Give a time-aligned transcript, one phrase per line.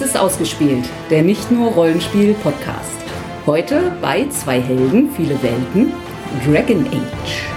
[0.00, 3.02] Dies ist ausgespielt, der nicht nur Rollenspiel-Podcast.
[3.44, 5.92] Heute bei zwei Helden, viele Welten,
[6.42, 7.49] Dragon Age.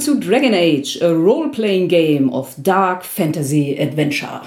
[0.00, 4.40] Welcome to Dragon Age, a role-playing game of dark fantasy adventure.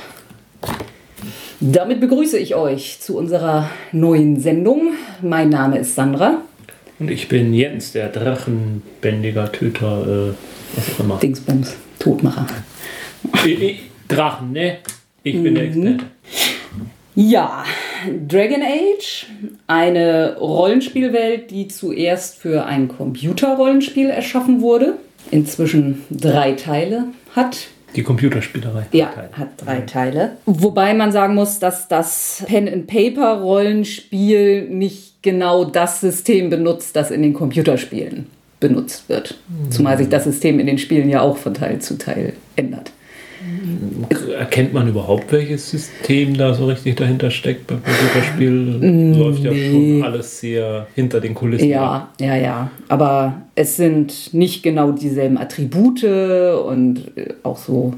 [1.59, 4.93] Damit begrüße ich euch zu unserer neuen Sendung.
[5.21, 6.41] Mein Name ist Sandra.
[6.98, 10.34] Und ich bin Jens, der Drachenbändiger, Töter, äh,
[10.76, 11.20] was auch immer.
[11.20, 12.48] Dingsbums, Todmacher.
[13.45, 14.77] Ich, ich, Drachen, ne?
[15.21, 16.05] Ich bin der Experte.
[17.15, 17.63] Ja,
[18.27, 19.27] Dragon Age,
[19.67, 24.98] eine Rollenspielwelt, die zuerst für ein Computerrollenspiel erschaffen wurde,
[25.32, 27.68] inzwischen drei Teile hat.
[27.96, 28.85] Die Computerspielerei.
[28.91, 30.38] Ja, hat drei Teile.
[30.46, 37.34] Wobei man sagen muss, dass das Pen-and-Paper-Rollenspiel nicht genau das System benutzt, das in den
[37.34, 38.27] Computerspielen
[38.60, 39.38] benutzt wird.
[39.70, 42.91] Zumal sich das System in den Spielen ja auch von Teil zu Teil ändert.
[44.38, 47.68] Erkennt man überhaupt, welches System da so richtig dahinter steckt?
[47.68, 51.70] Beim Computerspiel läuft ja schon alles sehr hinter den Kulissen.
[51.70, 52.72] Ja, ja, ja.
[52.90, 57.94] Aber es sind nicht genau dieselben Attribute und äh, auch so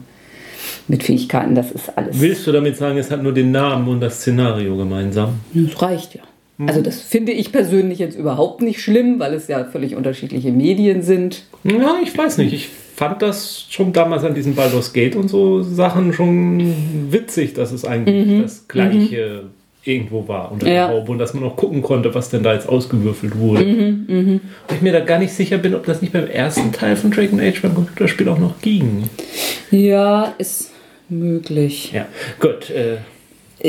[0.88, 2.20] mit Fähigkeiten, das ist alles.
[2.20, 5.40] Willst du damit sagen, es hat nur den Namen und das Szenario gemeinsam?
[5.54, 6.22] Das reicht ja.
[6.68, 11.02] Also das finde ich persönlich jetzt überhaupt nicht schlimm, weil es ja völlig unterschiedliche Medien
[11.02, 11.44] sind.
[11.64, 12.54] Ja, ich weiß nicht.
[12.54, 16.74] Ich fand das schon damals an diesen Baldur's Gate und so Sachen schon
[17.12, 19.44] witzig, dass es eigentlich das Gleiche
[19.84, 20.88] irgendwo war unter Ja.
[20.88, 23.64] der Haube und dass man auch gucken konnte, was denn da jetzt ausgewürfelt wurde.
[23.66, 24.40] Und
[24.74, 27.40] ich mir da gar nicht sicher bin, ob das nicht beim ersten Teil von Dragon
[27.42, 29.04] Age beim Computerspiel auch noch ging.
[29.72, 30.72] Ja, ist
[31.10, 31.92] möglich.
[31.94, 32.08] Ja,
[32.40, 32.70] gut.
[32.70, 32.98] Äh,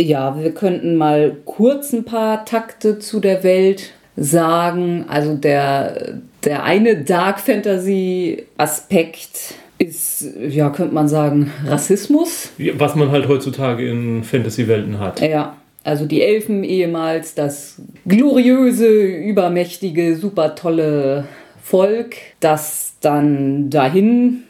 [0.03, 5.07] Ja, wir könnten mal kurz ein paar Takte zu der Welt sagen.
[5.09, 12.51] Also der, der eine Dark Fantasy Aspekt ist, ja, könnte man sagen, Rassismus.
[12.75, 15.21] was man halt heutzutage in Fantasy-Welten hat.
[15.21, 21.25] Ja, also die Elfen ehemals das gloriöse, übermächtige, super tolle
[21.63, 24.45] Volk, das dann dahin,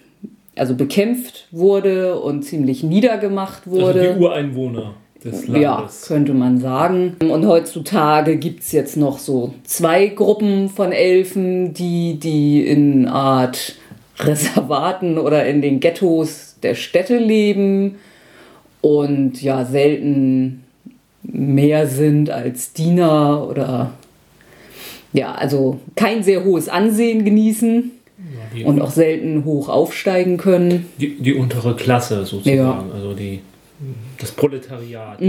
[0.57, 4.01] also bekämpft wurde und ziemlich niedergemacht wurde.
[4.01, 4.95] Also die Ureinwohner
[5.27, 6.07] des Ja, Landes.
[6.07, 7.17] könnte man sagen.
[7.21, 13.77] Und heutzutage gibt es jetzt noch so zwei Gruppen von Elfen, die, die in Art
[14.19, 17.97] Reservaten oder in den Ghettos der Städte leben
[18.81, 20.63] und ja selten
[21.23, 23.93] mehr sind als Diener oder
[25.13, 27.91] ja, also kein sehr hohes Ansehen genießen
[28.55, 30.87] die, und auch selten hoch aufsteigen können.
[30.99, 32.57] die, die untere Klasse sozusagen.
[32.57, 32.85] Ja.
[32.95, 33.41] Also die,
[34.19, 35.21] das Proletariat.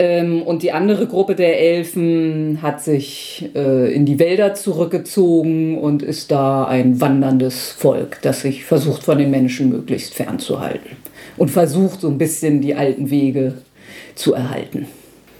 [0.00, 6.02] Ähm, und die andere Gruppe der Elfen hat sich äh, in die Wälder zurückgezogen und
[6.02, 10.96] ist da ein wanderndes Volk, das sich versucht von den Menschen möglichst fernzuhalten.
[11.36, 13.58] Und versucht so ein bisschen die alten Wege
[14.14, 14.86] zu erhalten.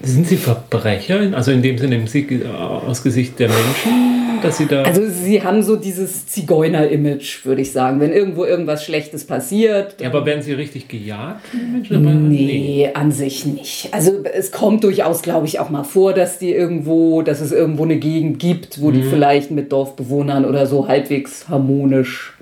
[0.03, 1.19] Sind sie Verbrecher?
[1.33, 4.83] Also in dem Sinne im Sieg- aus Gesicht der Menschen, dass sie da.
[4.83, 7.99] Also sie haben so dieses Zigeuner-Image, würde ich sagen.
[7.99, 11.41] Wenn irgendwo irgendwas Schlechtes passiert, ja, aber werden sie richtig gejagt?
[11.71, 11.95] Menschen?
[11.97, 13.89] Aber Nee, an sich nicht.
[13.91, 17.83] Also es kommt durchaus, glaube ich, auch mal vor, dass die irgendwo, dass es irgendwo
[17.83, 22.33] eine Gegend gibt, wo die vielleicht mit Dorfbewohnern oder so halbwegs harmonisch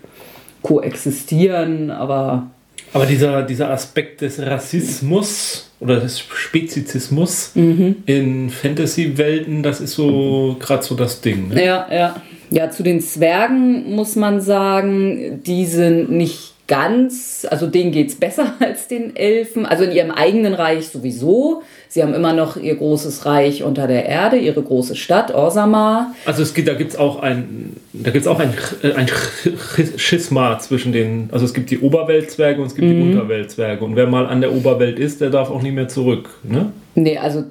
[0.61, 2.47] koexistieren, aber
[2.93, 7.97] Aber dieser, dieser Aspekt des Rassismus oder des Spezizismus Mhm.
[8.05, 11.49] in Fantasy-Welten, das ist so gerade so das Ding.
[11.49, 11.65] Ne?
[11.65, 12.21] ja, ja.
[12.51, 18.53] Ja, zu den Zwergen muss man sagen, die sind nicht ganz, also denen geht's besser
[18.61, 21.63] als den Elfen, also in ihrem eigenen Reich sowieso.
[21.89, 26.13] Sie haben immer noch ihr großes Reich unter der Erde, ihre große Stadt, Orsamar.
[26.25, 28.53] Also es gibt, da gibt es auch ein, da gibt's auch ein,
[28.95, 32.93] ein Sch- Schisma zwischen den, also es gibt die Oberweltzwerge und es gibt Mhm.
[32.93, 33.83] die Unterweltzwerge.
[33.83, 36.29] Und wer mal an der Oberwelt ist, der darf auch nicht mehr zurück.
[36.43, 36.71] Ne?
[36.95, 37.43] Nee, also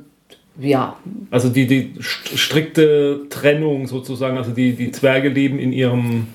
[0.61, 0.97] ja,
[1.31, 6.29] Also die, die st- strikte Trennung sozusagen, also die, die Zwerge leben in ihrem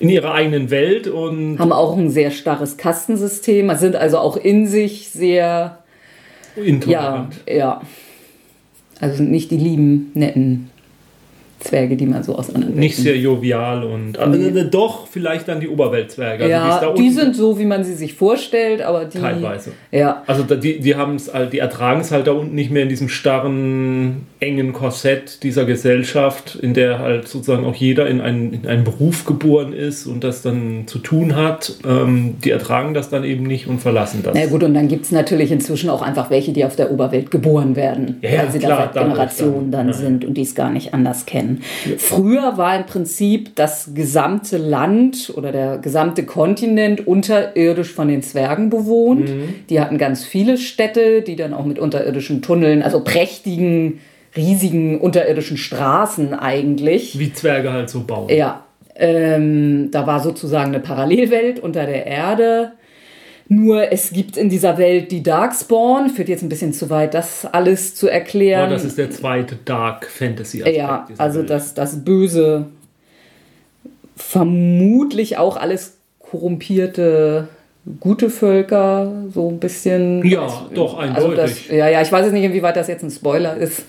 [0.00, 4.66] in ihrer eigenen Welt und haben auch ein sehr starres Kastensystem, sind also auch in
[4.66, 5.78] sich sehr,
[6.56, 7.36] ja, intolerant.
[7.48, 7.80] ja.
[9.00, 10.70] Also sind nicht die lieben, netten
[11.60, 15.68] Zwerge, die man so aus anderen Nicht sehr jovial und also, doch vielleicht dann die
[15.68, 16.44] Oberweltzwerge.
[16.44, 19.18] Also Ja, da die unten sind so, wie man sie sich vorstellt, aber die.
[19.18, 19.72] teilweise.
[19.90, 22.82] Ja, Also die, die haben es halt, die ertragen es halt da unten nicht mehr
[22.82, 28.52] in diesem starren engen Korsett dieser Gesellschaft, in der halt sozusagen auch jeder in einen,
[28.52, 33.08] in einen Beruf geboren ist und das dann zu tun hat, ähm, die ertragen das
[33.08, 34.34] dann eben nicht und verlassen das.
[34.34, 37.30] Na gut, und dann gibt es natürlich inzwischen auch einfach welche, die auf der Oberwelt
[37.30, 39.92] geboren werden, Ja, weil sie klar, da seit Generationen dann, dann, ja.
[39.94, 41.62] sind und die es gar nicht anders kennen.
[41.96, 48.68] Früher war im Prinzip das gesamte Land oder der gesamte Kontinent unterirdisch von den Zwergen
[48.68, 49.30] bewohnt.
[49.30, 49.54] Mhm.
[49.70, 54.00] Die hatten ganz viele Städte, die dann auch mit unterirdischen Tunneln, also prächtigen,
[54.36, 57.18] riesigen unterirdischen Straßen eigentlich.
[57.18, 58.28] Wie Zwerge halt so bauen.
[58.28, 62.72] Ja, ähm, da war sozusagen eine Parallelwelt unter der Erde.
[63.48, 66.10] Nur es gibt in dieser Welt die Darkspawn.
[66.10, 68.68] Führt jetzt ein bisschen zu weit, das alles zu erklären.
[68.68, 71.50] Oh, das ist der zweite Dark Fantasy ja, also Welt.
[71.50, 72.66] das, das Böse,
[74.16, 77.48] vermutlich auch alles korrumpierte
[78.00, 80.24] gute Völker, so ein bisschen.
[80.26, 81.68] Ja, doch, Also das, eindeutig.
[81.70, 83.84] ja, ja, ich weiß jetzt nicht, inwieweit das jetzt ein Spoiler ist.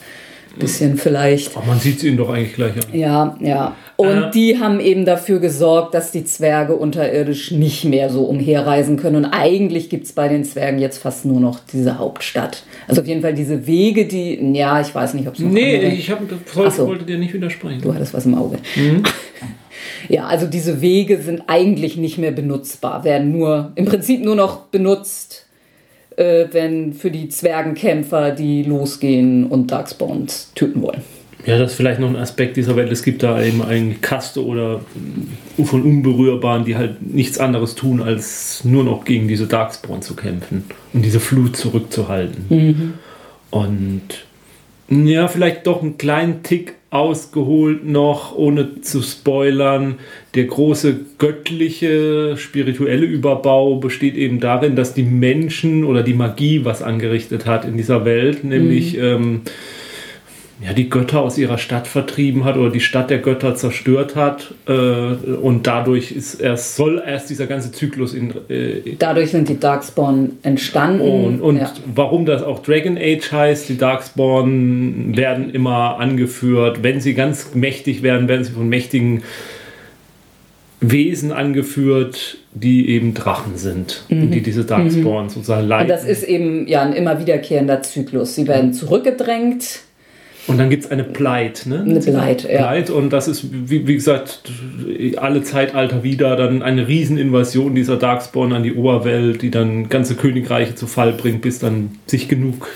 [0.59, 1.51] Bisschen vielleicht.
[1.55, 2.83] Ach, man sieht es ihnen doch eigentlich gleich an.
[2.93, 3.75] Ja, ja.
[3.95, 4.31] Und Äh.
[4.31, 9.15] die haben eben dafür gesorgt, dass die Zwerge unterirdisch nicht mehr so umherreisen können.
[9.17, 12.63] Und eigentlich gibt es bei den Zwergen jetzt fast nur noch diese Hauptstadt.
[12.87, 15.75] Also auf jeden Fall diese Wege, die, ja, ich weiß nicht, ob es noch Nee,
[15.77, 16.19] andere- ich hab,
[16.65, 16.87] Ach so.
[16.87, 17.81] wollte dir nicht widersprechen.
[17.81, 18.57] Du hattest was im Auge.
[20.09, 24.65] Ja, also diese Wege sind eigentlich nicht mehr benutzbar, werden nur im Prinzip nur noch
[24.65, 25.46] benutzt,
[26.17, 31.01] äh, wenn für die Zwergenkämpfer, die losgehen und Darkspawns töten wollen.
[31.45, 32.91] Ja, das ist vielleicht noch ein Aspekt dieser Welt.
[32.91, 34.81] Es gibt da eben eine Kaste oder
[35.63, 40.65] von Unberührbaren, die halt nichts anderes tun, als nur noch gegen diese Darkspawn zu kämpfen
[40.91, 42.95] und diese Flut zurückzuhalten.
[43.49, 44.01] Und
[44.89, 49.95] ja, vielleicht doch einen kleinen Tick ausgeholt noch, ohne zu spoilern.
[50.35, 56.81] Der große göttliche, spirituelle Überbau besteht eben darin, dass die Menschen oder die Magie was
[56.81, 59.41] angerichtet hat in dieser Welt, nämlich ähm,
[60.59, 64.55] ja, die Götter aus ihrer Stadt vertrieben hat oder die Stadt der Götter zerstört hat.
[64.67, 69.59] Äh, und dadurch ist erst, soll erst dieser ganze Zyklus in, äh, Dadurch sind die
[69.59, 71.01] Darkspawn entstanden.
[71.01, 71.71] und, und ja.
[71.93, 76.81] warum das auch Dragon Age heißt, die Darkspawn werden immer angeführt.
[76.81, 79.21] Wenn sie ganz mächtig werden, werden sie von mächtigen
[80.79, 84.03] Wesen angeführt, die eben Drachen sind.
[84.09, 85.63] Und die diese Darkspawn sozusagen Mhm.
[85.65, 85.87] und leiten.
[85.89, 88.35] das ist eben ja ein immer wiederkehrender Zyklus.
[88.35, 89.81] Sie werden zurückgedrängt.
[90.47, 91.81] Und dann gibt es eine Pleit, ne?
[91.81, 92.59] Eine Pleit, ja.
[92.59, 94.43] Pleit und das ist, wie, wie gesagt,
[95.17, 100.75] alle Zeitalter wieder dann eine Rieseninvasion dieser Darkspawn an die Oberwelt, die dann ganze Königreiche
[100.75, 102.67] zu Fall bringt, bis dann sich genug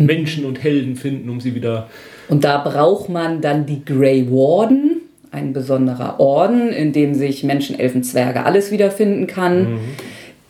[0.00, 0.06] Mhm.
[0.06, 1.88] Menschen und Helden finden, um sie wieder.
[2.28, 7.78] Und da braucht man dann die Grey Warden, ein besonderer Orden, in dem sich Menschen,
[7.78, 9.78] Elfen, Zwerge alles wiederfinden kann,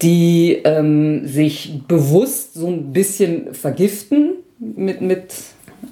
[0.02, 5.34] die ähm, sich bewusst so ein bisschen vergiften mit, mit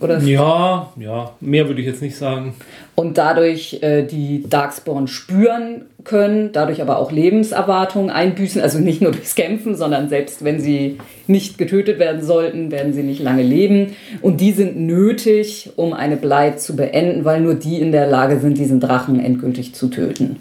[0.00, 2.54] oder Ja, ja, mehr würde ich jetzt nicht sagen.
[2.94, 9.12] und dadurch äh, die Darkspawn spüren können, dadurch aber auch Lebenserwartungen einbüßen, also nicht nur
[9.12, 13.94] durchs Kämpfen, sondern selbst wenn sie nicht getötet werden sollten, werden sie nicht lange leben.
[14.22, 18.40] Und die sind nötig, um eine Bleit zu beenden, weil nur die in der Lage
[18.40, 20.36] sind, diesen Drachen endgültig zu töten.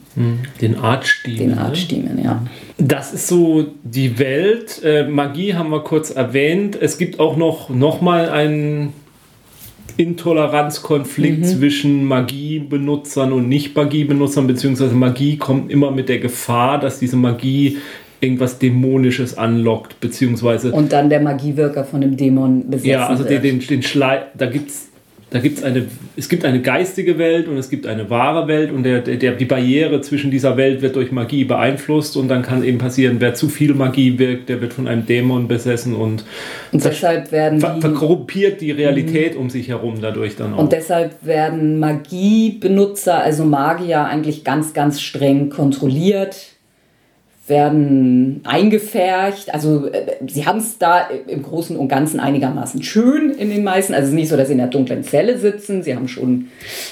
[0.61, 1.37] Den Artstiemen.
[1.39, 1.61] Den ne?
[1.61, 2.41] Artstiemen, ja.
[2.77, 4.81] Das ist so die Welt.
[4.83, 6.77] Äh, Magie haben wir kurz erwähnt.
[6.79, 8.93] Es gibt auch noch, noch mal einen
[9.97, 17.77] Intoleranzkonflikt zwischen Magiebenutzern und Nicht-Magiebenutzern, beziehungsweise Magie kommt immer mit der Gefahr, dass diese Magie
[18.21, 23.43] irgendwas Dämonisches anlockt, beziehungsweise Und dann der Magiewirker von dem Dämon besessen ja, also den,
[23.43, 23.43] wird.
[23.43, 24.89] den, den Schlei, da gibt's
[25.29, 28.83] da gibt's eine, es gibt eine geistige Welt und es gibt eine wahre Welt und
[28.83, 32.77] der, der, die Barriere zwischen dieser Welt wird durch Magie beeinflusst und dann kann eben
[32.77, 36.23] passieren, wer zu viel Magie wirkt, der wird von einem Dämon besessen und
[36.71, 40.59] und deshalb werden ver die verkorrumpiert die Realität um sich herum dadurch dann auch.
[40.59, 46.56] Und deshalb werden Magiebenutzer, also Magier, eigentlich ganz, ganz streng kontrolliert,
[47.49, 49.53] werden eingefärcht.
[49.53, 53.93] Also äh, sie haben es da im Großen und Ganzen einigermaßen schön in den meisten.
[53.93, 55.83] Also es ist nicht so, dass sie in der dunklen Zelle sitzen.
[55.83, 56.47] Sie haben schon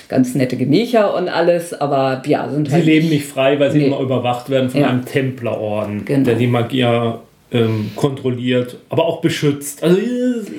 [0.10, 3.80] ganz nette Gemächer und alles, aber ja, sind Sie halt leben nicht frei, weil sie
[3.80, 3.88] Nee.
[3.88, 4.88] immer überwacht werden von Ja.
[4.90, 6.24] einem Templerorden, Genau.
[6.26, 7.20] der die Magier
[7.52, 9.82] ähm, kontrolliert, aber auch beschützt.
[9.84, 9.98] Also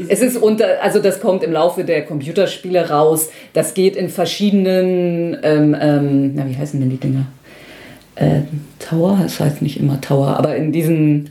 [0.09, 3.29] Es ist unter, also das kommt im Laufe der Computerspiele raus.
[3.53, 7.27] Das geht in verschiedenen, ähm, ähm, na, wie heißen denn die Dinger?
[8.17, 8.41] Äh,
[8.79, 11.31] Tower, das heißt nicht immer Tower, aber in diesen,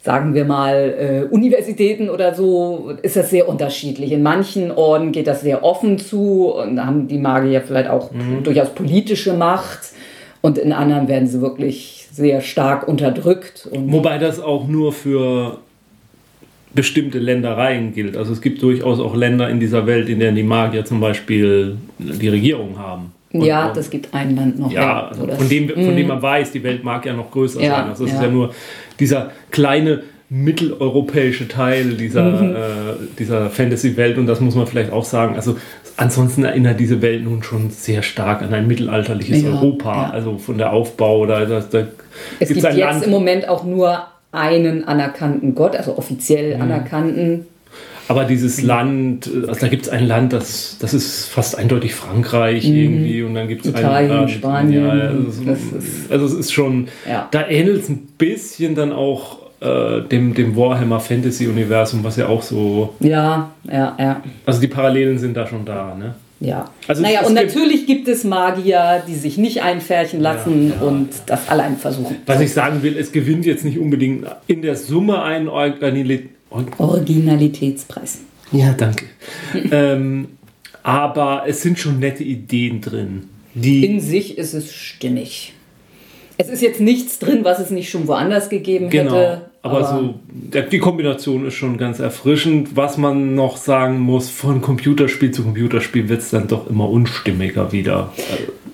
[0.00, 4.12] sagen wir mal, äh, Universitäten oder so ist das sehr unterschiedlich.
[4.12, 8.10] In manchen Orden geht das sehr offen zu und haben die Magier vielleicht auch
[8.42, 9.80] durchaus politische Macht
[10.42, 13.66] und in anderen werden sie wirklich sehr stark unterdrückt.
[13.70, 15.58] Und Wobei das auch nur für
[16.74, 18.16] bestimmte Ländereien gilt.
[18.16, 21.76] Also es gibt durchaus auch Länder in dieser Welt, in denen die Magier zum Beispiel
[21.98, 23.12] die Regierung haben.
[23.32, 24.70] Und, ja, das gibt ein Land noch.
[24.70, 26.08] Ja, also von, dem, von dem mhm.
[26.08, 27.88] man weiß, die Welt mag ja noch größer ja, sein.
[27.88, 28.16] Also es ja.
[28.16, 28.54] ist ja nur
[28.98, 32.56] dieser kleine mitteleuropäische Teil dieser, mhm.
[32.56, 32.58] äh,
[33.18, 35.36] dieser Fantasy-Welt und das muss man vielleicht auch sagen.
[35.36, 35.56] Also
[35.98, 40.56] ansonsten erinnert diese Welt nun schon sehr stark an ein mittelalterliches ja, Europa, also von
[40.56, 41.86] der Aufbau oder da, da
[42.40, 43.04] es gibt jetzt Land.
[43.04, 46.62] im Moment auch nur einen anerkannten Gott, also offiziell mhm.
[46.62, 47.46] anerkannten.
[48.08, 48.68] Aber dieses mhm.
[48.68, 52.76] Land, also da gibt es ein Land, das, das ist fast eindeutig Frankreich mhm.
[52.76, 54.84] irgendwie und dann gibt es ein Land, Spanien.
[54.84, 55.42] Ja, also,
[56.10, 57.28] also, es ist schon, ja.
[57.30, 62.28] da ähnelt es ein bisschen dann auch äh, dem, dem Warhammer Fantasy Universum, was ja
[62.28, 62.94] auch so.
[63.00, 64.22] Ja, ja, ja.
[64.44, 66.14] Also die Parallelen sind da schon da, ne?
[66.40, 66.70] Ja.
[66.88, 71.12] Also naja, und natürlich gibt es Magier, die sich nicht einfärchen lassen ja, ja, und
[71.12, 71.20] ja.
[71.26, 72.16] das allein versuchen.
[72.26, 75.48] Was ich sagen will, es gewinnt jetzt nicht unbedingt in der Summe einen
[76.52, 78.18] Organil Originalitätspreis.
[78.52, 79.06] Ja, danke.
[79.70, 80.28] ähm,
[80.82, 83.24] aber es sind schon nette Ideen drin.
[83.54, 85.54] Die in sich ist es stimmig.
[86.38, 89.14] Es ist jetzt nichts drin, was es nicht schon woanders gegeben genau.
[89.14, 89.42] hätte.
[89.64, 90.14] Aber, so,
[90.72, 92.74] die Kombination ist schon ganz erfrischend.
[92.74, 97.70] Was man noch sagen muss, von Computerspiel zu Computerspiel wird es dann doch immer unstimmiger
[97.70, 98.12] wieder.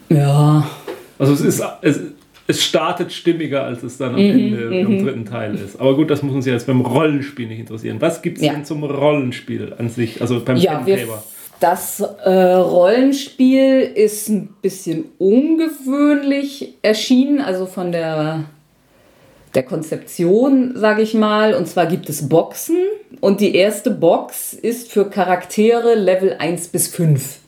[0.08, 0.70] Ja.
[1.18, 2.00] Also es ist, es,
[2.48, 5.04] es startet stimmiger, als es dann am mhm, Ende im mhm.
[5.04, 5.78] dritten Teil ist.
[5.78, 7.98] Aber gut, das muss uns jetzt beim Rollenspiel nicht interessieren.
[8.00, 8.54] Was gibt es ja.
[8.54, 10.98] denn zum Rollenspiel an sich, also beim ja, Pen
[11.60, 18.44] das äh, Rollenspiel ist ein bisschen ungewöhnlich erschienen, also von der
[19.54, 21.54] der Konzeption, sage ich mal.
[21.54, 22.76] Und zwar gibt es Boxen
[23.20, 27.38] und die erste Box ist für Charaktere Level 1 bis 5.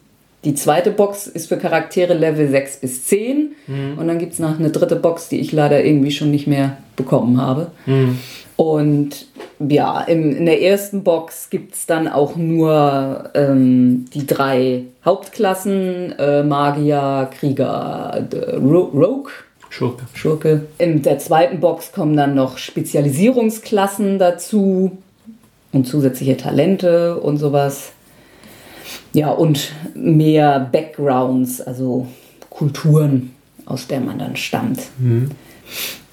[0.44, 3.54] Die zweite Box ist für Charaktere Level 6 bis 10.
[3.66, 3.99] Mhm.
[3.99, 6.78] Und dann gibt es noch eine dritte Box, die ich leider irgendwie schon nicht mehr
[6.97, 7.70] bekommen habe.
[7.87, 8.18] Mhm.
[8.56, 9.26] Und
[9.59, 16.14] ja, in, in der ersten Box gibt es dann auch nur ähm, die drei Hauptklassen:
[16.18, 18.26] äh, Magier, Krieger,
[18.62, 19.30] Rogue
[19.70, 20.04] Schurke.
[20.14, 20.66] Schurke.
[20.78, 24.99] In der zweiten Box kommen dann noch Spezialisierungsklassen dazu
[25.73, 27.92] und zusätzliche Talente und sowas.
[29.12, 32.06] Ja, und mehr Backgrounds, also
[32.49, 33.35] Kulturen,
[33.66, 34.80] aus der man dann stammt.
[34.99, 35.30] Mhm.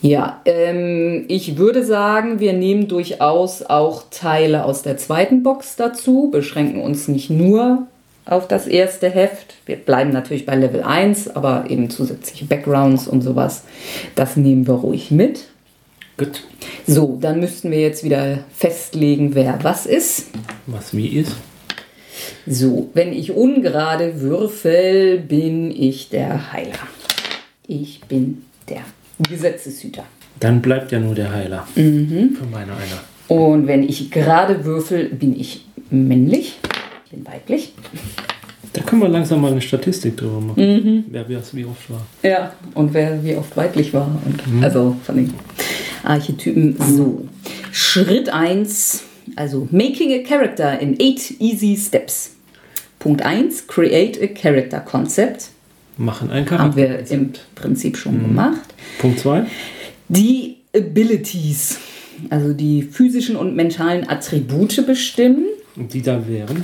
[0.02, 6.30] Ja, ähm, ich würde sagen, wir nehmen durchaus auch Teile aus der zweiten Box dazu,
[6.32, 7.88] beschränken uns nicht nur
[8.26, 9.56] auf das erste Heft.
[9.66, 13.64] Wir bleiben natürlich bei Level 1, aber eben zusätzliche Backgrounds und sowas.
[14.16, 15.46] Das nehmen wir ruhig mit.
[16.18, 16.44] Gut.
[16.86, 20.28] So, dann müssten wir jetzt wieder festlegen, wer was ist.
[20.66, 21.36] Was wie ist.
[22.46, 26.88] So, wenn ich ungerade würfel, bin ich der Heiler.
[27.68, 28.82] Ich bin der
[29.30, 30.04] Gesetzeshüter.
[30.40, 31.68] Dann bleibt ja nur der Heiler.
[31.76, 32.36] Mhm.
[32.38, 33.02] Für meine einer.
[33.28, 36.60] Und wenn ich gerade würfel, bin ich männlich
[37.10, 37.74] bin weiblich.
[38.74, 41.06] Da können wir langsam mal eine Statistik drüber machen, mhm.
[41.10, 42.06] wer wie oft war.
[42.22, 44.20] Ja, und wer wie oft weiblich war.
[44.26, 44.64] Und mhm.
[44.64, 45.34] Also von den
[46.04, 47.28] Archetypen so.
[47.72, 49.04] Schritt 1,
[49.38, 52.36] also Making a Character in 8 Easy Steps.
[53.00, 55.50] Punkt 1, Create a Character Concept.
[55.98, 56.64] Machen ein Charakter.
[56.64, 58.28] Haben wir im Prinzip schon mhm.
[58.28, 58.74] gemacht.
[59.00, 59.46] Punkt 2.
[60.10, 61.78] Die Abilities,
[62.30, 65.46] also die physischen und mentalen Attribute bestimmen.
[65.76, 66.64] Und die da wären?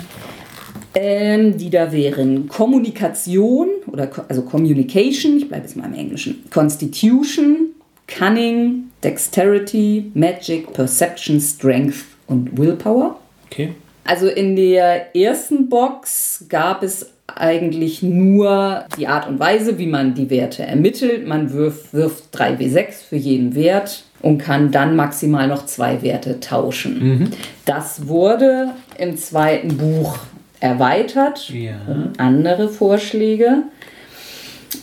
[0.95, 7.69] ähm, die da wären Kommunikation oder also Communication, ich bleibe jetzt mal im Englischen, Constitution,
[8.07, 13.19] Cunning, Dexterity, Magic, Perception, Strength und Willpower.
[13.45, 13.75] Okay.
[14.05, 20.13] Also in der ersten Box gab es eigentlich nur die Art und Weise, wie man
[20.13, 21.25] die Werte ermittelt.
[21.25, 27.19] Man wirft, wirft 3W6 für jeden Wert und kann dann maximal noch zwei Werte tauschen.
[27.19, 27.31] Mhm.
[27.65, 30.19] Das wurde im zweiten Buch
[30.59, 31.75] erweitert ja.
[31.87, 33.63] um andere Vorschläge.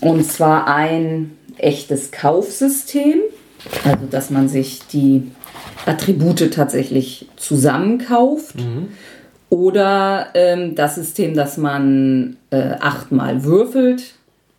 [0.01, 3.19] Und zwar ein echtes Kaufsystem,
[3.85, 5.31] also dass man sich die
[5.87, 8.57] Attribute tatsächlich zusammenkauft.
[8.57, 8.89] Mhm.
[9.49, 14.15] Oder ähm, das System, dass man äh, achtmal würfelt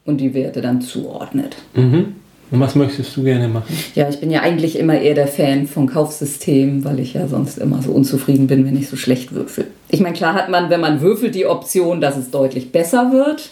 [0.06, 1.56] und die Werte dann zuordnet.
[1.74, 2.15] Mhm.
[2.51, 3.74] Und was möchtest du gerne machen?
[3.96, 7.58] Ja, ich bin ja eigentlich immer eher der Fan von Kaufsystemen, weil ich ja sonst
[7.58, 9.68] immer so unzufrieden bin, wenn ich so schlecht würfel.
[9.88, 13.51] Ich meine, klar hat man, wenn man würfelt, die Option, dass es deutlich besser wird.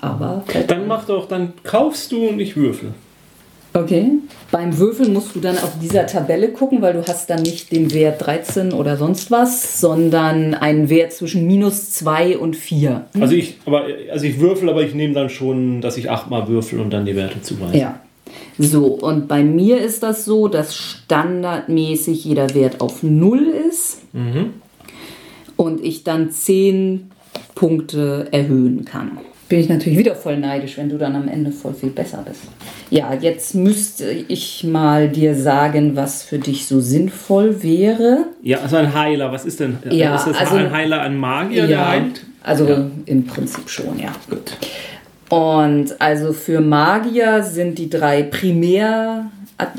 [0.00, 0.44] Aber.
[0.66, 2.94] Dann mach doch, dann kaufst du und ich würfel.
[3.74, 4.10] Okay.
[4.50, 7.92] Beim Würfeln musst du dann auf dieser Tabelle gucken, weil du hast dann nicht den
[7.92, 13.06] Wert 13 oder sonst was, sondern einen Wert zwischen minus 2 und 4.
[13.20, 16.80] Also ich, aber, also ich würfel, aber ich nehme dann schon, dass ich achtmal würfel
[16.80, 17.76] und dann die Werte zuweise.
[17.76, 18.00] Ja,
[18.58, 23.98] So, und bei mir ist das so, dass standardmäßig jeder Wert auf 0 ist
[25.56, 27.10] und ich dann 10
[27.54, 29.18] Punkte erhöhen kann.
[29.48, 32.42] Bin ich natürlich wieder voll neidisch, wenn du dann am Ende voll viel besser bist.
[32.90, 38.26] Ja, jetzt müsste ich mal dir sagen, was für dich so sinnvoll wäre.
[38.42, 39.78] Ja, also ein Heiler, was ist denn?
[39.90, 42.24] Ja, ist das also- ein Heiler, ein Magier, der heilt?
[42.42, 42.90] also Ja.
[43.06, 44.12] im Prinzip schon, ja.
[44.28, 44.52] Gut.
[45.30, 49.30] Und also für Magier sind die drei Primär-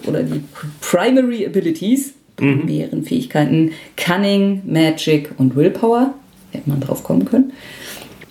[0.08, 0.44] oder die
[0.82, 6.14] Primary Abilities, primären Fähigkeiten, Cunning, Magic und Willpower.
[6.52, 7.54] Hätte man drauf kommen können.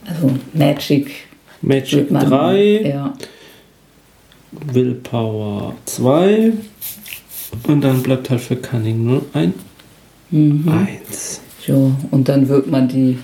[0.07, 1.11] Also Magic
[1.63, 2.29] Magic wird man.
[2.31, 3.15] 3, Ja.
[4.73, 6.53] Willpower 2
[7.67, 9.55] und dann bleibt halt für Cunning nur ein
[10.31, 10.69] Mhm.
[10.69, 11.41] 1.
[11.67, 13.19] So, und dann wird man die,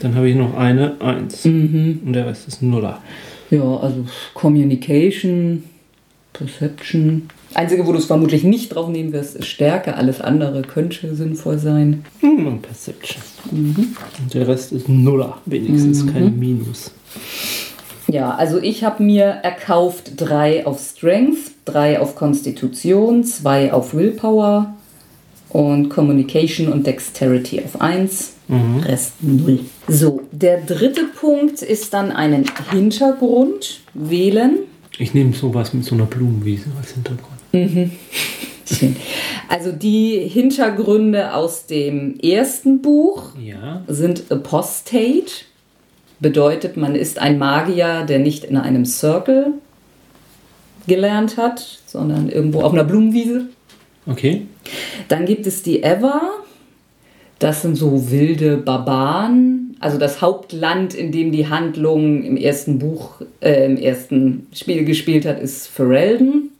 [0.00, 2.00] Dann habe ich noch eine 1 Mhm.
[2.06, 3.00] und der Rest ist Nuller.
[3.50, 4.04] ja, also
[4.34, 5.64] Communication,
[6.32, 7.28] Perception.
[7.54, 9.94] Einzige, wo du es vermutlich nicht drauf nehmen wirst, ist Stärke.
[9.96, 12.04] Alles andere könnte sinnvoll sein.
[12.20, 13.22] Hm, und Perception.
[13.52, 16.90] Und der Rest ist Nuller, wenigstens kein Minus.
[18.14, 24.72] Ja, also ich habe mir erkauft drei auf Strength, drei auf Konstitution, zwei auf Willpower
[25.48, 28.34] und Communication und Dexterity auf 1,
[28.84, 29.58] Rest 0.
[29.88, 34.58] So, der dritte Punkt ist dann einen Hintergrund wählen.
[34.96, 37.40] Ich nehme sowas mit so einer Blumenwiese als Hintergrund.
[38.64, 38.94] Schön.
[39.48, 43.82] Also die Hintergründe aus dem ersten Buch Ja.
[43.88, 45.46] sind Apostate.
[46.20, 49.52] Bedeutet, man ist ein Magier, der nicht in einem Circle
[50.86, 53.46] gelernt hat, sondern irgendwo auf einer Blumenwiese.
[54.06, 54.46] Okay.
[55.08, 56.20] Dann gibt es die Ever.
[57.38, 59.76] Das sind so wilde Barbaren.
[59.80, 65.26] Also das Hauptland, in dem die Handlung im ersten Buch, äh, im ersten Spiel gespielt
[65.26, 66.50] hat, ist Ferelden.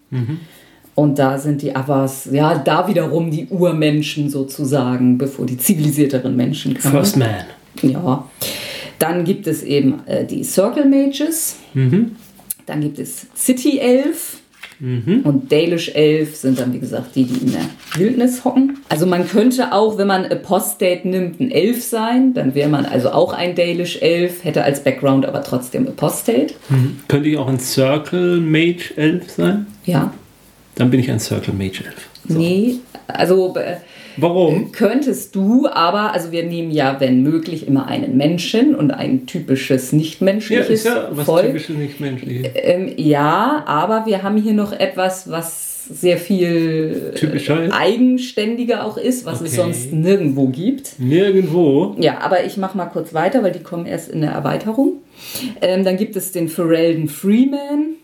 [0.94, 6.74] Und da sind die Avars, ja, da wiederum die Urmenschen sozusagen, bevor die zivilisierteren Menschen
[6.74, 6.94] kamen.
[6.94, 7.44] First Man.
[7.82, 8.28] Ja.
[9.04, 11.56] Dann gibt es eben äh, die Circle Mages.
[11.74, 14.38] Dann gibt es City Elf.
[14.80, 18.78] Und Dalish Elf sind dann, wie gesagt, die, die in der Wildnis hocken.
[18.88, 22.32] Also man könnte auch, wenn man Apostate nimmt, ein Elf sein.
[22.32, 26.54] Dann wäre man also auch ein Dalish Elf, hätte als Background aber trotzdem Apostate.
[27.08, 29.66] Könnte ich auch ein Circle Mage Elf sein?
[29.84, 30.14] Ja.
[30.76, 32.08] Dann bin ich ein Circle Mage Elf.
[32.26, 33.76] Nee, also äh,
[34.16, 34.72] Warum?
[34.72, 39.90] könntest du, aber, also wir nehmen ja, wenn möglich, immer einen Menschen und ein typisches
[39.92, 41.46] Ja, nicht-menschliches ist ja was Volk.
[41.46, 42.46] typisches nicht menschliches.
[42.54, 49.26] Ähm, ja, aber wir haben hier noch etwas, was sehr viel Typischer eigenständiger auch ist,
[49.26, 49.56] was es Okay.
[49.56, 50.98] sonst nirgendwo gibt.
[50.98, 51.94] Nirgendwo.
[52.00, 54.94] Ja, aber ich mache mal kurz weiter, weil die kommen erst in der Erweiterung.
[55.60, 57.96] Ähm, dann gibt es den Ferelden Freeman,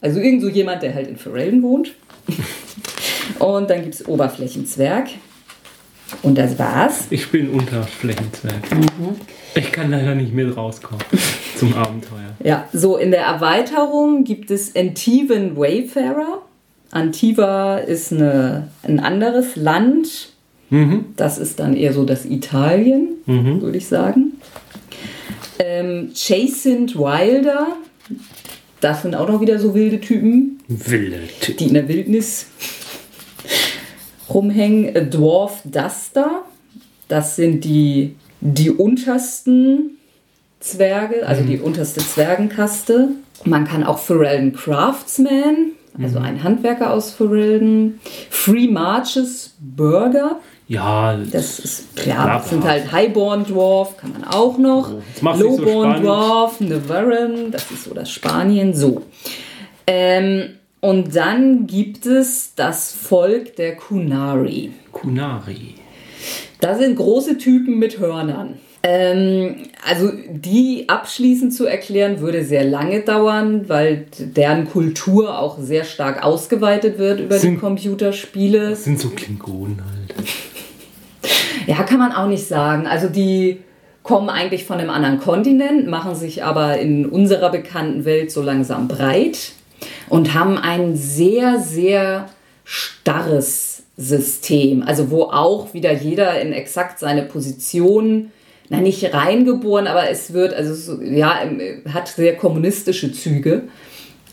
[0.00, 1.92] also irgend so jemand, der halt in Ferelden wohnt.
[3.38, 5.08] Und dann gibt es Oberflächenzwerg.
[6.22, 7.06] Und das war's.
[7.10, 8.70] Ich bin Unterflächenzwerg.
[8.74, 9.16] Mhm.
[9.54, 11.04] Ich kann leider nicht mit rauskommen
[11.56, 12.34] zum Abenteuer.
[12.44, 16.42] Ja, so in der Erweiterung gibt es Antivan Wayfarer.
[16.90, 20.30] Antiva ist eine, ein anderes Land.
[21.16, 24.32] Das ist dann eher so das Italien, würde ich sagen.
[25.60, 27.68] Ähm, Jacint Wilder.
[28.80, 31.56] Das sind auch noch wieder so wilde Typen, Wilde Typ.
[31.58, 32.46] die in der Wildnis
[34.32, 35.10] rumhängen.
[35.10, 36.42] Dwarf Duster.
[37.08, 39.98] Das sind die, die untersten
[40.60, 43.10] Zwerge, also die unterste Zwergenkaste.
[43.44, 48.00] Man kann auch Ferelden Craftsman, also ein Handwerker aus Ferelden.
[48.30, 50.40] Free Marches Burger.
[50.68, 54.90] Ja, Das ist klar, das sind halt Highborn Dwarf, kann man auch noch.
[55.20, 56.04] so Lowborn spannend.
[56.04, 59.02] Dwarf, Nevarren, das ist so das Spanien, so.
[59.86, 64.70] Ähm, und dann gibt es das Volk der Kunari.
[64.92, 65.74] Kunari.
[66.60, 68.54] Da sind große Typen mit Hörnern.
[68.82, 75.82] Ähm, also die abschließend zu erklären, würde sehr lange dauern, weil deren Kultur auch sehr
[75.82, 78.70] stark ausgeweitet wird über die Sind- Computerspiele.
[78.70, 80.14] Das sind so Klingonen halt.
[81.66, 82.86] Ja, kann man auch nicht sagen.
[82.86, 83.58] Also die
[84.04, 88.86] kommen eigentlich von einem anderen Kontinent, machen sich aber in unserer bekannten Welt so langsam
[88.86, 89.36] breit
[90.08, 92.28] und haben ein sehr, sehr
[92.64, 94.82] starres System.
[94.82, 98.30] Also wo auch wieder jeder in exakt seine Position,
[98.68, 101.40] na nicht reingeboren, aber es wird, also so, ja,
[101.92, 103.64] hat sehr kommunistische Züge.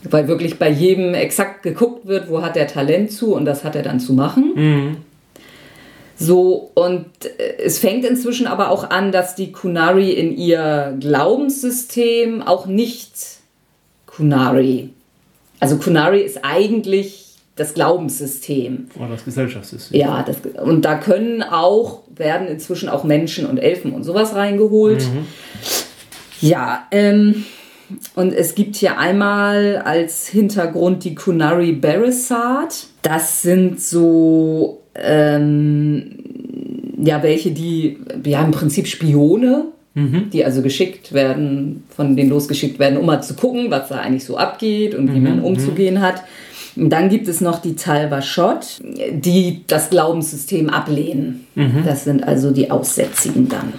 [0.09, 3.75] Weil wirklich bei jedem exakt geguckt wird, wo hat der Talent zu und das hat
[3.75, 4.53] er dann zu machen.
[6.17, 7.05] So, und
[7.37, 13.13] äh, es fängt inzwischen aber auch an, dass die Kunari in ihr Glaubenssystem auch nicht
[14.05, 14.89] Kunari
[15.63, 18.87] Also Kunari ist eigentlich das Glaubenssystem.
[18.97, 19.97] Oder das Gesellschaftssystem.
[19.97, 25.05] Ja, das, und da können auch, werden inzwischen auch Menschen und Elfen und sowas reingeholt.
[26.41, 27.45] Ja, ähm,
[28.13, 32.87] und es gibt hier einmal als Hintergrund die Kunari Barisat.
[33.01, 36.17] Das sind so, ähm,
[37.01, 42.97] ja, welche, die, ja, im Prinzip Spione, die also geschickt werden, von denen losgeschickt werden,
[42.97, 46.23] um mal zu gucken, was da eigentlich so abgeht und wie man umzugehen hat.
[46.75, 51.45] Und dann gibt es noch die Talvashot, die das Glaubenssystem ablehnen.
[51.85, 53.73] Das sind also die Aussätzigen dann.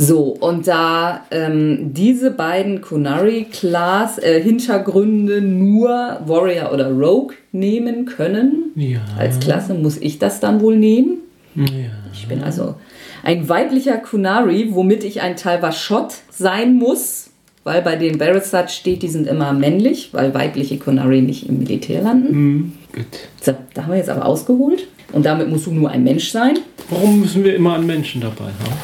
[0.00, 8.98] So, und da ähm, diese beiden Kunari-Class-Hintergründe nur Warrior oder Rogue nehmen können, Ja.
[9.18, 11.18] als Klasse muss ich das dann wohl nehmen.
[11.56, 11.66] ja.
[12.12, 12.74] Ich bin also
[13.22, 17.30] ein weiblicher Kunari, womit ich ein Talvashot sein muss,
[17.64, 22.02] weil bei den Barisat steht, die sind immer männlich, weil weibliche Kunari nicht im Militär
[22.02, 22.78] landen.
[22.94, 23.04] Gut.
[23.42, 24.86] So, da haben wir jetzt aber ausgeholt.
[25.12, 26.58] Und damit musst du nur ein Mensch sein,
[26.90, 28.74] Warum müssen wir immer einen Menschen dabei haben?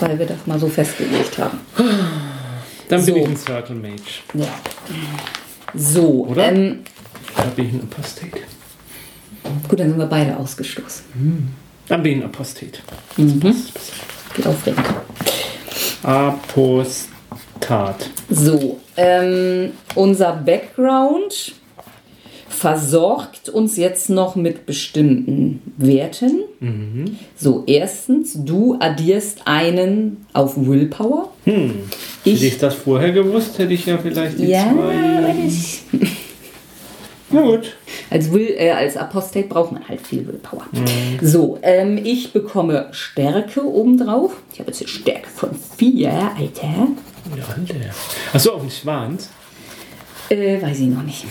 [0.00, 1.58] weil wir das mal so festgelegt haben.
[2.88, 3.12] Dann So.
[3.14, 4.22] bin ich ein Circle Mage.
[4.34, 4.46] Ja.
[5.74, 6.52] So, Oder?
[6.52, 6.78] Ähm,
[7.36, 8.28] Da bin ich ein Apostate.
[9.68, 11.04] gut, dann sind wir beide ausgestoßen.
[11.88, 12.78] Dann bin ich ein Apostate.
[13.16, 14.84] Geht aufregend.
[16.02, 17.08] Apostat.
[18.30, 21.54] So, ähm, unser Background
[22.48, 26.40] versorgt uns jetzt noch mit bestimmten Werten.
[27.36, 31.30] So, erstens, du addierst einen auf Willpower.
[31.44, 31.70] Hm.
[32.24, 35.34] Hätte Ich, ich das vorher gewusst, hätte ich ja vielleicht die ja, zwei.
[37.30, 37.76] Na gut.
[38.10, 40.66] als, Will, äh, als Apostate braucht man halt viel Willpower.
[41.20, 44.36] So, ähm, ich bekomme Stärke obendrauf.
[44.52, 46.62] Ich habe jetzt eine Stärke von 4, Alter.
[46.62, 47.74] Ja, Alter.
[48.32, 49.28] Achso, auf den Schwanz.
[50.30, 51.24] Äh, weiß ich noch nicht.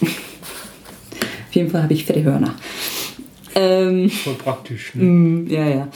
[0.00, 2.54] Auf jeden Fall habe ich fette Hörner.
[3.54, 4.94] Ähm, Voll praktisch.
[4.94, 5.04] Ne?
[5.04, 5.88] mm, ja, ja.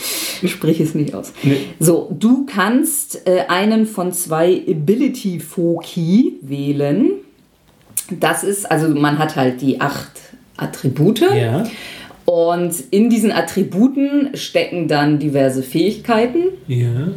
[0.47, 1.33] Sprich es nicht aus.
[1.43, 1.59] Nee.
[1.81, 7.11] So, du kannst äh, einen von zwei Ability Foci wählen.
[8.21, 10.11] Das ist, also man hat halt die acht
[10.57, 11.21] Attribute.
[11.21, 11.65] Ja.
[12.25, 16.45] Und in diesen Attributen stecken dann diverse Fähigkeiten.
[16.67, 17.09] Ja.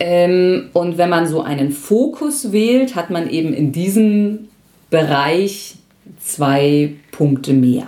[0.00, 4.48] Ähm, und wenn man so einen Fokus wählt, hat man eben in diesem
[4.90, 5.76] Bereich
[6.22, 7.86] zwei Punkte mehr,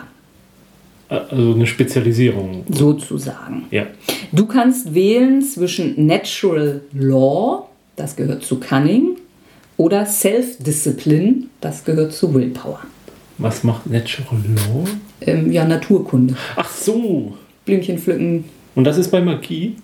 [1.09, 2.65] Also eine Spezialisierung.
[2.71, 3.65] sozusagen.
[3.71, 3.87] Ja.
[4.33, 9.17] Du kannst wählen zwischen Natural Law, das gehört zu Cunning,
[9.77, 12.81] oder Self-Discipline, das gehört zu Willpower.
[13.39, 14.85] Was macht Natural Law?
[15.21, 16.35] Ähm, ja, Naturkunde.
[16.57, 17.35] Ach so.
[17.65, 18.45] Blümchen pflücken.
[18.75, 19.77] Und das ist bei Magie?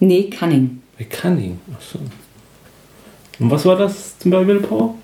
[0.00, 0.82] Nee, Cunning.
[0.98, 1.58] Bei Cunning.
[1.74, 1.98] Ach so.
[3.38, 4.94] Und was war das zum Beispiel Willpower?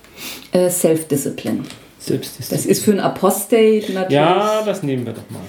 [0.52, 1.62] Äh, Self-Discipline.
[1.98, 4.10] Selbst ist Das ist für einen Apostate natürlich.
[4.10, 5.42] Ja, das nehmen wir doch mal.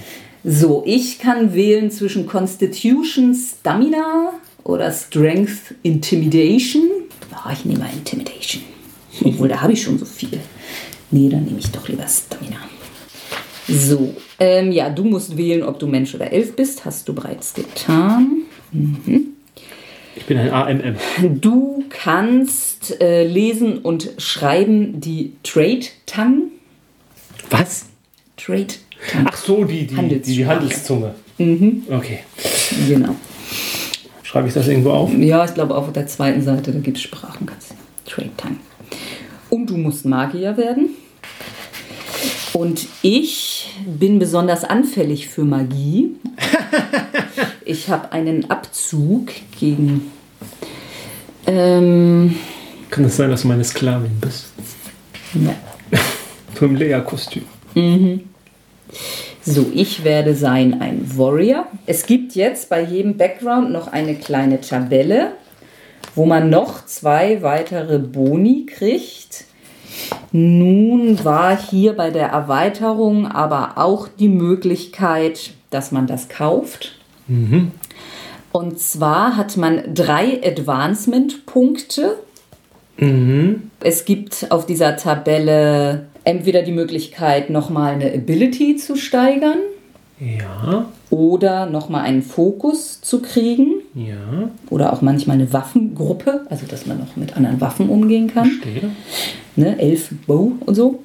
[0.43, 4.31] So, ich kann wählen zwischen Constitution Stamina
[4.63, 6.83] oder Strength Intimidation.
[7.31, 8.63] Ah, ich nehme mal Intimidation.
[9.23, 10.39] Obwohl, da habe ich schon so viel.
[11.11, 12.57] Nee, dann nehme ich doch lieber Stamina.
[13.67, 16.85] So, ähm, ja, du musst wählen, ob du Mensch oder Elf bist.
[16.85, 18.37] Hast du bereits getan.
[20.15, 20.95] Ich bin ein AMM.
[21.39, 26.43] Du kannst äh, lesen und schreiben die Trade Tongue.
[27.49, 27.85] Was?
[28.37, 28.67] Trade
[29.11, 29.25] Tongue.
[29.29, 30.45] Ach so, die, die, die, die.
[30.45, 31.13] Handelszunge.
[31.37, 32.19] Okay.
[32.87, 33.15] Genau.
[34.23, 35.11] Schreibe ich das irgendwo auf?
[35.17, 37.45] Ja, ich glaube auf der zweiten Seite, da gibt es Sprachen.
[37.45, 37.75] kannst du-
[38.09, 38.57] Trade Tongue.
[39.51, 40.89] Und du musst Magier werden.
[42.53, 46.15] Und ich bin besonders anfällig für Magie.
[47.63, 50.11] Ich habe einen Abzug gegen.
[51.47, 52.35] Ähm,
[52.89, 54.47] Kann es sein, dass du meine Sklavin bist?
[55.35, 55.53] ja.
[56.59, 57.43] So im Lea-Kostüm.
[59.43, 61.67] So, ich werde sein ein Warrior.
[61.85, 65.31] Es gibt jetzt bei jedem Background noch eine kleine Tabelle,
[66.15, 69.45] wo man noch zwei weitere Boni kriegt.
[70.31, 76.97] Nun war hier bei der Erweiterung aber auch die Möglichkeit, dass man das kauft.
[78.51, 82.17] Und zwar hat man drei Advancement-Punkte.
[83.79, 89.59] Es gibt auf dieser Tabelle entweder die Möglichkeit, nochmal eine Ability zu steigern
[90.23, 96.85] Ja, oder nochmal einen Fokus zu kriegen ja, oder auch manchmal eine Waffengruppe, also dass
[96.85, 98.45] man noch mit anderen Waffen umgehen kann.
[98.61, 98.91] stehe.
[99.55, 100.99] Ne, Elf, Bow und so.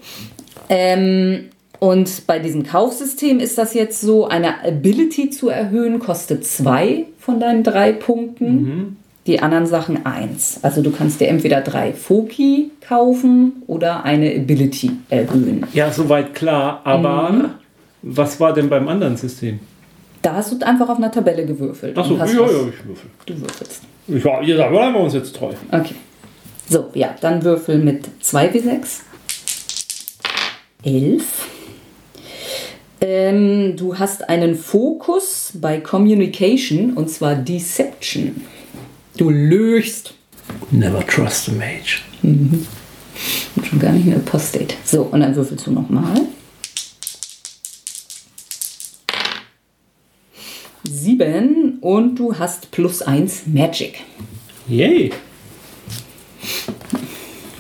[0.69, 1.47] Ähm,
[1.79, 7.41] und bei diesem Kaufsystem ist das jetzt so, eine Ability zu erhöhen, kostet zwei von
[7.41, 8.97] deinen drei Punkten.
[9.27, 10.61] die anderen Sachen 1.
[10.63, 15.67] Also du kannst dir entweder drei Foki kaufen oder eine Ability erhöhen.
[15.73, 17.45] Ja, soweit klar, aber Mhm.
[18.09, 19.59] Was war denn beim anderen System?
[20.23, 21.99] Da hast du einfach auf einer Tabelle gewürfelt.
[21.99, 23.11] Achso, ja, ja, ich würfel.
[23.27, 23.83] Du würfelst.
[24.07, 25.53] Ja, ja, da bleiben wir uns jetzt treu.
[25.73, 25.95] Okay.
[26.69, 29.01] So, ja, dann würfel mit 2 W6.
[30.85, 31.49] 11.
[33.01, 38.43] Ähm, du hast einen Fokus bei Communication und zwar Deception.
[39.17, 40.15] Du löchst.
[40.71, 42.03] Never trust a mage.
[42.23, 42.67] Und
[43.65, 44.75] schon gar nicht eine Apostate.
[44.85, 46.23] So, und dann würfelst du nochmal.
[50.87, 54.03] Sieben und du hast plus eins Magic.
[54.69, 55.11] Yay.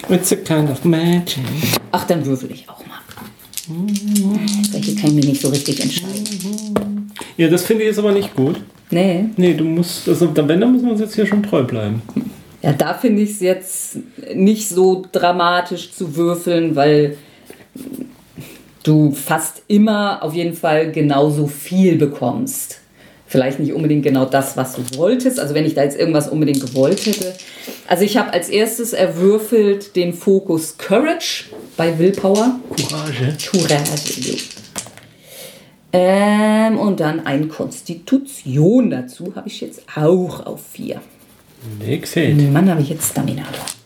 [0.09, 1.43] It's a kind of magic.
[1.91, 2.97] Ach, dann würfel ich auch mal.
[4.71, 7.11] Welche kann ich mir nicht so richtig entscheiden.
[7.37, 8.61] Ja, das finde ich jetzt aber nicht gut.
[8.91, 9.25] Nee.
[9.37, 12.03] Nee, du musst, also, wenn, dann müssen wir uns jetzt hier schon treu bleiben.
[12.62, 13.99] Ja, da finde ich es jetzt
[14.35, 17.17] nicht so dramatisch zu würfeln, weil
[18.85, 22.81] du fast immer auf jeden Fall genauso viel bekommst.
[23.37, 25.38] Vielleicht nicht unbedingt genau das, was du wolltest.
[25.38, 27.35] Also wenn ich da jetzt irgendwas unbedingt gewollt hätte.
[27.87, 31.44] Also ich habe als erstes erwürfelt den Fokus Courage
[31.77, 32.59] bei Willpower.
[32.88, 33.51] Courage.
[33.51, 34.42] Courage.
[35.92, 41.03] Ähm, und dann ein Konstitution dazu habe ich jetzt auch auf vier.
[41.87, 42.51] Gefällt.
[42.55, 43.42] Mann, habe ich jetzt Stamina.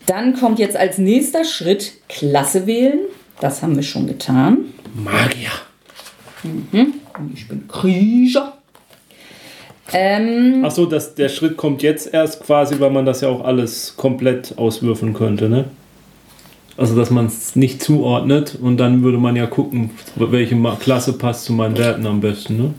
[0.07, 3.01] Dann kommt jetzt als nächster Schritt Klasse wählen.
[3.41, 4.67] Das haben wir schon getan.
[4.95, 5.51] Magier.
[7.35, 8.60] Ich bin Krieger.
[9.93, 14.55] Ähm, Achso, der Schritt kommt jetzt erst quasi, weil man das ja auch alles komplett
[14.57, 15.65] auswürfeln könnte, ne?
[16.77, 21.45] Also, dass man es nicht zuordnet und dann würde man ja gucken, welche Klasse passt
[21.45, 22.75] zu meinen Werten am besten, ne?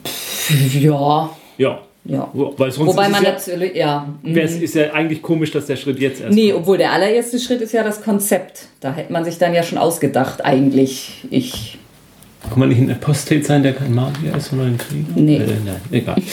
[0.80, 1.82] ja, Ja.
[2.06, 2.28] ja.
[2.34, 4.08] Weil sonst Wobei man ja, natürlich, ja.
[4.24, 4.36] mhm.
[4.38, 6.62] es- ist ja eigentlich komisch, dass der Schritt jetzt erst Nee, kommt.
[6.63, 8.69] obwohl der allererste Schritt ist ja das Konzept.
[8.80, 11.24] Da hätte man sich dann ja schon ausgedacht, eigentlich.
[11.30, 11.78] Ich.
[12.50, 15.12] Kann man nicht ein Apostate sein, der kein Magier ist, sondern ein Krieger?
[15.13, 15.36] Nee.
[15.38, 16.15] Äh, nein, egal.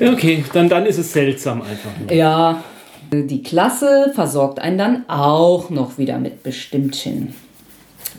[0.00, 2.12] Okay, dann, dann ist es seltsam einfach nur.
[2.12, 2.62] Ja.
[3.12, 7.34] Die Klasse versorgt einen dann auch noch wieder mit bestimmten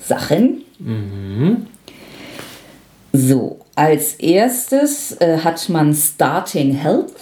[0.06, 0.64] Sachen.
[3.14, 7.14] So, als erstes äh, hat man Starting Health.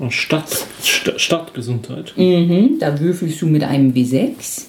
[0.00, 0.48] Und Stadt,
[0.82, 2.12] Sta- Stadtgesundheit.
[2.16, 4.62] Mhm, da würfelst du mit einem W6.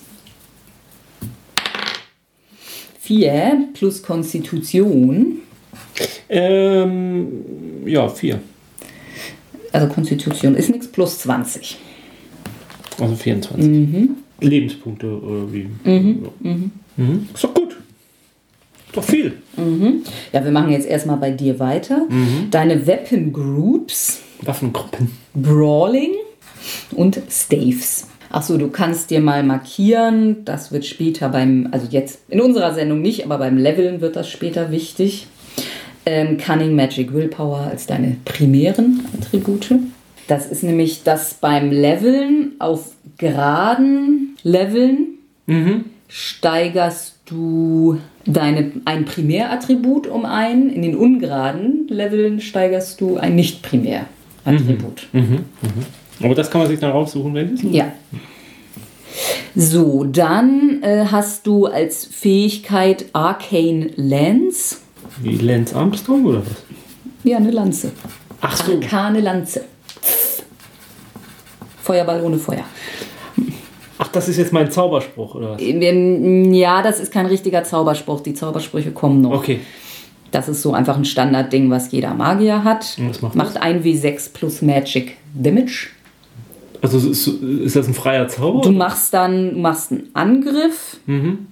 [2.99, 5.39] 4 plus Konstitution.
[6.29, 7.43] Ähm,
[7.85, 8.39] ja, vier.
[9.71, 11.77] Also Konstitution ist nichts, plus 20.
[12.99, 13.65] Also 24.
[13.65, 14.09] Mhm.
[14.39, 15.67] Lebenspunkte oder wie?
[15.83, 15.91] Ja.
[15.91, 16.71] Mhm.
[17.33, 17.71] Ist doch gut.
[18.87, 19.33] Ist doch viel.
[20.33, 22.07] Ja, wir machen jetzt erstmal bei dir weiter.
[22.49, 25.11] Deine Weapon Groups, Waffengruppen.
[25.33, 26.11] Brawling
[26.91, 28.07] und Staves.
[28.29, 33.01] Achso, du kannst dir mal markieren, das wird später beim, also jetzt in unserer Sendung
[33.01, 35.27] nicht, aber beim Leveln wird das später wichtig.
[36.05, 39.71] Ähm, Cunning, Magic, Willpower als deine primären Attribute.
[40.27, 45.17] Das ist nämlich das beim Leveln auf geraden Leveln
[46.07, 50.69] steigerst du deine, ein Primärattribut um ein.
[50.69, 55.07] In den ungeraden Leveln steigerst du ein Nicht-Primärattribut.
[56.23, 57.61] Aber das kann man sich dann raussuchen, welches?
[57.63, 57.91] Ja.
[59.55, 64.77] So, dann äh, hast du als Fähigkeit Arcane Lance.
[65.19, 66.63] Wie Lance Armstrong oder was?
[67.23, 67.91] Ja, eine Lanze.
[68.41, 68.73] Ach so.
[68.73, 69.63] Arkane Lanze.
[71.81, 72.63] Feuerball ohne Feuer.
[73.97, 75.61] Ach, das ist jetzt mein Zauberspruch oder was?
[75.61, 78.21] Ähm, Ja, das ist kein richtiger Zauberspruch.
[78.21, 79.31] Die Zaubersprüche kommen noch.
[79.31, 79.59] Okay.
[80.31, 82.95] Das ist so einfach ein Standardding, was jeder Magier hat.
[82.97, 85.89] Und was macht macht ein W6 plus Magic Damage.
[86.81, 88.61] Also ist, ist das ein freier Zauber?
[88.61, 91.47] Du machst dann machst einen Angriff, Mhm.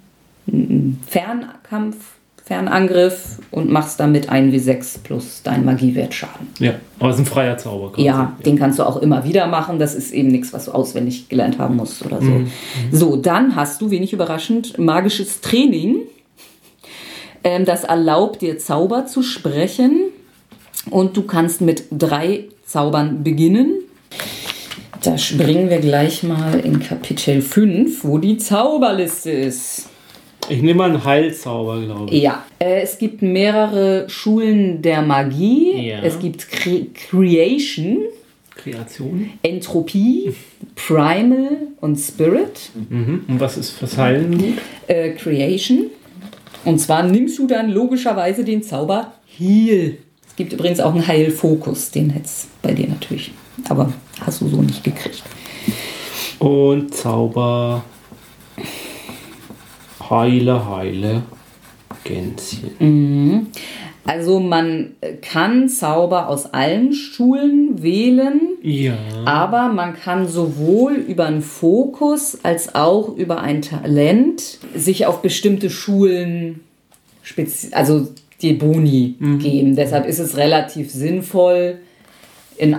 [0.47, 1.97] einen Fernkampf,
[2.49, 6.47] Fernangriff und machst damit ein W6 plus deinen Magiewertschaden.
[6.57, 7.91] Ja, aber es ist ein freier Zauber.
[7.91, 8.07] quasi.
[8.07, 9.77] Ja, den kannst du auch immer wieder machen.
[9.77, 12.25] Das ist eben nichts, was du auswendig gelernt haben musst oder so.
[12.25, 12.51] Mhm.
[12.91, 15.97] So, dann hast du, wenig überraschend, magisches Training.
[17.43, 20.05] Ähm, das erlaubt dir Zauber zu sprechen.
[20.89, 23.73] Und du kannst mit drei Zaubern beginnen.
[25.03, 29.88] Da springen wir gleich mal in Kapitel 5, wo die Zauberliste ist.
[30.49, 32.23] Ich nehme mal einen Heilzauber, glaube ich.
[32.23, 35.89] Ja, äh, es gibt mehrere Schulen der Magie.
[35.89, 36.01] Ja.
[36.01, 37.99] Es gibt Cre Creation,
[38.55, 39.29] Kreation.
[39.43, 40.33] Entropie,
[40.75, 42.71] Primal und Spirit.
[42.89, 43.25] Mhm.
[43.27, 44.57] Und was ist fürs Heilen gut?
[44.87, 45.87] Äh, Creation.
[46.65, 49.97] Und zwar nimmst du dann logischerweise den Zauber Heal.
[50.27, 53.31] Es gibt übrigens auch einen Heilfokus, den hättest bei dir natürlich.
[53.69, 55.23] Aber hast du so nicht gekriegt.
[56.39, 57.83] Und Zauber.
[60.09, 61.23] Heile, heile.
[62.03, 63.47] Gänschen.
[64.05, 64.91] Also man
[65.21, 68.95] kann Zauber aus allen Schulen wählen, Ja.
[69.25, 75.69] aber man kann sowohl über einen Fokus als auch über ein Talent sich auf bestimmte
[75.69, 76.61] Schulen,
[77.21, 78.07] spezi also
[78.41, 79.75] die Boni geben.
[79.75, 81.79] Deshalb ist es relativ sinnvoll,
[82.57, 82.77] in,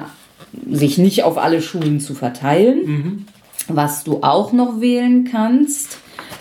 [0.71, 3.27] sich nicht auf alle Schulen zu verteilen.
[3.69, 5.99] Was du auch noch wählen kannst,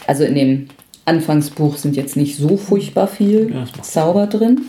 [0.07, 0.67] also in dem
[1.09, 4.61] Anfangsbuch sind jetzt nicht so furchtbar viel Ja, Zauber drin.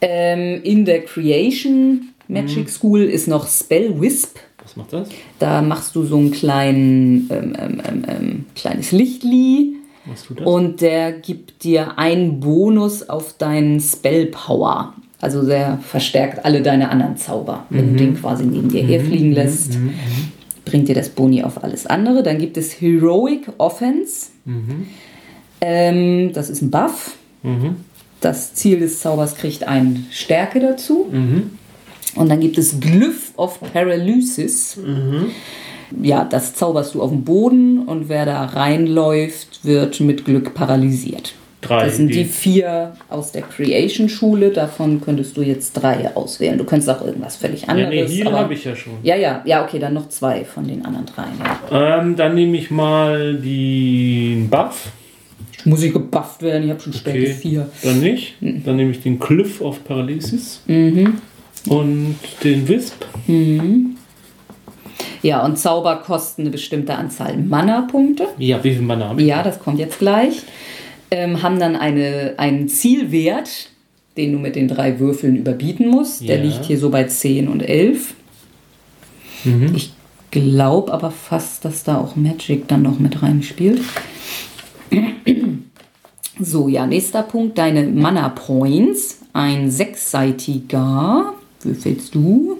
[0.00, 4.36] Ähm, in der Creation Magic School ist noch Spell Wisp.
[4.62, 5.08] Was macht das?
[5.38, 9.74] Da machst du so ein kleinen, ähm, ähm, ähm, ähm, kleines Lichtli
[10.06, 10.46] Was tut das?
[10.46, 14.94] und der gibt dir einen Bonus auf deinen Spell Power.
[15.20, 17.66] Also der verstärkt alle deine anderen Zauber.
[17.70, 19.78] Wenn du den quasi neben dir herfliegen lässt,
[20.64, 22.24] bringt dir das Boni auf alles andere.
[22.24, 24.30] Dann gibt es Heroic Offense.
[25.64, 27.16] Ähm, das ist ein Buff.
[28.20, 31.06] Das Ziel des Zaubers kriegt eine Stärke dazu.
[32.14, 34.78] Und dann gibt es Glyph of Paralysis.
[36.00, 41.34] Ja, das zauberst du auf dem Boden und wer da reinläuft, wird mit Glück paralysiert.
[41.60, 41.84] Drei.
[41.84, 44.50] Das sind die vier aus der Creation-Schule.
[44.50, 46.58] Davon könntest du jetzt drei auswählen.
[46.58, 47.90] Du könntest auch irgendwas völlig ja, anderes.
[47.90, 48.94] nee, hier aber- habe ich ja schon.
[49.04, 51.38] Ja, ja, ja, okay, dann noch zwei von den anderen dreien.
[51.70, 52.00] Ja.
[52.00, 54.88] Ähm, dann nehme ich mal den Buff.
[55.64, 56.64] Muss ich gebufft werden?
[56.64, 57.32] Ich habe schon Stärke Okay.
[57.34, 57.68] 4.
[57.82, 58.34] Dann nicht.
[58.40, 60.60] Dann nehme ich den Cliff of Paralysis.
[60.66, 63.04] Und den Wisp.
[65.22, 68.26] Ja, und Zauber kosten eine bestimmte Anzahl Mana-Punkte.
[68.38, 69.28] Ja, wie viel Mana habe ich?
[69.28, 70.42] Ja, das kommt jetzt gleich.
[71.10, 73.68] Ähm, haben dann eine, einen Zielwert,
[74.16, 76.26] den du mit den drei Würfeln überbieten musst.
[76.26, 76.42] Der Ja.
[76.44, 78.14] liegt hier so bei 10 und 11.
[79.74, 79.92] Ich
[80.30, 83.80] glaube aber fast, dass da auch Magic dann noch mit reinspielt.
[86.40, 89.20] So, ja, nächster Punkt, deine Mana Points.
[89.32, 91.34] Ein sechsseitiger.
[91.62, 92.58] Würfelst du?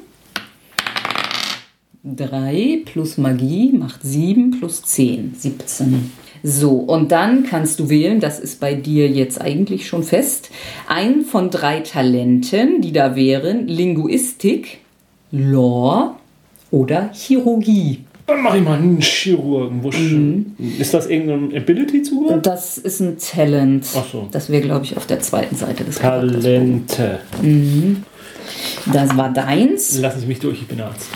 [2.04, 6.12] 3 plus Magie macht 7 plus 10, 17.
[6.42, 10.50] So, und dann kannst du wählen, das ist bei dir jetzt eigentlich schon fest,
[10.88, 14.78] ein von drei Talenten, die da wären Linguistik,
[15.30, 16.16] Lore
[16.70, 18.04] oder Chirurgie.
[18.32, 19.82] Dann mache ich mal einen Chirurgen.
[19.82, 19.98] Wusch.
[19.98, 20.56] Mhm.
[20.78, 22.46] Ist das irgendein Ability zugehört?
[22.46, 23.86] Das ist ein Talent.
[23.94, 24.28] Ach so.
[24.30, 25.96] Das wäre, glaube ich, auf der zweiten Seite des.
[25.96, 27.20] Talente.
[28.92, 29.98] Das war deins.
[29.98, 31.08] Lassen Sie mich durch, ich bin Arzt.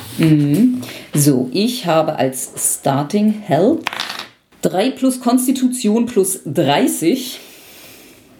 [1.15, 2.51] So, ich habe als
[2.81, 3.81] Starting Health
[4.63, 7.41] 3 plus Konstitution plus 30,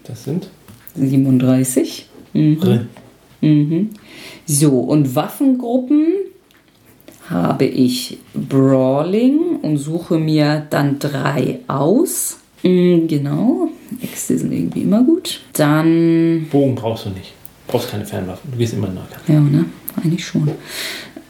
[0.05, 0.49] Das sind
[0.95, 2.07] 37.
[2.35, 3.91] drin.
[4.47, 6.07] So, und Waffengruppen
[7.31, 12.39] habe ich Brawling und suche mir dann drei aus.
[12.63, 13.69] Mm, Genau,
[14.03, 15.41] Äxte sind irgendwie immer gut.
[15.53, 17.33] Dann, Bogen brauchst du nicht.
[17.69, 18.51] Brauchst keine Fernwaffen.
[18.53, 19.29] Du gehst immer in Nahkampf.
[19.29, 19.65] ja, ne,
[20.03, 20.51] eigentlich schon.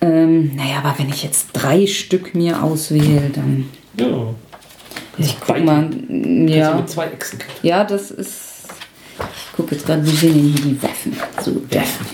[0.01, 3.67] Ähm, naja, aber wenn ich jetzt drei Stück mir auswähle, dann.
[3.99, 4.35] Ja.
[5.19, 5.89] Ich guck mal.
[6.47, 7.39] Ja, mit zwei kämpfen.
[7.63, 8.43] ja, das ist.
[9.19, 11.17] Ich gucke jetzt gerade, wie sehen denn hier die Waffen?
[11.43, 12.07] So, Waffen.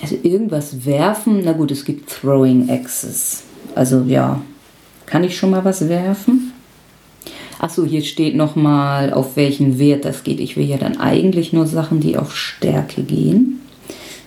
[0.00, 3.44] Also irgendwas werfen, na gut, es gibt Throwing Axes.
[3.74, 4.42] Also ja,
[5.06, 6.52] kann ich schon mal was werfen?
[7.58, 10.40] Achso, hier steht nochmal, auf welchen Wert das geht.
[10.40, 13.60] Ich will ja dann eigentlich nur Sachen, die auf Stärke gehen.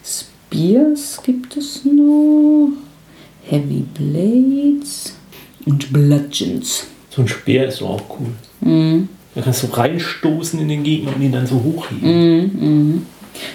[0.04, 2.70] Spears gibt es noch.
[3.44, 5.14] Heavy Blades
[5.66, 6.88] und Bludgeons.
[7.10, 8.28] So ein Speer ist doch auch cool.
[8.62, 9.10] Mhm.
[9.36, 13.06] Da kannst du reinstoßen in den Gegner und ihn dann so hochheben.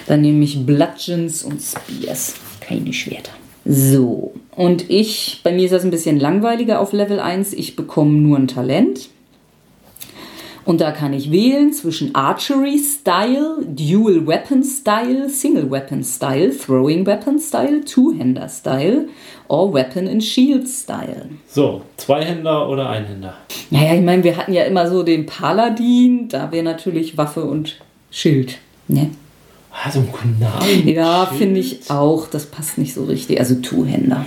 [0.07, 2.35] Dann nehme ich Bludgeons und Spears.
[2.61, 3.31] Keine Schwerter.
[3.65, 7.53] So, und ich, bei mir ist das ein bisschen langweiliger auf Level 1.
[7.53, 9.09] Ich bekomme nur ein Talent.
[10.65, 17.05] Und da kann ich wählen zwischen Archery Style, Dual Weapon Style, Single Weapon Style, Throwing
[17.05, 19.09] Weapon Style, Two-Hander Style
[19.49, 21.27] or Weapon and Shield Style.
[21.47, 23.35] So, Zweihänder oder Einhänder?
[23.71, 27.77] Naja, ich meine, wir hatten ja immer so den Paladin, da wäre natürlich Waffe und
[28.09, 28.57] Schild.
[28.87, 29.09] Ne?
[29.73, 30.91] Ah, so ein Kunami.
[30.93, 32.27] Ja, finde ich auch.
[32.27, 33.39] Das passt nicht so richtig.
[33.39, 34.25] Also Two-Händer.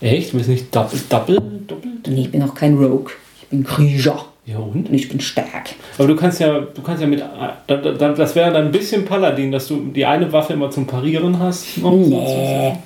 [0.00, 0.32] Echt?
[0.32, 2.08] Du bist nicht Double, Double, doppelt?
[2.08, 3.12] Nee, ich bin auch kein Rogue.
[3.42, 4.24] Ich bin Krieger.
[4.46, 4.88] Ja und?
[4.88, 5.70] Und ich bin stark.
[5.98, 8.72] Aber du kannst ja, du kannst ja mit, da- da- da- das wäre dann ein
[8.72, 11.78] bisschen Paladin, dass du die eine Waffe immer zum Parieren hast.
[11.82, 12.76] Nee.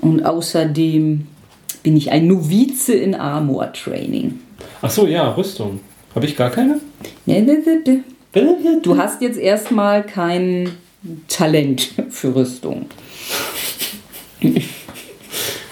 [0.00, 1.26] Und außerdem
[1.82, 4.40] bin ich ein Novize in Armor Training.
[4.80, 5.80] Ach so, ja, Rüstung.
[6.14, 6.80] Habe ich gar keine?
[7.26, 8.00] Nee, nee, nee.
[8.82, 10.70] Du hast jetzt erstmal kein
[11.28, 12.86] Talent für Rüstung.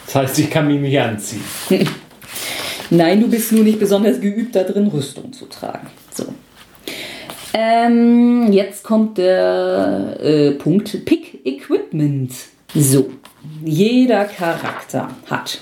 [0.07, 1.43] Das heißt, ich kann mich nicht anziehen.
[2.91, 5.87] Nein, du bist nur nicht besonders geübt darin, Rüstung zu tragen.
[6.13, 6.27] So.
[7.55, 12.33] Ähm, jetzt kommt der äh, Punkt Pick Equipment.
[12.75, 13.11] So,
[13.65, 15.59] jeder Charakter hat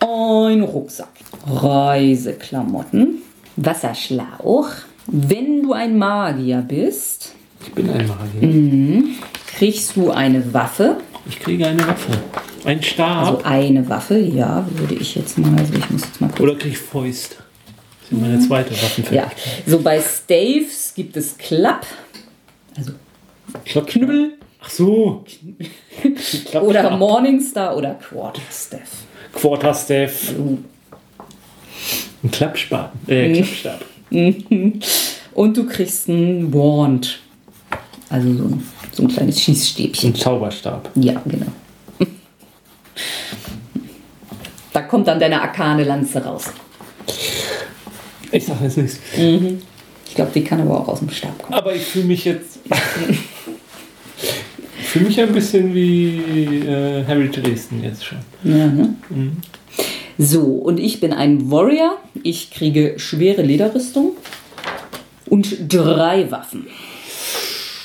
[0.00, 1.10] einen Rucksack,
[1.46, 3.22] Reiseklamotten,
[3.56, 4.68] Wasserschlauch.
[5.06, 9.02] Wenn du ein Magier bist, Ich bin ein Magier.
[9.46, 10.98] kriegst du eine Waffe.
[11.28, 12.12] Ich kriege eine Waffe.
[12.64, 13.26] Ein Stab.
[13.26, 16.54] Also eine Waffe, ja, würde ich jetzt mal, also ich muss jetzt mal kurz Oder
[16.54, 17.36] kriege ich Fäust.
[18.00, 19.36] Das sind meine zweite Waffenfertigkeit.
[19.66, 21.84] Ja, so bei Staves gibt es Klapp,
[22.76, 22.92] also
[23.64, 25.24] Klapp- Knüppel Ach so.
[26.50, 26.98] Klapp- oder Klapp.
[26.98, 28.80] Morningstar oder Quarterstaff.
[29.32, 30.32] Quarterstaff.
[32.22, 32.98] Ein Klappspaten.
[33.06, 33.84] Äh, Klappstab.
[35.34, 37.20] Und du kriegst einen Wand,
[38.10, 40.10] also so ein, so ein kleines Schießstäbchen.
[40.10, 40.90] Ein Zauberstab.
[40.94, 41.46] Ja, genau.
[44.72, 46.44] Da kommt dann deine arkane Lanze raus.
[48.30, 48.98] Ich sag jetzt nichts.
[50.08, 51.54] Ich glaube, die kann aber auch aus dem Stab kommen.
[51.54, 52.60] Aber ich fühle mich jetzt.
[54.78, 58.18] ich fühle mich ein bisschen wie äh, Harry Dresden jetzt schon.
[58.44, 58.94] Ja, ne?
[60.16, 61.96] So, und ich bin ein Warrior.
[62.22, 64.12] Ich kriege schwere Lederrüstung
[65.26, 66.66] und drei Waffen.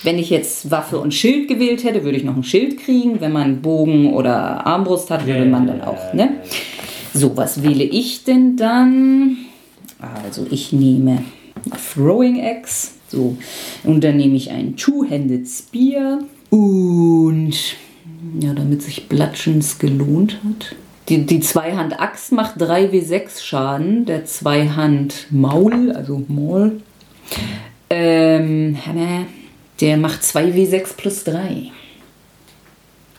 [0.04, 3.22] Wenn ich jetzt Waffe und Schild gewählt hätte, würde ich noch ein Schild kriegen.
[3.22, 6.14] Wenn man Bogen oder Armbrust hat, würde man dann auch.
[6.14, 6.36] Ne?
[7.14, 9.38] So, was wähle ich denn dann?
[10.26, 11.24] Also, ich nehme
[11.94, 12.92] Throwing Axe.
[13.08, 13.38] So,
[13.84, 16.20] und dann nehme ich einen Two-Handed Spear.
[16.50, 17.56] Und
[18.40, 20.76] ja, damit sich Blatschens gelohnt hat.
[21.10, 24.06] Die, die Zweihand-Axt macht 3w6 Schaden.
[24.06, 26.82] Der Zweihand-Maul, also Maul,
[27.90, 29.26] ähm, Hammer,
[29.84, 31.70] der macht 2w6 plus 3.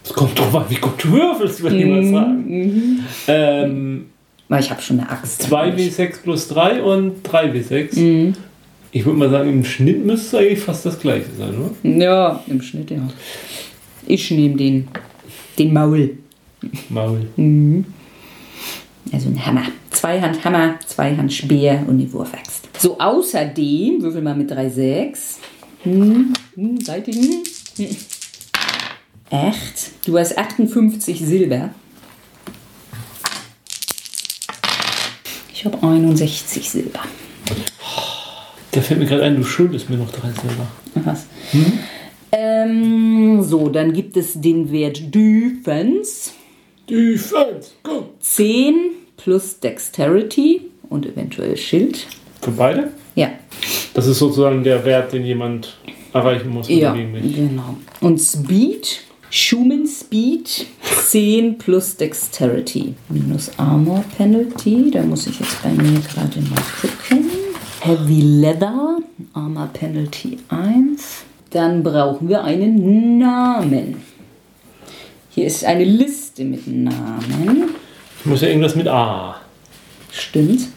[0.02, 3.04] Es kommt drauf an, wie gut du würfelst, würde ich mal sagen.
[3.28, 4.06] Ähm,
[4.48, 5.42] Weil ich habe schon eine Axt.
[5.44, 8.34] 2w6 plus 3 und 3w6.
[8.92, 11.70] Ich würde mal sagen, im Schnitt müsste es eigentlich fast das gleiche sein, oder?
[11.82, 13.06] Ja, im Schnitt, ja.
[14.06, 14.88] Ich nehme den,
[15.58, 16.16] den Maul.
[16.88, 17.26] Maul.
[19.12, 19.64] Also ein Hammer.
[19.90, 22.68] Zweihand-Hammer, Zweihand-Speer und die Wurfaxt.
[22.78, 25.36] So, außerdem, würfel mal mit 3,6.
[25.84, 27.42] Hm, hm, seitigen.
[27.76, 27.96] Hm.
[29.30, 29.90] Echt?
[30.06, 31.74] Du hast 58 Silber.
[35.52, 37.00] Ich habe 61 Silber.
[38.70, 40.66] Da fällt mir gerade ein, du schuldest mir noch drei Silber.
[41.04, 41.26] Was?
[42.32, 46.30] Ähm, so, dann gibt es den Wert Defense.
[46.88, 48.10] Defense, go!
[48.20, 48.74] 10
[49.16, 52.06] plus Dexterity und eventuell Schild.
[52.40, 52.92] Für beide?
[53.14, 53.30] Ja,
[53.94, 55.76] Das ist sozusagen der Wert, den jemand
[56.12, 56.68] erreichen muss.
[56.68, 57.76] ja, genau.
[58.00, 62.94] Und Speed, Schumann Speed, 10 plus Dexterity.
[63.08, 67.30] Minus Armor Penalty, da muss ich jetzt bei mir gerade mal gucken.
[67.80, 68.98] Heavy Leather,
[69.32, 71.24] Armor Penalty 1.
[71.50, 74.02] Dann brauchen wir einen Namen.
[75.30, 77.70] Hier ist eine Liste mit Namen.
[78.20, 79.36] Ich muss ja irgendwas mit A.
[80.10, 80.68] Stimmt.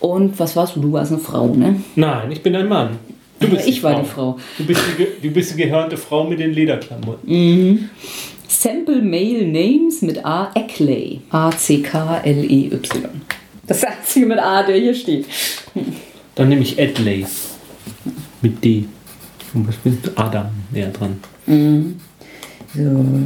[0.00, 0.80] Und was warst du?
[0.80, 1.80] Du warst eine Frau, ne?
[1.94, 2.98] Nein, ich bin ein Mann.
[3.40, 4.38] Du bist ich war die Frau.
[4.56, 7.90] Du bist die, du bist die gehörnte Frau mit den Lederklamotten.
[8.48, 10.50] Sample Male Names mit A.
[10.54, 11.20] Eckley.
[11.30, 12.80] A-C-K-L-E-Y.
[13.66, 15.26] Das einzige mit A, der hier steht.
[16.34, 17.26] Dann nehme ich Adley.
[18.40, 18.84] Mit D.
[19.52, 21.20] Und ich bin Adam näher dran.
[21.46, 22.82] So,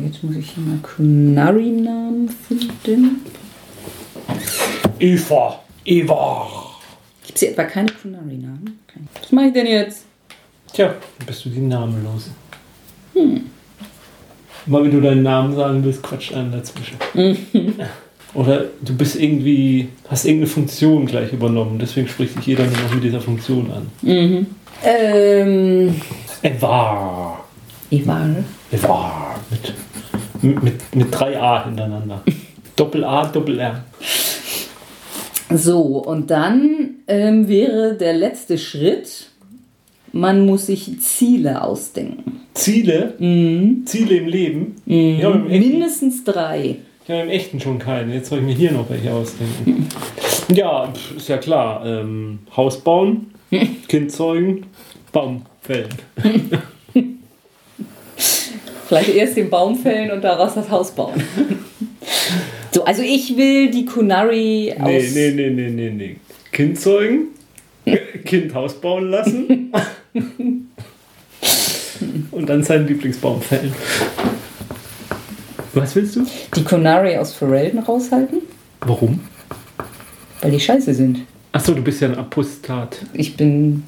[0.06, 3.20] jetzt muss ich hier mal Kunari-Namen finden.
[4.98, 5.60] Eva.
[5.84, 6.48] Eva.
[7.26, 8.80] Gibt es hier etwa keine Kunari-Namen?
[9.20, 10.04] Was mache ich denn jetzt?
[10.72, 12.30] Tja, dann bist du die Namenlose.
[14.66, 16.96] Mal wenn du deinen Namen sagen willst, quatscht einen dazwischen.
[18.34, 22.94] Oder du bist irgendwie, hast irgendeine Funktion gleich übernommen, deswegen spricht dich jeder nur noch
[22.94, 24.46] mit dieser Funktion an.
[24.84, 26.00] Ähm,
[26.42, 27.40] Eva.
[27.90, 29.34] Eva.
[29.50, 29.74] Mit,
[30.42, 32.22] mit, mit, mit drei A hintereinander.
[32.76, 33.84] Doppel A, Doppel R.
[35.53, 39.26] So, und dann ähm, wäre der letzte Schritt,
[40.12, 42.40] man muss sich Ziele ausdenken.
[42.55, 43.14] Ziele?
[43.18, 44.76] Ziele im Leben?
[44.86, 46.76] Habe im, Mindestens drei.
[47.05, 48.14] ich habe im echten schon keine.
[48.14, 49.88] Jetzt soll ich mir hier noch welche ausdenken.
[50.53, 51.84] Ja, ist ja klar.
[51.86, 53.32] Ähm, Haus bauen,
[53.88, 54.66] Kind zeugen,
[55.12, 55.88] Baum fällen.
[58.86, 61.22] Vielleicht erst den Baum fällen und daraus das Haus bauen.
[62.72, 64.86] so, also ich will die Kunari aus.
[64.86, 66.16] Nee, nee, nee, nee, nee, nee.
[66.52, 67.28] Kind zeugen,
[68.24, 69.72] Kind Haus bauen lassen
[72.30, 73.72] und dann seinen Lieblingsbaum fällen.
[75.74, 76.26] Was willst du?
[76.56, 78.38] Die Conari aus Ferelden raushalten,
[78.80, 79.20] Warum?
[80.40, 81.20] weil die scheiße sind.
[81.52, 82.98] Achso, du bist ja ein Apostat.
[83.12, 83.82] Ich bin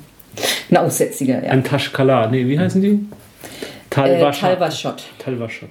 [0.71, 1.51] ein Aussätziger, ja.
[1.51, 2.29] Ein Tashkala.
[2.29, 3.01] Nee, wie heißen die?
[3.93, 4.59] Äh, Talwashot.
[4.59, 5.03] Talwashot.
[5.19, 5.69] Talwashot.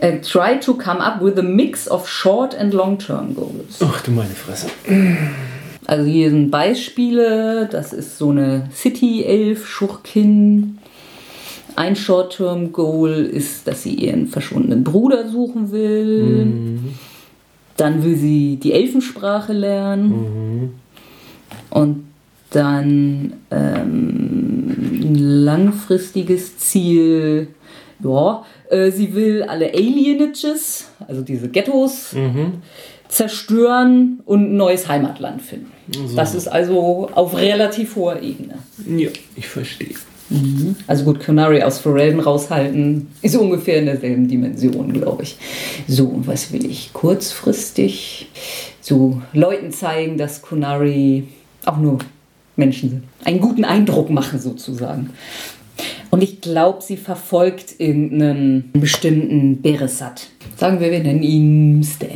[0.00, 3.80] Äh, try to come up with a mix of short and long-term goals.
[3.80, 4.68] Ach du meine Fresse.
[5.86, 7.68] Also hier sind Beispiele.
[7.70, 10.78] Das ist so eine City-Elf-Schurkin.
[11.76, 16.78] Ein Short-Term-Goal ist, dass sie ihren verschwundenen Bruder suchen will.
[17.76, 20.74] Dann will sie die Elfensprache lernen.
[21.70, 22.04] Und
[22.50, 27.48] dann ähm, ein langfristiges Ziel.
[28.04, 32.14] Ja, äh, sie will alle Alienages, also diese Ghettos,
[33.08, 35.72] zerstören und ein neues Heimatland finden.
[36.14, 38.58] Das ist also auf relativ hoher Ebene.
[38.86, 39.94] Ja, ich verstehe.
[40.86, 45.36] Also gut, Canary aus Forelden raushalten ist ungefähr in derselben Dimension, glaube ich.
[45.86, 46.92] So, und was will ich?
[46.92, 48.28] Kurzfristig
[48.80, 51.28] so Leuten zeigen, dass Kunari
[51.66, 51.98] auch nur
[52.56, 53.02] Menschen sind.
[53.24, 55.10] Einen guten Eindruck machen sozusagen.
[56.14, 60.28] Und ich glaube, sie verfolgt irgendeinen bestimmten Beresat.
[60.56, 62.08] Sagen wir, wir nennen ihn Stan.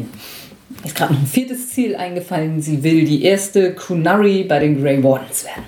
[0.69, 2.63] Mir Ist gerade noch ein viertes Ziel eingefallen.
[2.63, 5.65] Sie will die erste Kunari bei den Grey Wardens werden.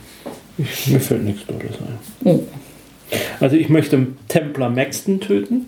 [0.59, 1.99] Ich, mir fällt nichts Tolles ein.
[2.23, 2.45] Oh.
[3.41, 5.67] Also ich möchte Templar Maxton töten,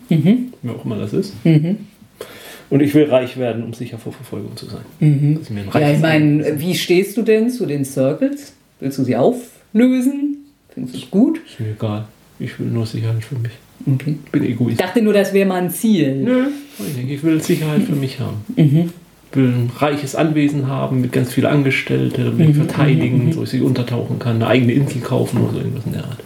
[0.61, 1.33] wer auch immer das ist.
[1.43, 4.85] Und ich will reich werden, um sicher vor Verfolgung zu sein.
[5.01, 8.53] Ein Ja, ich meine, wie stehst du denn zu den Circles?
[8.79, 10.45] Willst du sie auflösen?
[10.69, 11.41] Findest du es gut?
[11.45, 12.05] Ist mir egal.
[12.39, 13.51] Ich will nur Sicherheit für mich.
[13.85, 14.17] Okay.
[14.25, 14.79] Ich bin Ich Egoist.
[14.81, 16.15] dachte nur, das wäre mal ein Ziel.
[16.15, 16.47] Nö,
[16.79, 18.37] ich denke, ich will Sicherheit für mich haben.
[18.55, 23.53] Ich will ein reiches Anwesen haben mit ganz vielen Angestellten, damit ich verteidigen, so dass
[23.53, 26.17] ich untertauchen kann, eine eigene Insel kaufen oder so irgendwas in der Art.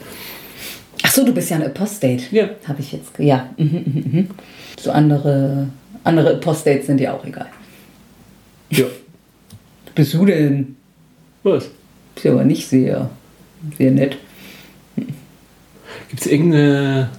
[1.04, 2.24] Ach so, du bist ja ein Apostate.
[2.32, 2.50] Ja.
[2.68, 3.18] Habe ich jetzt.
[3.18, 3.50] Ja.
[3.58, 4.28] Mhm, mhm, mhm.
[4.80, 5.70] So andere,
[6.04, 7.48] andere Apostates sind dir auch egal.
[8.72, 8.86] Ja.
[9.96, 10.76] Bist du denn?
[11.44, 11.70] Was?
[12.16, 13.10] Ist ja aber nicht sehr,
[13.78, 14.18] sehr nett.
[16.10, 17.10] Gibt es irgendeine,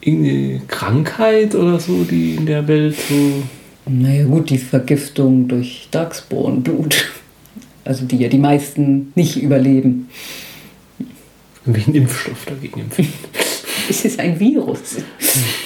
[0.00, 3.42] irgendeine Krankheit oder so, die in der Welt so.
[3.86, 7.10] Naja, gut, die Vergiftung durch Darkspawn-Blut.
[7.84, 10.08] Also die ja die meisten nicht überleben.
[11.60, 13.12] irgendwelchen Impfstoff dagegen empfinden?
[13.86, 14.96] Es ist ein Virus.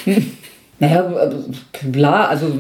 [0.81, 1.31] naja,
[1.73, 2.53] klar, also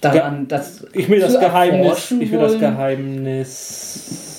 [0.00, 0.84] daran, dass.
[0.92, 2.12] Ich will das Geheimnis.
[2.18, 2.60] Ich will das wollen.
[2.60, 4.34] Geheimnis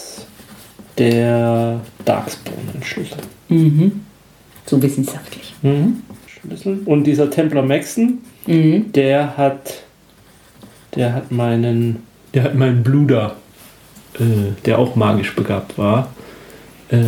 [0.98, 3.22] der Darkspawn entschlüsseln.
[3.50, 4.02] Mhm.
[4.66, 5.54] So wissenschaftlich.
[6.28, 6.80] Schlüssel.
[6.86, 8.92] Und dieser Templar Maxton, Mhm.
[8.94, 9.84] der hat.
[10.96, 12.04] Der hat meinen.
[12.34, 13.36] Der hat meinen Bruder,
[14.20, 14.24] äh,
[14.66, 16.12] der auch magisch begabt war.
[16.92, 17.02] Äh, äh,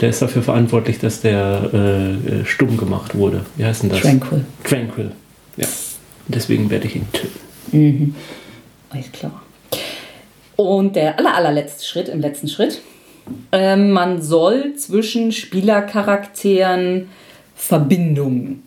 [0.00, 3.44] der ist dafür verantwortlich, dass der äh, äh, stumm gemacht wurde.
[3.56, 4.00] Wie heißt denn das?
[4.00, 4.44] Tranquil.
[4.64, 5.12] Tranquil.
[5.56, 5.68] Ja.
[6.28, 7.38] Deswegen werde ich ihn töten.
[7.72, 8.14] Mhm.
[8.90, 9.42] Alles klar.
[10.56, 12.80] Und der aller, allerletzte Schritt, im letzten Schritt,
[13.52, 17.08] ähm, man soll zwischen Spielercharakteren
[17.54, 18.62] Verbindungen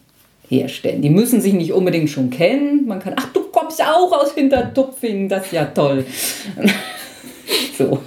[0.48, 1.02] herstellen.
[1.02, 2.86] Die müssen sich nicht unbedingt schon kennen.
[2.88, 6.06] Man kann, ach, du kommst auch aus Hintertupfing, das ist ja toll.
[7.78, 8.00] so.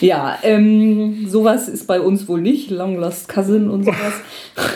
[0.00, 2.70] Ja, ähm, sowas ist bei uns wohl nicht.
[2.70, 4.14] Long Lost Cousin und sowas.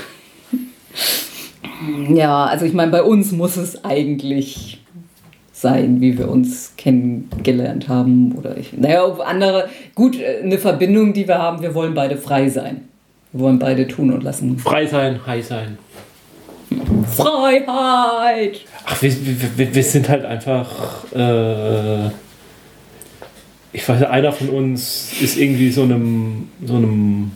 [2.08, 4.80] Ja, also ich meine, bei uns muss es eigentlich
[5.56, 8.32] sein, wie wir uns kennengelernt haben.
[8.36, 12.50] Oder ich, naja, andere, gut, äh, eine Verbindung, die wir haben, wir wollen beide frei
[12.50, 12.82] sein.
[13.32, 14.58] Wir wollen beide tun und lassen.
[14.58, 15.78] Frei sein, high sein.
[17.16, 18.60] Freiheit!
[18.84, 19.12] Ach, wir,
[19.56, 21.10] wir, wir sind halt einfach.
[21.14, 22.08] Äh,
[23.72, 27.32] ich weiß, einer von uns ist irgendwie so einem, so einem,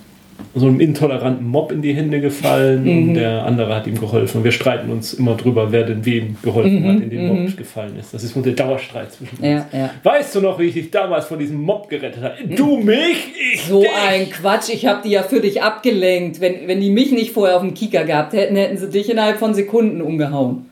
[0.55, 3.09] so einem intoleranten Mob in die Hände gefallen Mhm.
[3.09, 4.39] und der andere hat ihm geholfen.
[4.39, 7.93] Und wir streiten uns immer drüber, wer denn wem geholfen hat, in den Mob gefallen
[7.99, 8.13] ist.
[8.15, 9.41] Das ist wohl der Dauerstreit zwischen uns.
[9.41, 9.91] Mhm, Ja, ja.
[10.03, 12.35] Weißt du noch, wie ich dich damals von diesem Mob gerettet habe?
[12.55, 13.91] Du mich, ich So dich.
[14.09, 16.41] ein Quatsch, ich habe die ja für dich abgelenkt.
[16.41, 19.39] Wenn, wenn die mich nicht vorher auf dem Kieker gehabt hätten, hätten sie dich innerhalb
[19.39, 20.67] von Sekunden umgehauen.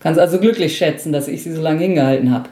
[0.00, 2.48] Kannst also glücklich schätzen, dass ich sie so lange hingehalten habe.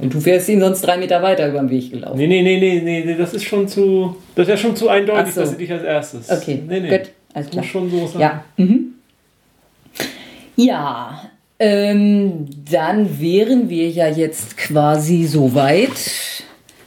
[0.00, 2.16] Und du wärst ihnen sonst drei Meter weiter über den Weg gelaufen.
[2.16, 4.16] Nee, nee, nee, nee, nee, nee, das ist schon zu.
[4.34, 5.40] Das wäre schon zu eindeutig, so.
[5.42, 6.30] dass sie dich als erstes.
[6.30, 6.88] Okay, nee, nee.
[6.88, 7.62] gut, Das klar.
[7.62, 8.20] muss schon so sein.
[8.20, 8.44] Ja.
[8.56, 8.94] Mhm.
[10.56, 11.22] Ja,
[11.58, 15.90] ähm, dann wären wir ja jetzt quasi so weit,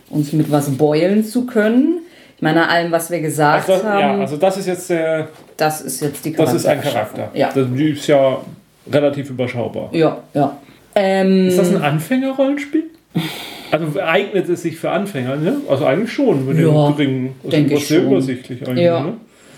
[0.09, 1.99] uns mit was beulen zu können.
[2.35, 5.29] Ich meine, allem, was wir gesagt Also, haben, ja, also das ist jetzt der.
[5.57, 6.81] das ist jetzt die Das ist ein.
[6.81, 7.31] Charakter.
[7.33, 8.37] Ja, Das ist ja
[8.91, 9.89] relativ überschaubar.
[9.93, 10.57] ja, ja.
[10.95, 12.83] Ähm, Ist das ein Anfängerrollenspiel?
[13.71, 15.55] Also eignet es sich für Anfänger, ne?
[15.67, 17.35] Also eigentlich schon, mit Ja, dem geringen.
[17.43, 18.11] Also denke ich sehr schon.
[18.11, 18.99] übersichtlich eigentlich, Ja.
[19.01, 19.13] ne?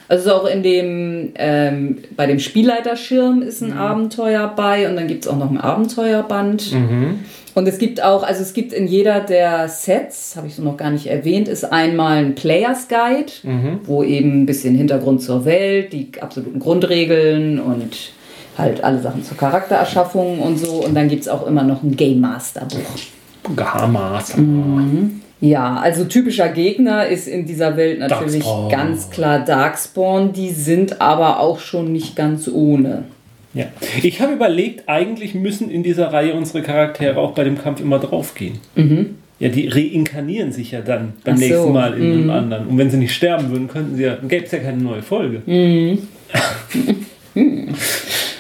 [0.08, 3.72] Also auch in dem, ähm, bei dem Spielleiterschirm ist Mhm.
[3.72, 6.72] ein Abenteuer bei und dann gibt es auch noch ein Abenteuerband.
[6.74, 7.20] Mhm.
[7.56, 10.78] Und es gibt auch, also es gibt in jeder der Sets, habe ich so noch
[10.78, 13.80] gar nicht erwähnt, ist einmal ein Players Guide, Mhm.
[13.86, 18.12] wo eben ein bisschen Hintergrund zur Welt, die absoluten Grundregeln und
[18.58, 20.74] halt alle Sachen zur Charaktererschaffung und so.
[20.86, 22.99] Und dann gibt es auch immer noch ein Game Master Buch.
[23.56, 24.36] Gamas.
[24.38, 25.22] Mhm.
[25.41, 28.70] Ja, also typischer Gegner ist in dieser Welt natürlich Darkspawn.
[28.70, 30.34] ganz klar Darkspawn.
[30.34, 33.04] Die sind aber auch schon nicht ganz ohne.
[33.54, 33.66] Ja.
[34.02, 38.00] Ich habe überlegt, eigentlich müssen in dieser Reihe unsere Charaktere auch bei dem Kampf immer
[38.00, 38.60] draufgehen.
[39.39, 42.68] Ja, die reinkarnieren sich ja dann beim so, nächsten Mal in einem anderen.
[42.68, 45.02] Und wenn sie nicht sterben würden, könnten sie ja, dann gäbe es ja keine neue
[45.02, 45.41] Folge.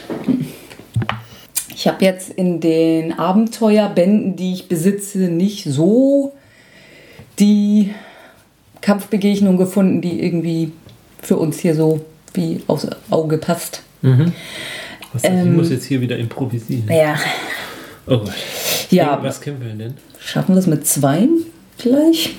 [1.85, 6.33] Ich habe jetzt in den Abenteuerbänden, die ich besitze, nicht so
[7.37, 7.93] die
[8.81, 10.71] Kampfbegegnung gefunden, die irgendwie
[11.21, 13.83] für uns hier so wie aufs Auge passt.
[14.01, 16.89] Was, ich muss jetzt hier wieder improvisieren.
[16.89, 17.19] Ja,
[18.07, 18.33] Oh Gott.
[18.89, 19.93] ja Was kämpfen wir denn?
[20.19, 21.27] schaffen wir es mit zwei
[21.77, 22.35] gleich?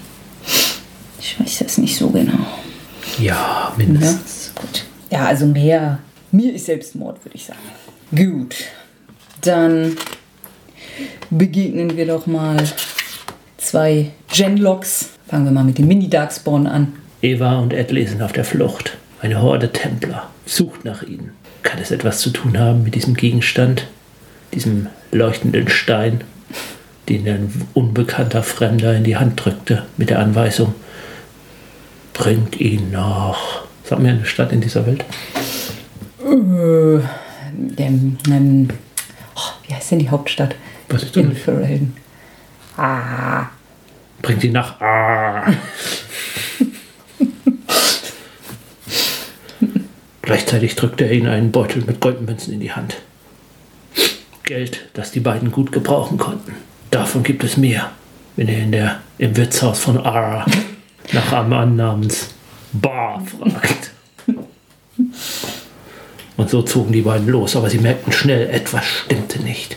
[1.21, 2.33] Ich weiß das nicht so genau.
[3.21, 4.51] Ja, Ja, mindestens.
[4.57, 4.87] gut.
[5.13, 6.01] Ja, also mehr.
[6.33, 7.61] Mir ist Selbstmord, würde ich sagen.
[8.11, 8.57] Gut.
[9.47, 9.97] Dann
[11.31, 12.57] begegnen wir doch mal
[13.59, 15.11] zwei Genlocks.
[15.29, 16.95] Fangen wir mal mit dem Mini-Darkspawn an.
[17.23, 18.97] Eva und Edley sind auf der Flucht.
[19.23, 21.31] Eine Horde Templer sucht nach ihnen.
[21.63, 23.87] Kann es etwas zu tun haben mit diesem Gegenstand?
[24.53, 26.23] Diesem leuchtenden Stein,
[27.09, 30.75] den ein unbekannter Fremder in die Hand drückte, mit der Anweisung:
[32.15, 33.63] Bringt ihn nach.
[33.85, 35.05] Sag mir eine Stadt in dieser Welt.
[36.21, 37.01] Äh,
[37.53, 38.69] dem, ähm,
[39.37, 40.57] oh, wie heißt denn die Hauptstadt?
[40.89, 41.43] Was ist das In nicht?
[41.43, 41.97] Ferelden.
[42.77, 43.47] Ah,
[44.23, 44.81] Bringt ihn nach.
[44.81, 45.47] Ah.
[50.23, 52.97] Gleichzeitig drückte er ihnen einen Beutel mit Goldmünzen in die Hand.
[54.43, 56.55] Geld, das die beiden gut gebrauchen konnten.
[56.91, 57.93] Davon gibt es mehr,
[58.37, 60.45] wenn ihr in der, im Wirtshaus von Ara
[61.13, 62.31] nach einem Mann namens
[62.73, 63.93] Bar fragt.
[66.37, 69.77] Und so zogen die beiden los, aber sie merkten schnell, etwas stimmte nicht.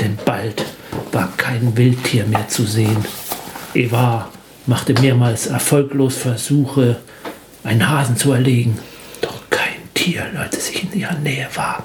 [0.00, 0.64] Denn bald
[1.12, 2.96] war kein Wildtier mehr zu sehen.
[3.74, 4.30] Eva
[4.66, 6.96] machte mehrmals erfolglos Versuche,
[7.64, 8.78] einen Hasen zu erlegen.
[9.20, 11.84] Doch kein Tier wollte sich in ihrer Nähe wagen.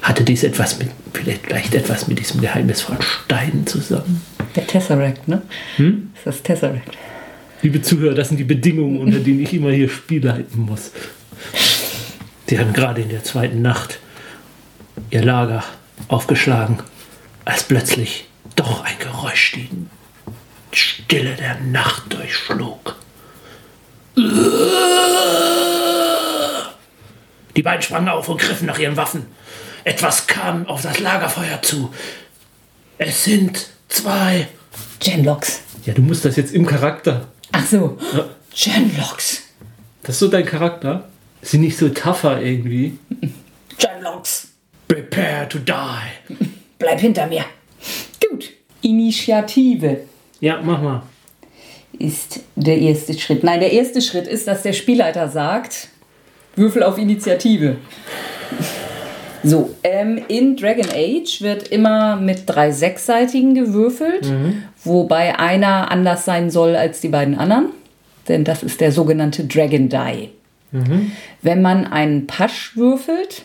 [0.00, 4.22] Hatte dies etwas mit, vielleicht, vielleicht etwas mit diesem geheimnisvollen Stein zusammen?
[4.58, 5.42] der Tesseract, ne?
[5.76, 6.10] Hm?
[6.24, 6.96] Das ist das Tesseract.
[7.62, 10.92] Liebe Zuhörer, das sind die Bedingungen, unter denen ich immer hier Spiel leiten muss.
[12.48, 13.98] Sie haben gerade in der zweiten Nacht
[15.10, 15.62] ihr Lager
[16.08, 16.78] aufgeschlagen,
[17.44, 18.26] als plötzlich
[18.56, 19.68] doch ein Geräusch die
[20.72, 22.96] Stille der Nacht durchschlug.
[27.56, 29.26] Die beiden sprangen auf und griffen nach ihren Waffen.
[29.84, 31.92] Etwas kam auf das Lagerfeuer zu.
[32.96, 34.48] Es sind zwei.
[35.00, 35.60] Genlocks.
[35.84, 37.98] Ja, du musst das jetzt im Charakter Ach so.
[38.14, 38.28] Ja.
[38.54, 39.42] Genlocks.
[40.02, 41.08] Das ist so dein Charakter?
[41.42, 42.98] Sie nicht so tougher irgendwie?
[43.78, 44.48] Genlocks.
[44.86, 45.74] Prepare to die.
[46.78, 47.44] Bleib hinter mir.
[48.28, 48.50] Gut.
[48.82, 49.98] Initiative
[50.40, 51.02] Ja, mach mal.
[51.98, 53.42] ist der erste Schritt.
[53.42, 55.88] Nein, der erste Schritt ist, dass der Spielleiter sagt,
[56.56, 57.76] Würfel auf Initiative.
[59.44, 64.32] So, ähm, in Dragon Age wird immer mit drei sechsseitigen gewürfelt,
[64.84, 67.66] wobei einer anders sein soll als die beiden anderen,
[68.26, 70.30] denn das ist der sogenannte Dragon Die.
[71.42, 73.44] Wenn man einen Pasch würfelt,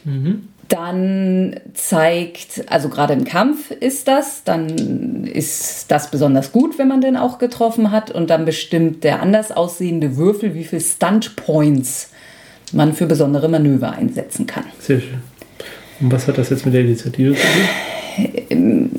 [0.67, 7.01] dann zeigt, also gerade im Kampf ist das, dann ist das besonders gut, wenn man
[7.01, 12.09] den auch getroffen hat und dann bestimmt der anders aussehende Würfel, wie viel Stunt Points
[12.71, 14.65] man für besondere Manöver einsetzen kann.
[14.79, 15.21] Sehr schön.
[15.99, 17.45] Und was hat das jetzt mit der Initiative zu
[18.49, 18.89] tun?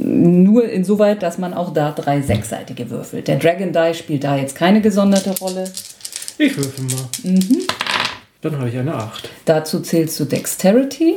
[0.00, 3.28] Nur insoweit, dass man auch da drei sechsseitige würfelt.
[3.28, 5.64] Der Dragon Die spielt da jetzt keine gesonderte Rolle.
[6.38, 7.08] Ich würfel mal.
[8.42, 9.28] Dann habe ich eine 8.
[9.44, 11.16] Dazu zählst du Dexterity.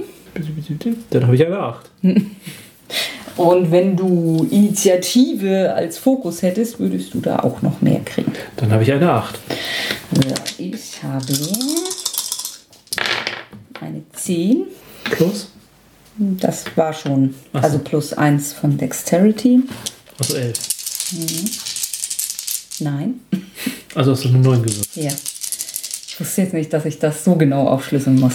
[1.10, 1.90] Dann habe ich eine 8.
[3.38, 8.34] Und wenn du Initiative als Fokus hättest, würdest du da auch noch mehr kriegen.
[8.58, 9.40] Dann habe ich eine 8.
[10.12, 10.22] So,
[10.58, 11.26] ich habe
[13.80, 14.64] eine 10.
[15.06, 15.52] Plus?
[16.18, 17.34] Das war schon.
[17.54, 17.60] So.
[17.60, 19.62] Also plus 1 von Dexterity.
[20.18, 20.58] Also 11.
[22.80, 23.20] Nein.
[23.96, 24.90] Also hast du eine 9 gewürfelt.
[24.96, 25.12] Ja.
[26.08, 28.34] Ich wusste jetzt nicht, dass ich das so genau aufschlüsseln muss.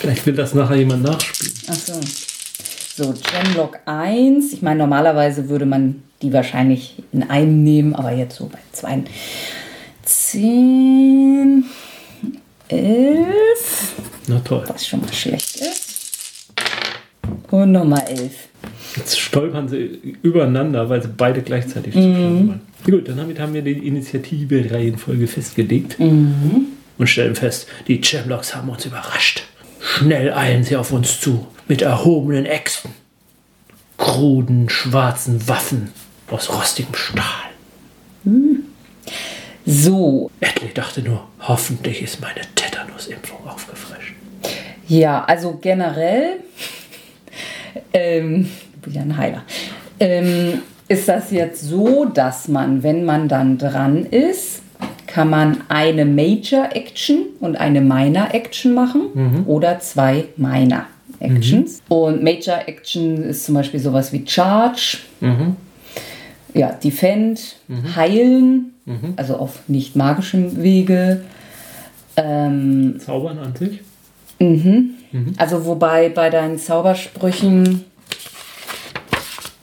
[0.00, 1.54] Vielleicht will das nachher jemand nachspielen.
[1.68, 2.00] Ach so.
[2.96, 4.52] So, Genlock 1.
[4.52, 9.02] Ich meine, normalerweise würde man die wahrscheinlich in einem nehmen, aber jetzt so bei zwei.
[10.04, 11.64] 10.
[12.68, 13.92] 11,
[14.28, 14.64] Na toll.
[14.68, 16.46] was schon mal schlecht ist.
[17.50, 18.30] Und nochmal 11.
[18.96, 22.60] Jetzt stolpern sie übereinander, weil sie beide gleichzeitig stolpern.
[22.84, 28.84] Gut, dann damit haben wir die Initiative-Reihenfolge festgelegt und stellen fest, die Chamlocks haben uns
[28.86, 29.44] überrascht.
[29.80, 32.90] Schnell eilen sie auf uns zu, mit erhobenen Äxten,
[33.96, 35.90] kruden, schwarzen Waffen
[36.28, 37.24] aus rostigem Stahl.
[39.66, 44.14] So, Edley dachte nur, hoffentlich ist meine Tetanus-Impfung aufgefrischt.
[44.88, 46.40] Ja, also generell,
[47.92, 49.42] ähm, ich bin ja ein Heiler,
[49.98, 54.62] ähm, ist das jetzt so, dass man, wenn man dann dran ist,
[55.06, 60.86] kann man eine Major Action und eine Minor Action machen oder zwei Minor
[61.18, 61.82] Actions.
[61.88, 64.98] Und Major Action ist zum Beispiel sowas wie Charge,
[66.54, 67.56] ja, Defend,
[67.94, 68.72] Heilen,
[69.16, 71.22] also auf nicht magischem Wege.
[72.16, 73.80] Ähm, Zaubern an sich?
[75.36, 77.84] Also wobei bei deinen Zaubersprüchen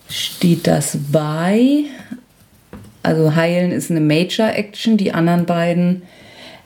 [0.10, 1.86] steht das bei.
[3.04, 6.02] Also heilen ist eine Major Action, die anderen beiden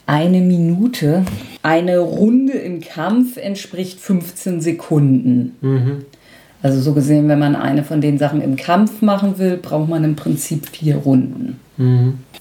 [0.07, 1.23] eine Minute.
[1.63, 5.55] Eine Runde im Kampf entspricht 15 Sekunden.
[6.63, 10.03] Also so gesehen, wenn man eine von den Sachen im Kampf machen will, braucht man
[10.03, 11.59] im Prinzip vier Runden.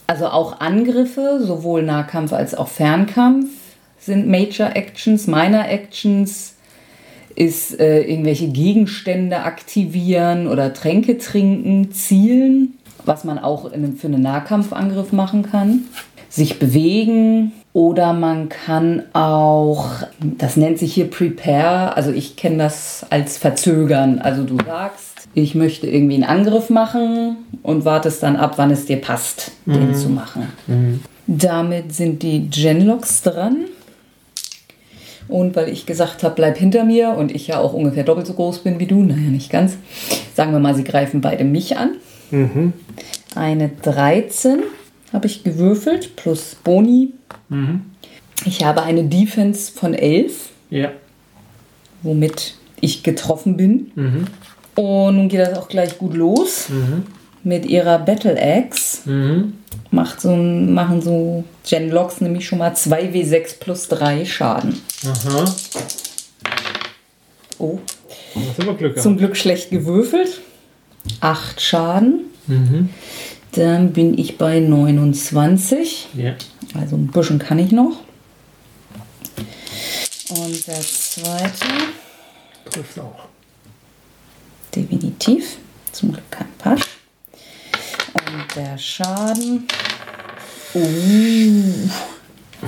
[0.06, 3.48] Also auch Angriffe, sowohl Nahkampf als auch Fernkampf,
[4.00, 5.26] sind Major Actions.
[5.26, 6.54] Minor Actions
[7.34, 12.74] ist äh, irgendwelche Gegenstände aktivieren oder Tränke trinken, zielen,
[13.04, 15.84] was man auch in für einen Nahkampfangriff machen kann.
[16.28, 19.88] Sich bewegen oder man kann auch,
[20.20, 24.18] das nennt sich hier Prepare, also ich kenne das als Verzögern.
[24.18, 28.86] Also du sagst, ich möchte irgendwie einen Angriff machen und wartest dann ab, wann es
[28.86, 30.48] dir passt, den zu machen.
[31.26, 33.66] Damit sind die Genlocks dran.
[35.30, 38.34] Und weil ich gesagt habe, bleib hinter mir und ich ja auch ungefähr doppelt so
[38.34, 39.76] groß bin wie du, naja, nicht ganz,
[40.34, 41.92] sagen wir mal, sie greifen beide mich an.
[43.34, 44.60] Eine 13
[45.12, 47.12] habe ich gewürfelt plus Boni.
[48.44, 50.90] Ich habe eine Defense von 11, Ja.
[52.02, 53.90] womit ich getroffen bin.
[54.76, 56.68] Und nun geht das auch gleich gut los.
[57.42, 59.02] Mit ihrer Battle Axe
[59.90, 64.80] macht so, machen so Genlocks nämlich schon mal 2w6 plus 3 Schaden.
[65.04, 65.44] Aha.
[67.58, 67.78] Oh,
[68.34, 70.40] Das ist aber Glück zum Glück schlecht gewürfelt.
[71.20, 72.20] 8 Schaden.
[73.52, 76.08] Dann bin ich bei 29.
[76.14, 76.34] Ja.
[76.74, 77.96] Also ein bisschen kann ich noch.
[80.30, 81.66] Und der zweite,
[82.70, 83.24] Trifft auch.
[84.74, 85.56] definitiv.
[85.90, 86.82] Zum Glück kein Pasch.
[88.14, 89.66] Und der Schaden.
[90.74, 90.80] Oh,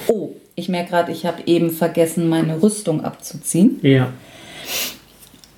[0.09, 3.78] oh ich merke gerade, ich habe eben vergessen, meine Rüstung abzuziehen.
[3.82, 4.09] Ja.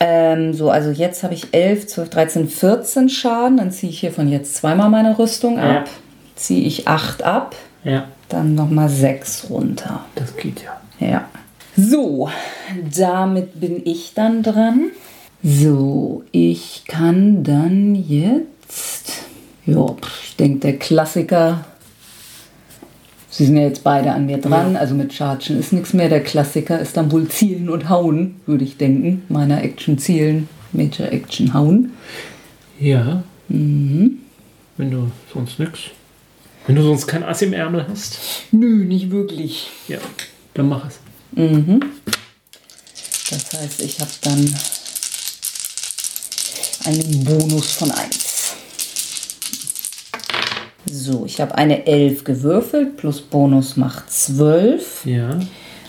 [0.00, 3.56] Ähm, so, also jetzt habe ich 11, 12, 13, 14 Schaden.
[3.58, 5.80] Dann ziehe ich hier von jetzt zweimal meine Rüstung Ja.
[5.80, 5.90] ab.
[6.36, 7.54] Ziehe ich 8 ab.
[7.84, 8.08] Ja.
[8.28, 10.04] Dann nochmal 6 runter.
[10.14, 10.80] Das geht ja.
[11.06, 11.28] Ja.
[11.76, 12.28] So,
[12.96, 14.90] damit bin ich dann dran.
[15.42, 19.23] So, ich kann dann jetzt.
[19.66, 21.64] Ja, ich denke, der Klassiker.
[23.30, 26.08] Sie sind ja jetzt beide an mir dran, also mit Chargen ist nichts mehr.
[26.08, 29.24] Der Klassiker ist dann wohl Zielen und Hauen, würde ich denken.
[29.28, 31.92] Meiner Action zielen, Major Action hauen.
[32.78, 33.24] Ja.
[33.48, 34.20] Wenn
[34.78, 35.80] du sonst nix.
[36.66, 38.18] Wenn du sonst kein Ass im Ärmel hast.
[38.52, 39.68] Nö, nicht wirklich.
[39.88, 39.98] Ja.
[40.54, 41.00] Dann mach es.
[43.30, 44.54] Das heißt, ich habe dann
[46.84, 48.23] einen Bonus von 1.
[50.96, 55.04] So, ich habe eine 11 gewürfelt, plus Bonus macht 12.
[55.06, 55.40] Ja.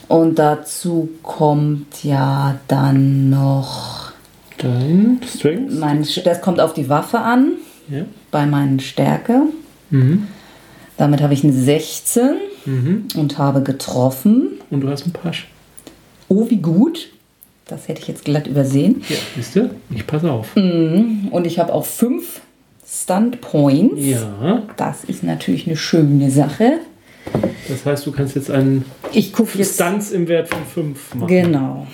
[0.08, 4.14] Und dazu kommt ja dann noch,
[4.58, 5.74] Dein Strength.
[5.80, 7.51] mein, das kommt auf die Waffe an,
[7.88, 8.06] Ja.
[8.32, 9.43] bei meinen Stärke.
[10.97, 12.32] Damit habe ich eine 16
[13.16, 14.53] und habe getroffen.
[14.72, 15.47] Und du hast einen Pasch.
[16.30, 17.10] Oh, wie gut.
[17.68, 19.03] Das hätte ich jetzt glatt übersehen.
[19.08, 19.70] Ja, siehst du?
[19.91, 20.56] Ich passe auf.
[20.56, 22.41] Und ich habe auch 5
[22.88, 23.95] Stunt Points.
[23.97, 24.63] Ja.
[24.77, 26.79] Das ist natürlich eine schöne Sache.
[27.67, 29.33] Das heißt, du kannst jetzt einen Ich.
[29.36, 31.27] Stunts im Wert von 5 machen.
[31.27, 31.88] Genau.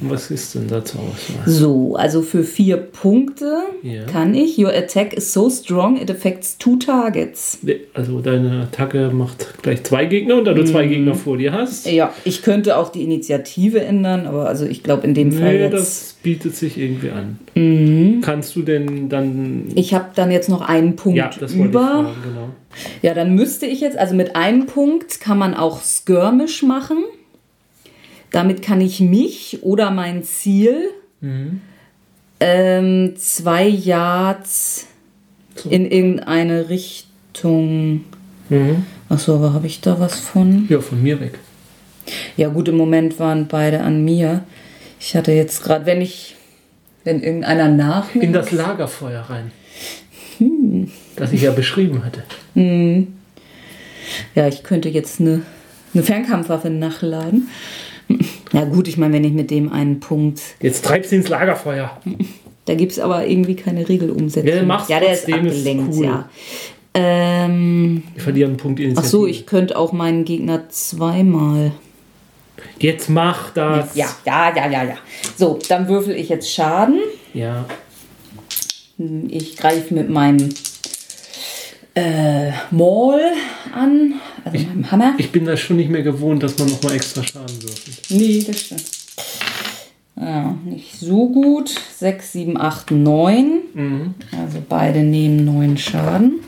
[0.00, 1.42] Was ist denn dazu Auswahl?
[1.48, 4.04] So, also für vier Punkte Ja.
[4.04, 4.58] kann ich.
[4.58, 7.58] Your attack is so strong, it affects two targets.
[7.94, 10.66] Also deine Attacke macht gleich zwei Gegner und da du Mhm.
[10.66, 11.86] zwei Gegner vor dir hast.
[11.90, 15.60] Ja, ich könnte auch die Initiative ändern, aber also ich glaube in dem Fall Nee,
[15.64, 15.72] jetzt.
[15.72, 18.20] das bietet sich irgendwie an.
[18.22, 19.68] Kannst du denn dann.
[19.74, 21.80] Ich habe dann jetzt noch einen Punkt ja, das wollte ich über.
[21.80, 22.48] fragen, genau.
[23.02, 26.98] Ja, dann müsste ich jetzt, also mit einem Punkt kann man auch Skirmish machen.
[28.36, 30.90] Damit kann ich mich oder mein Ziel
[32.38, 34.88] ähm, zwei Yards
[35.70, 38.04] in irgendeine Richtung.
[39.08, 40.66] Achso, aber habe ich da was von?
[40.68, 41.38] Ja, von mir weg.
[42.36, 44.44] Ja, gut, im Moment waren beide an mir.
[45.00, 46.36] Ich hatte jetzt gerade, wenn ich,
[47.04, 48.14] wenn irgendeiner nach.
[48.14, 49.50] In das Lagerfeuer rein.
[51.16, 52.22] Das ich ja beschrieben hatte.
[54.34, 55.40] Ja, ich könnte jetzt eine,
[55.94, 57.48] eine Fernkampfwaffe nachladen.
[58.52, 60.40] Ja, gut, ich meine, wenn ich mit dem einen Punkt.
[60.60, 62.00] Jetzt treibst du ins Lagerfeuer.
[62.64, 64.48] Da gibt es aber irgendwie keine Regelumsetzung.
[64.48, 66.04] Ja, mach's ja der ist trotzdem, ist abgelenkt, cool.
[66.04, 66.28] ja.
[66.94, 69.10] Ähm, Wir verlieren einen Punkt ach Initiative.
[69.10, 71.72] so, ich könnte auch meinen Gegner zweimal.
[72.78, 73.94] Jetzt mach das.
[73.94, 74.96] Ja, ja, ja, ja, ja.
[75.36, 77.00] So, dann würfel ich jetzt Schaden.
[77.34, 77.66] Ja.
[79.28, 80.48] Ich greife mit meinem
[81.94, 83.20] äh, Maul
[83.74, 84.14] an,
[84.52, 85.14] also meinem Hammer.
[85.18, 88.00] Ich bin das schon nicht mehr gewohnt, dass man nochmal extra Schaden würfelt.
[88.10, 88.84] Nee, das stimmt.
[90.18, 91.70] Ja, nicht so gut.
[91.98, 94.14] 6, 7, 8, 9.
[94.32, 96.40] Also beide nehmen 9 Schaden.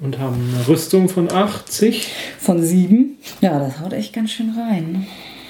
[0.00, 2.08] Und haben eine Rüstung von 80.
[2.38, 3.16] Von 7.
[3.40, 5.06] Ja, das haut echt ganz schön rein.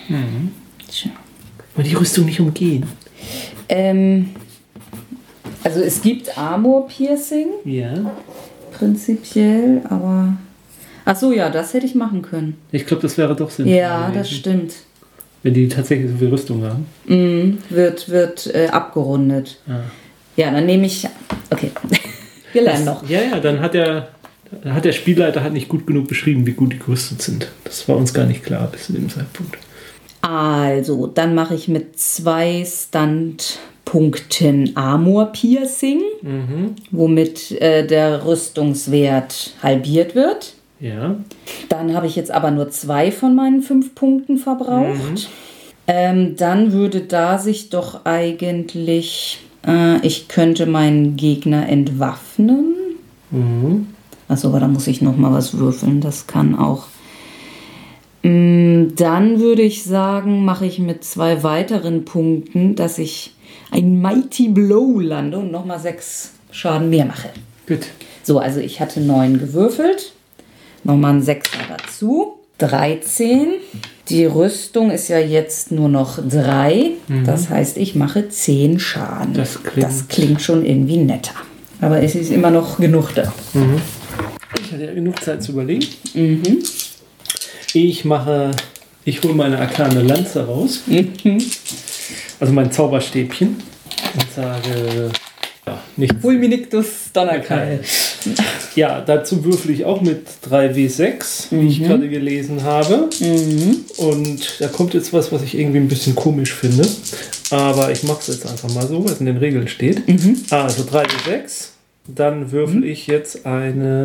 [0.08, 0.24] ne?
[0.90, 1.10] Tja.
[1.74, 2.84] Aber die Rüstung nicht umgehen.
[3.68, 4.30] Ähm,
[5.64, 8.12] also es gibt Armor Piercing, Ja.
[8.78, 10.36] Prinzipiell, aber.
[11.04, 12.58] Ach so, ja, das hätte ich machen können.
[12.70, 13.76] Ich glaube, das wäre doch sinnvoll.
[13.76, 14.74] Ja, das gewesen, stimmt.
[15.42, 16.86] Wenn die tatsächlich so viel Rüstung haben.
[17.06, 19.58] Mhm, wird wird äh, abgerundet.
[19.68, 19.80] Ah.
[20.36, 21.06] Ja, dann nehme ich.
[21.50, 21.70] Okay.
[22.52, 23.08] Wir lernen noch.
[23.08, 24.08] Ja, ja, dann hat der,
[24.64, 27.48] hat der Spielleiter halt nicht gut genug beschrieben, wie gut die gerüstet sind.
[27.64, 29.58] Das war uns gar nicht klar bis zu dem Zeitpunkt.
[30.20, 32.64] Also, dann mache ich mit zwei
[33.88, 36.02] Standpunkten Armor Piercing,
[36.90, 40.54] womit äh, der Rüstungswert halbiert wird.
[40.78, 41.16] Ja.
[41.70, 45.30] Dann habe ich jetzt aber nur zwei von meinen fünf Punkten verbraucht.
[45.86, 52.74] Ähm, dann würde da sich doch eigentlich, äh, ich könnte meinen Gegner entwaffnen.
[54.28, 56.02] Achso, aber da muss ich noch mal was würfeln.
[56.02, 56.86] Das kann auch.
[58.22, 63.32] Mm, Dann würde ich sagen, mache ich mit zwei weiteren Punkten, dass ich
[63.70, 67.28] ein Mighty Blow lande und noch mal sechs Schaden mehr mache.
[67.66, 67.86] Gut.
[68.22, 70.12] So, also ich hatte neun gewürfelt.
[70.84, 72.34] Nochmal ein Sechser dazu.
[72.58, 73.48] 13.
[74.08, 76.92] Die Rüstung ist ja jetzt nur noch drei.
[77.24, 79.34] Das heißt, ich mache 10 Schaden.
[79.34, 81.34] Das klingt- das klingt schon irgendwie netter.
[81.80, 83.32] Aber es ist immer noch genug da.
[84.64, 85.86] Ich hatte ja genug Zeit zu überlegen.
[87.74, 88.50] Ich mache,
[89.04, 90.80] ich hole meine arkane Lanze raus.
[92.40, 93.56] Also mein Zauberstäbchen.
[94.14, 95.10] Und sage,
[95.66, 96.14] ja, nicht.
[96.20, 97.80] Fulminictus Donnerkeil.
[98.74, 103.08] Ja, dazu würfel ich auch mit 3W6, wie ich gerade gelesen habe.
[103.96, 106.86] Und da kommt jetzt was, was ich irgendwie ein bisschen komisch finde.
[107.50, 110.02] Aber ich mache es jetzt einfach mal so, was in den Regeln steht.
[110.50, 111.68] Also 3W6.
[112.06, 114.02] Dann würfel ich jetzt eine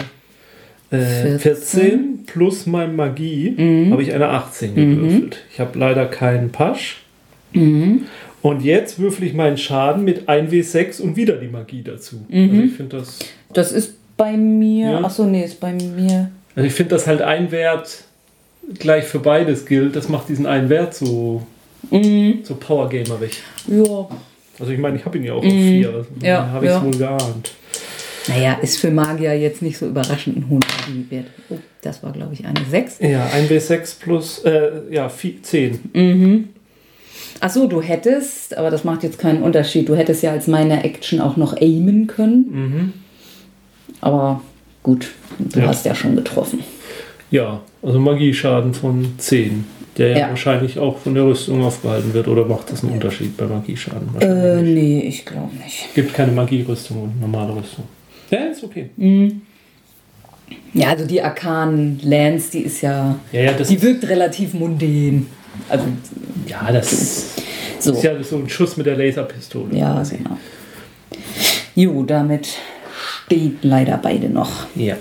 [0.92, 3.56] äh, 14 plus mein Magie.
[3.92, 5.38] Habe ich eine 18 gewürfelt.
[5.54, 7.03] Ich habe leider keinen Pasch.
[7.54, 12.26] Und jetzt würfel ich meinen Schaden mit 1W6 und wieder die Magie dazu.
[12.32, 13.20] Also ich finde das.
[13.54, 14.92] Das ist bei mir.
[14.92, 15.04] Ja.
[15.04, 16.32] Achso, nee, ist bei mir.
[16.56, 18.04] Also ich finde, dass halt ein Wert
[18.80, 19.96] gleich für beides gilt.
[19.96, 21.44] Das macht diesen einen Wert so,
[21.92, 23.42] so powergamerig.
[23.68, 24.08] Ja.
[24.60, 25.90] Also ich meine, ich habe ihn ja auch auf vier.
[25.90, 26.86] Also von Ja, habe ich es ja.
[26.86, 27.54] wohl geahnt.
[28.28, 31.26] Naja, ist für Magier jetzt nicht so überraschend ein hohen Magiewert.
[31.50, 33.00] Oh, das war, glaube ich, eine 6.
[33.00, 35.34] Ja, ein W6 plus, äh, ja, vier,
[37.50, 37.62] 10.
[37.62, 39.88] Achso, du hättest, aber das macht jetzt keinen Unterschied.
[39.90, 42.94] Du hättest ja als meine Action auch noch aimen können.
[44.02, 44.42] Aber
[44.82, 45.68] gut, du Ja.
[45.68, 46.60] hast ja schon getroffen.
[47.32, 49.66] Ja, also Magieschaden von 10.
[49.98, 50.18] Der ja.
[50.18, 50.30] Ja.
[50.30, 52.28] wahrscheinlich auch von der Rüstung aufgehalten wird.
[52.28, 54.10] Oder macht das einen Unterschied bei Magieschaden?
[54.22, 55.94] Äh, nee, ich glaube nicht.
[55.94, 57.84] Gibt keine Magierüstung und normale Rüstung.
[58.32, 58.90] Ja, ist okay.
[60.74, 63.16] Ja, also die Arkan Lance, die ist ja.
[63.32, 65.28] Ja, ja, das, Die wirkt relativ mundän.
[65.70, 65.86] Also,
[66.48, 67.36] ja, das
[67.80, 67.94] so.
[67.94, 69.76] ist ja so ein Schuss mit der Laserpistole.
[69.76, 70.18] Ja, quasi.
[70.18, 70.38] genau.
[71.76, 72.48] Jo, damit
[73.26, 74.68] steht leider beide noch.
[74.76, 74.96] Ja.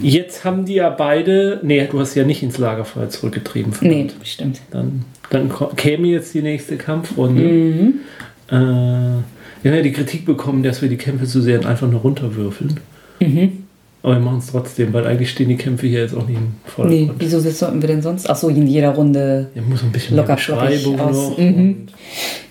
[0.00, 1.60] Jetzt haben die ja beide.
[1.62, 3.72] Nee, du hast ja nicht ins Lagerfeuer zurückgetrieben.
[3.80, 4.26] Nee, verdammt.
[4.26, 4.60] stimmt.
[4.70, 7.42] Dann, dann käme jetzt die nächste Kampfrunde.
[7.42, 8.00] Mhm.
[8.48, 12.00] Äh, wir haben ja die Kritik bekommen, dass wir die Kämpfe zu sehr einfach nur
[12.00, 12.80] runterwürfeln.
[13.20, 13.63] Mhm.
[14.04, 16.42] Aber wir machen es trotzdem, weil eigentlich stehen die Kämpfe hier jetzt auch nicht im
[16.44, 17.12] Nee, Vordergrund.
[17.18, 18.28] wieso sollten wir denn sonst?
[18.28, 19.50] Achso, in jeder Runde.
[19.54, 21.38] Ja, muss ein bisschen Locker Beschreibung aus.
[21.38, 21.86] Mhm.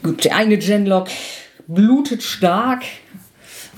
[0.01, 1.07] Gut, der eine Genlock
[1.67, 2.81] blutet stark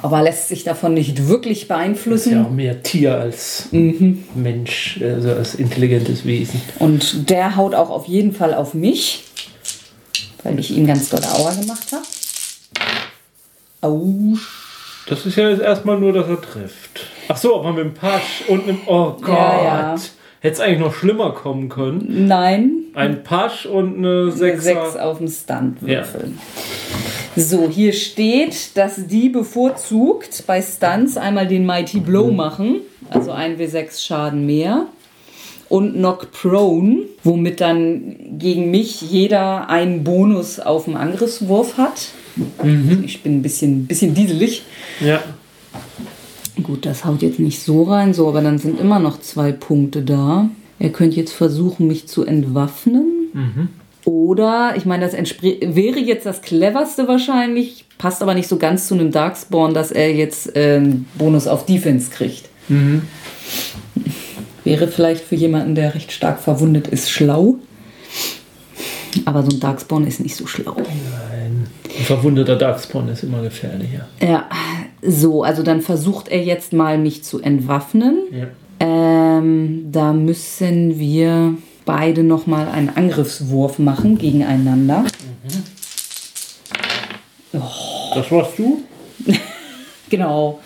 [0.01, 2.45] aber lässt sich davon nicht wirklich Ist ja beeinflussen.
[2.45, 6.61] auch mehr Tier als Mensch, also als intelligentes Wesen.
[6.79, 9.23] Und der haut auch auf jeden Fall auf mich,
[10.43, 12.03] weil ich ihm ganz doll Aua gemacht habe.
[13.81, 14.37] Au.
[15.07, 17.07] Das ist ja jetzt erstmal nur, dass er trifft.
[17.27, 18.79] Ach so, aber mit dem Pasch und einem.
[18.85, 19.27] Oh Gott!
[19.29, 19.95] Ja, ja.
[20.41, 22.27] Hätte es eigentlich noch schlimmer kommen können.
[22.27, 24.91] Nein, Ein Pasch und eine eine Sechser.
[24.91, 26.37] 6 auf dem Stunt würfeln.
[27.35, 33.57] So, hier steht, dass die bevorzugt bei Stunts einmal den Mighty Blow machen, also ein
[33.57, 34.85] W6 Schaden mehr.
[35.67, 42.09] Und Knock Prone, womit dann gegen mich jeder einen Bonus auf dem Angriffswurf hat.
[43.03, 44.61] Ich bin ein bisschen, bisschen dieselig.
[45.01, 45.23] Ja.
[46.63, 50.01] Gut, das haut jetzt nicht so rein, so, aber dann sind immer noch zwei Punkte
[50.01, 50.49] da.
[50.79, 53.11] Er könnte jetzt versuchen, mich zu entwaffnen.
[54.05, 58.93] Oder, ich meine, das wäre jetzt das cleverste wahrscheinlich, passt aber nicht so ganz zu
[58.93, 62.49] einem Darkspawn, dass er jetzt ähm, Bonus auf Defense kriegt.
[64.63, 67.55] Wäre vielleicht für jemanden, der recht stark verwundet ist, schlau.
[69.25, 70.75] Aber so ein Darkspawn ist nicht so schlau.
[70.77, 71.67] Ein
[72.03, 74.07] verwundeter Darkspawn ist immer gefährlicher.
[74.21, 74.49] Ja,
[75.07, 78.17] so, also dann versucht er jetzt mal, mich zu entwaffnen.
[78.31, 78.47] Ja.
[78.79, 85.05] Ähm, da müssen wir beide nochmal einen Angriffswurf machen gegeneinander.
[87.51, 88.83] Das warst du.
[90.07, 90.59] Genau.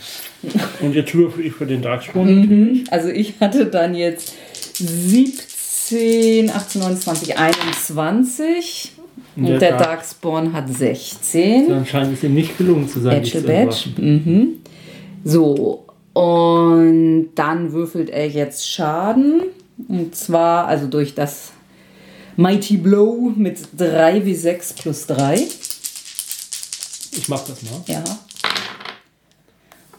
[0.82, 2.84] Und jetzt würfel ich für den Darkspawn.
[2.92, 4.34] Also ich hatte dann jetzt
[4.74, 8.92] 17, 18, 19, 20, 21.
[9.36, 11.70] Und Der der Dark- Darkspawn hat 16.
[11.70, 13.18] Dann scheint es ihm nicht gelungen zu sein.
[13.18, 13.90] Edge Badge.
[13.98, 14.56] Mhm.
[15.24, 19.42] So, und dann würfelt er jetzt Schaden.
[19.88, 21.52] Und zwar also durch das
[22.36, 25.36] Mighty Blow mit 3 wie 6 plus 3.
[27.12, 27.82] Ich mach das mal.
[27.88, 28.04] Ja.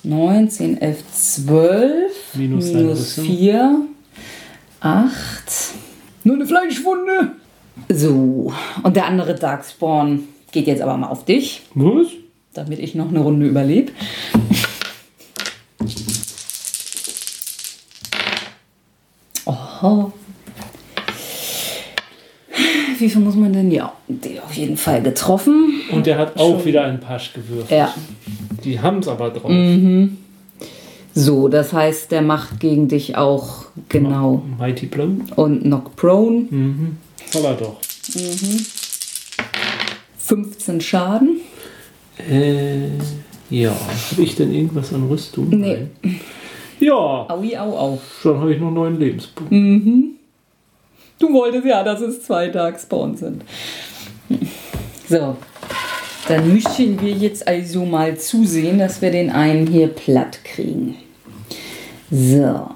[0.03, 2.13] 9, 10, 11, 12.
[2.35, 3.25] Minus minus Rüstung.
[3.25, 3.81] 4.
[4.81, 5.13] 8.
[6.25, 7.33] Nur eine Fleischwunde.
[7.89, 8.53] So,
[8.83, 12.09] und der andere Darkspawn geht jetzt aber mal auf dich, Was?
[12.55, 13.93] damit ich noch eine Runde überlebe.
[19.83, 20.13] Oh.
[22.99, 23.71] Wie viel muss man denn?
[23.71, 25.81] Ja, die auf jeden Fall getroffen.
[25.91, 27.71] Und der hat auch wieder einen Pasch gewürfelt.
[27.71, 27.95] Ja.
[28.63, 29.51] Die haben es aber drauf.
[31.15, 34.43] So, das heißt, der macht gegen dich auch genau.
[34.59, 35.09] Mighty Blow.
[35.37, 36.47] Und Knock Prone.
[36.51, 36.99] Mhm.
[37.31, 37.77] Soll er doch.
[40.19, 41.41] 15 Schaden.
[42.19, 42.89] Äh,
[43.51, 43.75] ja.
[44.11, 45.49] Habe ich denn irgendwas an Rüstung?
[45.51, 45.89] Nee.
[46.03, 46.21] Nein.
[46.79, 47.99] Ja, Aui, au, au.
[48.25, 49.55] dann habe ich noch neun Lebenspunkte.
[51.19, 53.45] Du wolltest ja, dass es zwei Darkspawn sind.
[55.09, 55.37] So.
[56.29, 60.95] Dann müssen wir jetzt also mal zusehen, dass wir den einen hier platt kriegen.
[62.11, 62.71] So.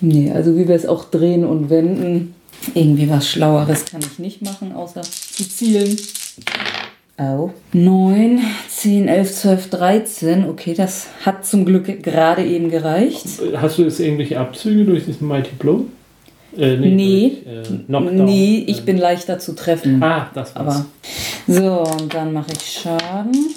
[0.00, 2.34] Nee, also wie wir es auch drehen und wenden.
[2.74, 5.96] Irgendwie was Schlaueres kann ich nicht machen, außer zu zielen.
[7.16, 7.52] Au.
[7.72, 10.48] 9, 10, 11, 12, 13.
[10.48, 13.24] Okay, das hat zum Glück gerade eben gereicht.
[13.56, 15.84] Hast du jetzt irgendwelche Abzüge durch diesen Mighty Blow?
[16.56, 17.38] Äh, Nee.
[17.88, 18.12] Durch, äh.
[18.12, 20.02] Nee, ich bin leichter zu treffen.
[20.02, 20.66] Ah, das war's.
[20.66, 20.86] Aber
[21.46, 23.54] so, und dann mache ich Schaden.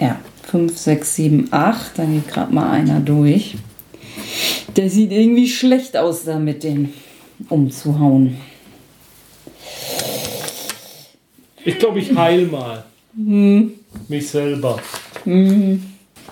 [0.00, 0.18] Ja,
[0.50, 1.98] 5, 6, 7, 8.
[1.98, 3.56] Dann geht gerade mal einer durch.
[4.76, 6.90] Der sieht irgendwie schlecht aus, da mit dem
[7.48, 8.36] umzuhauen.
[11.64, 12.84] Ich glaube, ich heil mal.
[13.14, 14.80] Mich selber.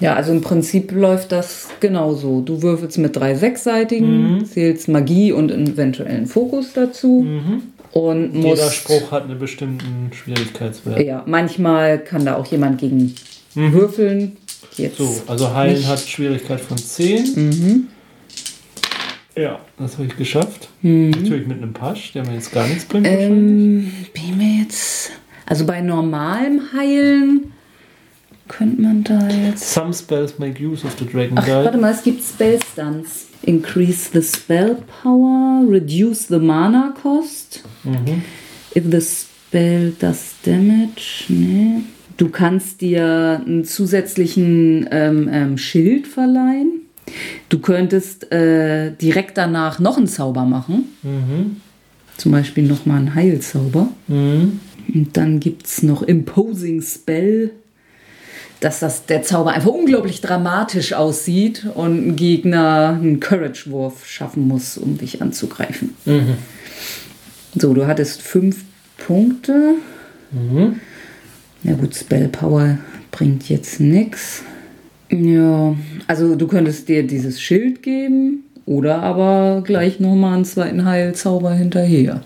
[0.01, 2.41] Ja, also im Prinzip läuft das genauso.
[2.41, 7.27] Du würfelst mit drei sechsseitigen, zählst Magie und eventuellen Fokus dazu.
[7.93, 8.47] Und musst.
[8.47, 11.03] Jeder Spruch hat einen bestimmten Schwierigkeitswert.
[11.03, 13.15] Ja, manchmal kann da auch jemand gegen
[13.55, 14.37] würfeln.
[14.77, 15.87] Jetzt So, also heilen nicht.
[15.87, 17.35] hat Schwierigkeit von 10.
[17.35, 17.89] Mhm.
[19.37, 20.69] Ja, das habe ich geschafft.
[20.83, 23.07] Natürlich mit einem Pasch, der mir jetzt gar nichts bringt.
[23.07, 23.87] wahrscheinlich.
[23.87, 25.13] Ähm, bin mir jetzt.
[25.47, 27.53] Also bei normalem Heilen
[28.49, 29.73] könnte man da jetzt.
[29.73, 33.29] Some spells make use of the Dragon Ach, warte mal, es gibt Spell Stunts.
[33.43, 37.65] Increase the spell power, reduce the mana cost.
[37.83, 38.23] Mhm.
[38.77, 41.83] If the spell does damage, ne?
[42.19, 46.82] Du kannst dir einen zusätzlichen ähm, ähm, Schild verleihen.
[47.49, 50.85] Du könntest äh, direkt danach noch einen Zauber machen.
[51.03, 51.57] Mhm.
[52.17, 53.89] Zum Beispiel nochmal einen Heilzauber.
[54.09, 54.61] Mhm.
[54.93, 57.51] Und dann gibt es noch Imposing Spell,
[58.61, 64.79] dass das, der Zauber einfach unglaublich dramatisch aussieht und ein Gegner einen Courage-Wurf schaffen muss,
[64.79, 65.95] um dich anzugreifen.
[67.55, 68.65] So, du hattest fünf
[68.97, 69.75] Punkte.
[70.31, 70.81] Mhm.
[71.65, 72.79] Na gut, Spell Power
[73.11, 74.43] bringt jetzt nichts.
[75.13, 75.75] Ja,
[76.07, 82.23] also du könntest dir dieses Schild geben oder aber gleich nochmal einen zweiten Heilzauber hinterher.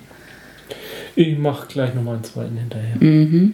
[1.17, 3.51] Ich mache gleich nochmal einen zweiten hinterher.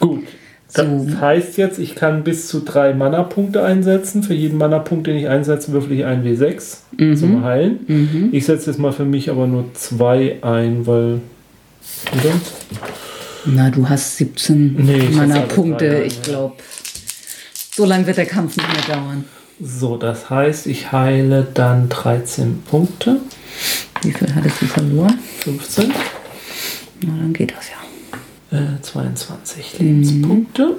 [0.00, 0.24] Gut.
[0.72, 1.20] Das So.
[1.20, 4.22] heißt jetzt, ich kann bis zu drei Mana-Punkte einsetzen.
[4.22, 8.28] Für jeden Mana-Punkt, den ich einsetze, würfel ich einen W6 zum Heilen.
[8.32, 11.20] Ich setze jetzt mal für mich aber nur zwei ein, weil.
[12.12, 12.32] Oder?
[13.46, 15.88] Na, du hast 17 Nee, ich setze meiner alle Punkte.
[15.88, 16.54] drei ein, Ich glaube,
[17.76, 19.24] so lange wird der Kampf nicht mehr dauern.
[19.60, 23.20] So, das heißt, ich heile dann 13 Punkte.
[24.00, 25.18] Wie viel hattest du verloren?
[25.40, 25.92] 15.
[27.02, 28.58] Na, dann geht das ja.
[28.58, 30.76] Äh, 22 Lebenspunkte.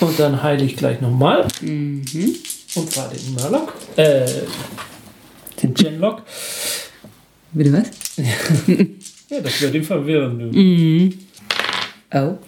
[0.00, 1.46] Und dann heile ich gleich nochmal.
[1.62, 3.74] Und zwar den Murloc.
[3.96, 4.26] Äh,
[5.62, 6.22] den Genlock.
[7.52, 7.90] Bitte was?
[9.30, 10.38] Ja, das wird ihn verwirren.
[10.38, 12.18] Du.
[12.18, 12.38] Oh.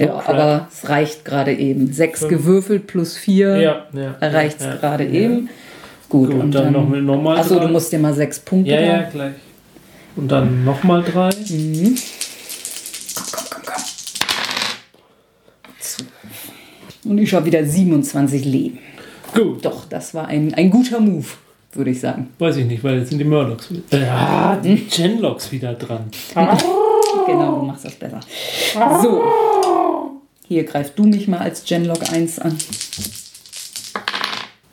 [0.00, 0.28] Ja, crap.
[0.30, 1.92] aber es reicht gerade eben.
[1.92, 2.30] Sechs Fünf.
[2.30, 4.14] gewürfelt plus vier Ja, ja.
[4.20, 5.10] erreicht es ja, gerade ja.
[5.10, 5.50] eben.
[6.08, 8.80] Gut, Gut, und dann dann, noch mit Achso, du musst dir mal sechs Punkte Ja,
[8.80, 9.34] ja, gleich.
[10.16, 11.30] Und dann nochmal drei.
[11.30, 11.94] Komm,
[13.32, 13.82] komm, komm, komm.
[15.78, 16.04] So.
[17.08, 18.78] Und ich habe wieder 27 Leben.
[19.34, 19.64] Gut.
[19.64, 21.26] Doch, das war ein, ein guter Move,
[21.74, 22.30] würde ich sagen.
[22.38, 23.70] Weiß ich nicht, weil jetzt sind die Murlocs.
[23.90, 26.10] Äh, ah, die Genlocks wieder dran.
[27.26, 28.20] Genau, du machst das besser.
[29.02, 29.22] So.
[30.50, 32.58] Hier greif du mich mal als Genlock 1 an.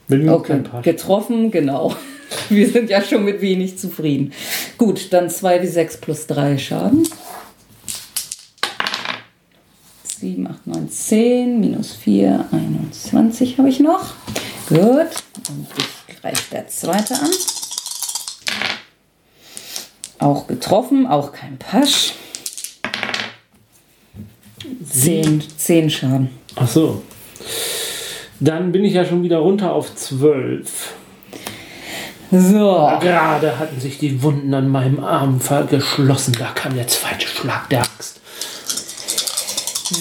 [0.08, 1.96] Will mir Okay, getroffen, genau.
[2.50, 4.34] Wir sind ja schon mit wenig zufrieden.
[4.80, 7.08] Gut, dann 2 wie 6 plus 3 Schaden.
[10.20, 14.16] 7, 8, 9, 10, minus 4, 21 habe ich noch.
[14.70, 17.30] Gut, und ich greife der zweite an.
[20.18, 22.16] Auch getroffen, auch kein Pasch.
[24.90, 26.30] 10, 10 Schaden.
[26.56, 27.02] Ach so.
[28.40, 30.94] Dann bin ich ja schon wieder runter auf 12.
[32.30, 35.40] So, Gerade hatten sich die Wunden an meinem Arm
[35.70, 36.36] geschlossen.
[36.38, 38.20] Da kam der zweite Schlag der Axt.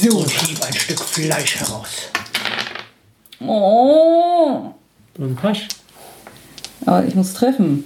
[0.03, 0.19] so.
[0.19, 1.89] Und hieb ein Stück Fleisch heraus.
[3.41, 4.73] Oh,
[5.19, 5.69] Und Pasch.
[6.85, 7.85] aber ich muss treffen.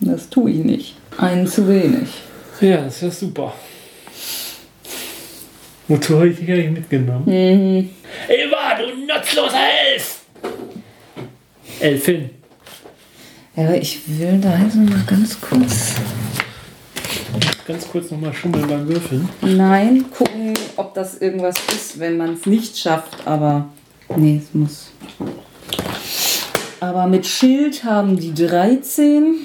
[0.00, 0.96] Das tue ich nicht.
[1.16, 2.08] Einen zu wenig.
[2.60, 3.54] Ja, das ist ja super.
[5.86, 7.28] Wozu habe ich dich eigentlich mitgenommen?
[7.28, 9.58] Eva, du nutzloser
[9.90, 10.22] Elf!
[11.80, 12.30] Elfin.
[13.54, 15.94] Ja, aber ich will da jetzt noch mal ganz kurz.
[17.66, 19.28] Ganz kurz nochmal schummeln beim Würfeln.
[19.42, 23.68] Nein, gucken, ob das irgendwas ist, wenn man es nicht schafft, aber.
[24.16, 24.90] Nee, es muss.
[26.80, 29.36] Aber mit Schild haben die 13.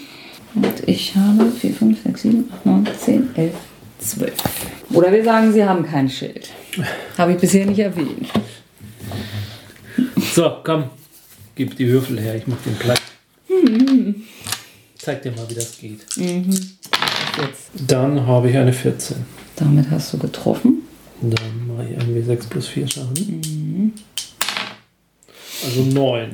[0.55, 3.53] Und ich habe 4, 5, 6, 7, 8, 9, 10, 11,
[3.99, 4.33] 12.
[4.91, 6.49] Oder wir sagen, sie haben kein Schild.
[7.17, 8.27] Habe ich bisher nicht erwähnt.
[10.33, 10.85] So, komm.
[11.55, 13.01] Gib die Würfel her, ich mach den platt.
[14.97, 16.05] Zeig dir mal, wie das geht.
[16.17, 17.71] Jetzt.
[17.87, 19.17] Dann habe ich eine 14.
[19.55, 20.83] Damit hast du getroffen.
[21.21, 23.93] Dann mache ich irgendwie 6 plus 4 Schaden.
[25.65, 26.31] Also 9.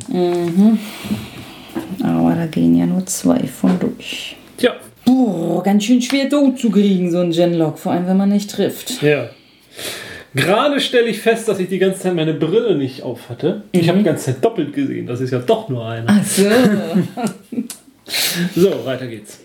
[2.03, 4.35] Aber da gehen ja nur zwei von durch.
[4.57, 4.75] Tja,
[5.05, 8.49] Boah, ganz schön schwer tot zu kriegen, so ein Genlock, vor allem wenn man nicht
[8.51, 9.01] trifft.
[9.01, 9.29] ja.
[10.33, 13.63] Gerade stelle ich fest, dass ich die ganze Zeit meine Brille nicht auf hatte.
[13.71, 15.07] Ich habe die ganze Zeit doppelt gesehen.
[15.07, 16.05] Das ist ja doch nur eine.
[16.07, 16.43] Ach so.
[18.53, 19.39] So, weiter geht's.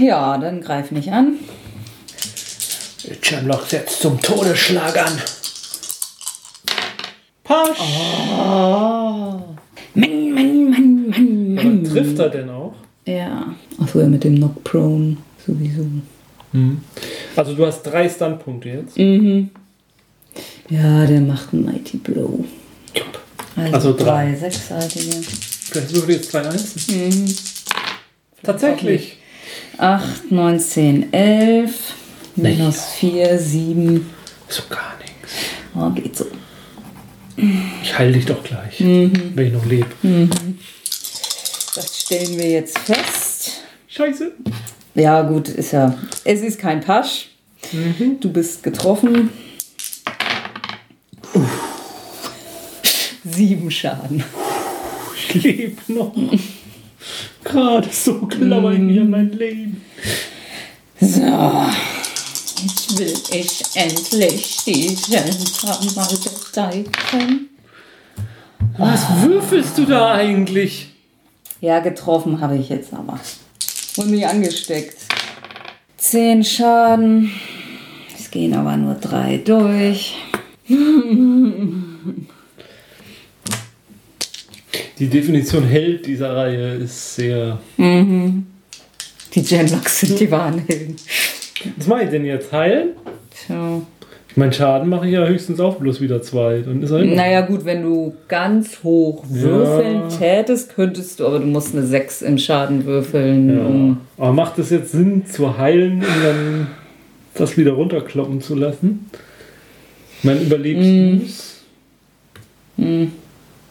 [0.00, 1.34] ja, dann greif mich an.
[3.20, 5.12] Sherlock setzt zum Todesschlag an.
[7.44, 7.78] Pasch!
[9.94, 10.70] Mann, Mann, Mann,
[11.10, 11.80] Mann, Mann.
[11.84, 12.72] Aber trifft er denn auch?
[13.04, 13.54] Ja.
[13.80, 15.16] Achso, ja, mit dem Knock Prone
[15.46, 15.86] sowieso.
[17.36, 18.96] Also du hast drei Standpunkte jetzt.
[20.68, 22.44] Ja, der macht einen Mighty Blow.
[23.56, 24.36] Also, Also drei drei.
[24.36, 25.10] sechsseitige.
[25.22, 27.34] Vielleicht würfel jetzt zwei Einsen.
[28.42, 29.16] Tatsächlich.
[29.78, 31.94] 8, 19, 11.
[32.36, 34.06] Minus 4, 7.
[34.48, 35.34] So gar nichts.
[35.74, 36.26] Oh, geht so.
[37.82, 39.86] Ich heile dich doch gleich, wenn ich noch lebe.
[41.74, 43.29] Das stellen wir jetzt fest.
[43.92, 44.30] Scheiße.
[44.94, 45.98] Ja, gut, ist ja.
[46.22, 47.30] Es ist kein Pasch.
[48.20, 49.30] Du bist getroffen.
[53.24, 54.22] Sieben Schaden.
[55.16, 56.14] Ich lebe noch.
[57.42, 59.84] Gerade so klammer ich mich an mein Leben.
[61.00, 61.66] So.
[62.62, 67.48] Jetzt will ich endlich diesen Hammer besteigen.
[68.78, 70.92] Was würfelst du da eigentlich?
[71.60, 73.18] Ja, getroffen habe ich jetzt aber.
[74.00, 74.96] Und mich angesteckt.
[75.98, 77.30] Zehn Schaden.
[78.18, 80.16] Es gehen aber nur drei durch.
[84.98, 87.58] Die Definition Held dieser Reihe ist sehr.
[87.76, 90.96] Die Genlocks sind die wahren Helden.
[91.76, 92.50] Was mache ich denn jetzt?
[92.52, 92.90] Heilen?
[93.46, 93.82] Tja.
[94.30, 96.60] Ich meine, Schaden mache ich ja höchstens auch bloß wieder zwei.
[96.60, 97.16] Dann ist er immer.
[97.16, 100.08] Naja, gut, wenn du ganz hoch würfeln Ja.
[100.08, 103.48] tätest, könntest du, aber du musst eine 6 im Schaden würfeln.
[103.56, 103.66] Ja.
[103.66, 106.66] Um, Aber macht es jetzt Sinn zu heilen und dann
[107.34, 109.10] das wieder runterkloppen zu lassen?
[110.18, 111.18] Ich meine, überlebst Mm.
[111.20, 111.56] du's?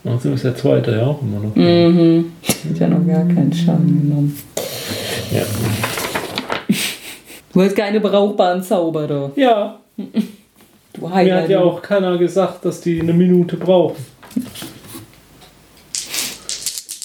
[0.03, 1.55] Außerdem ist der zweite ja auch immer noch.
[1.55, 2.31] mhm.
[2.69, 4.37] Hat ja noch gar keinen Schaden genommen.
[5.31, 5.41] Ja.
[7.53, 9.31] Du hast keine brauchbaren Zauberer.
[9.35, 9.79] ja,
[10.93, 14.03] Du mir hat ja auch keiner gesagt, dass die eine Minute brauchen.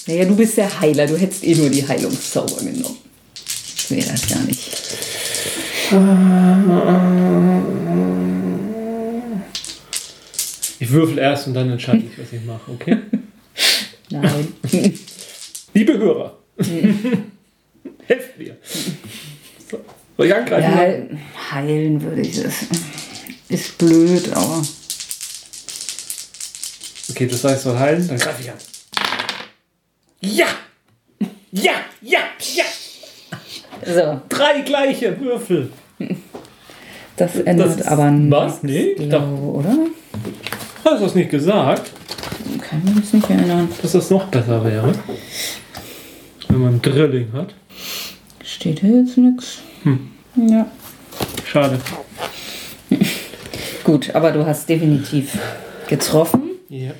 [0.07, 1.07] Naja, du bist der Heiler.
[1.07, 2.97] Du hättest eh nur die Heilungszauber genommen.
[3.89, 4.71] Wäre das gar nicht.
[10.79, 12.97] Ich würfel erst und dann entscheide ich, was ich mache, okay?
[14.09, 14.47] Nein.
[15.73, 16.37] Liebe Hörer,
[18.07, 18.57] helft mir.
[19.69, 19.79] So.
[20.17, 21.19] Soll ich angreifen?
[21.19, 22.67] ja, heilen würde ich das.
[23.49, 24.63] Ist blöd, aber.
[27.09, 28.57] Okay, das heißt, soll heilen, dann greife ich an.
[30.21, 30.47] Ja!
[31.51, 32.19] Ja, ja,
[32.55, 32.63] ja!
[33.85, 35.71] So, Drei gleiche Würfel.
[37.17, 38.31] das ändert ist- aber nichts.
[38.35, 38.63] was?
[38.63, 39.77] Nee, ich glaube, oder?
[40.83, 41.91] Hast du das nicht gesagt,
[42.67, 43.69] Kann mich jetzt nicht erinnern.
[43.81, 44.93] dass das noch besser wäre?
[46.47, 47.53] Wenn man Drilling hat.
[48.43, 49.59] Steht hier jetzt nichts?
[49.83, 50.11] Hm.
[50.49, 50.65] Ja.
[51.45, 51.79] Schade.
[53.85, 55.37] Gut, aber du hast definitiv
[55.87, 56.41] getroffen.
[56.69, 56.91] Ja.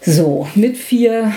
[0.00, 1.32] So, mit vier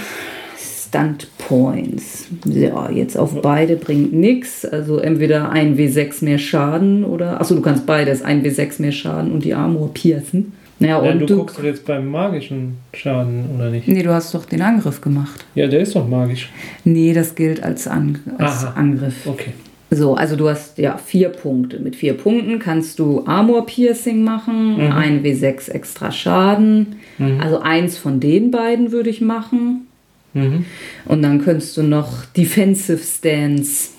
[0.58, 2.28] Stunt Points.
[2.46, 4.64] Ja, jetzt auf beide bringt nichts.
[4.64, 7.42] Also entweder ein W6 mehr Schaden oder.
[7.42, 8.22] Achso, du kannst beides.
[8.22, 10.54] Ein W6 mehr Schaden und die Armor piercen.
[10.80, 11.38] Naja, ja und du, du.
[11.38, 13.88] guckst doch jetzt beim magischen Schaden, oder nicht?
[13.88, 15.46] nee, du hast doch den Angriff gemacht.
[15.56, 16.50] Ja, der ist doch magisch.
[16.84, 18.74] Nee, das gilt als, An als Aha.
[18.76, 19.26] Angriff.
[19.26, 19.52] Okay.
[19.96, 21.80] So, also du hast ja vier Punkte.
[21.80, 26.96] Mit vier Punkten kannst du Armor Piercing machen, ein W6 extra Schaden.
[27.40, 29.88] Also eins von den beiden würde ich machen.
[30.34, 30.66] Mhm.
[31.06, 33.90] Und dann könntest du noch Defensive Stance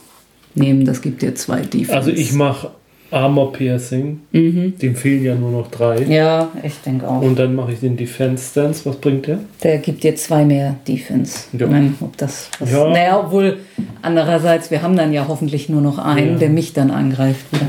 [0.54, 0.84] nehmen.
[0.84, 1.94] Das gibt dir zwei Defense.
[1.94, 2.72] Also ich mache
[3.14, 4.20] Armor Piercing.
[4.32, 6.02] Dem fehlen ja nur noch drei.
[6.02, 7.22] Ja, ich denke auch.
[7.22, 8.84] Und dann mache ich den Defense Stance.
[8.84, 9.38] Was bringt der?
[9.62, 11.44] Der gibt dir zwei mehr Defense.
[11.52, 11.66] Ja.
[11.66, 12.88] Ich meine, ob das was Ja.
[12.90, 13.58] Naja, obwohl
[14.02, 16.38] andererseits, wir haben dann ja hoffentlich nur noch einen, Ja.
[16.38, 17.66] der mich dann angreift wieder.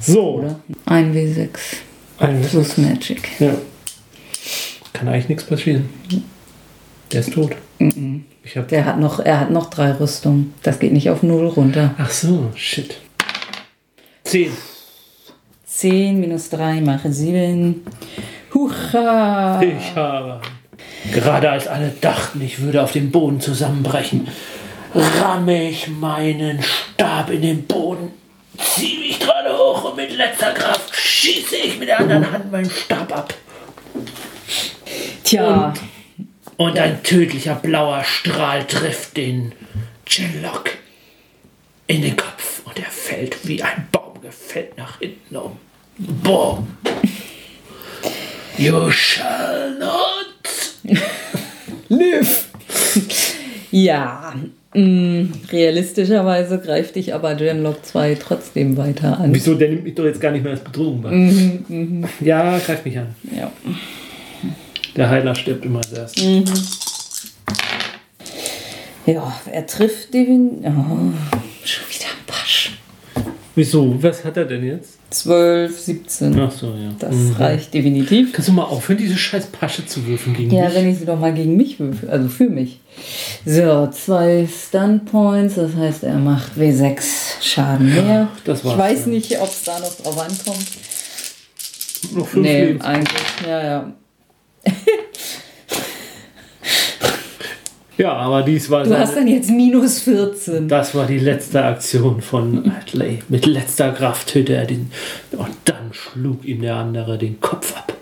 [0.00, 0.36] So.
[0.36, 0.60] Oder?
[0.86, 1.48] Ein W6
[2.18, 3.28] Ein plus Magic.
[3.40, 3.54] Ja.
[4.92, 5.88] Kann eigentlich nichts passieren.
[7.12, 7.52] Der ist tot.
[8.44, 8.68] Ich hab.
[8.68, 10.54] Der hat noch, er hat noch drei Rüstungen.
[10.62, 11.94] Das geht nicht auf null runter.
[11.98, 12.98] Ach so, shit.
[14.30, 14.56] Zehn.
[15.66, 17.84] 10 minus 3 mache 7.
[18.54, 19.60] Hucha!
[19.60, 20.40] Ich habe.
[21.12, 24.28] Gerade als alle dachten, ich würde auf den Boden zusammenbrechen,
[24.94, 28.12] ramme ich meinen Stab in den Boden,
[28.56, 32.70] ziehe mich gerade hoch und mit letzter Kraft schieße ich mit der anderen Hand meinen
[32.70, 33.34] Stab ab.
[35.24, 35.74] Tja,
[36.56, 39.50] Und ein tödlicher blauer Strahl trifft den
[40.04, 40.70] Genlock
[41.88, 45.52] in den Kopf und er fällt wie ein Baum gefällt nach hinten um.
[45.98, 46.68] Boom.
[48.56, 50.98] You shall not
[51.88, 52.48] live!
[53.70, 54.34] ja,
[54.74, 59.32] mh, realistischerweise greift dich aber Genlock 2 trotzdem weiter an.
[59.34, 59.54] Wieso?
[59.54, 61.12] Der nimmt mich doch jetzt gar nicht mehr als Bedrohung wahr.
[62.20, 63.14] Ja, greif mich an.
[63.36, 63.50] Ja.
[64.96, 66.24] Der Heiler stirbt immer als erstes.
[69.06, 70.58] ja, er trifft den.
[70.64, 71.12] Oh,
[71.64, 72.72] schon wieder ein Pasch.
[73.56, 74.00] Wieso?
[74.02, 74.98] Was hat er denn jetzt?
[75.10, 76.38] 12, 17.
[76.40, 76.92] Ach so, ja.
[77.00, 78.32] Das reicht definitiv.
[78.32, 80.74] Kannst du mal aufhören, diese scheiß Pasche zu würfeln gegen Ja, mich?
[80.76, 82.80] wenn ich sie doch mal gegen mich würfel, also für mich.
[83.44, 87.02] So, zwei Stun Points, das heißt, er macht W6
[87.42, 88.28] Schaden mehr.
[88.44, 89.10] das war's ich weiß dann.
[89.10, 90.66] nicht, ob es da noch drauf ankommt.
[92.14, 93.92] Noch fünf Nee, eigentlich, ja, ja.
[98.00, 100.68] Ja, aber dies war Du hast dann jetzt minus 14.
[100.68, 103.18] das war die letzte Aktion von Atley.
[103.28, 104.90] Mit letzter Kraft tötete er den
[105.32, 107.92] und dann schlug ihm der andere den Kopf ab.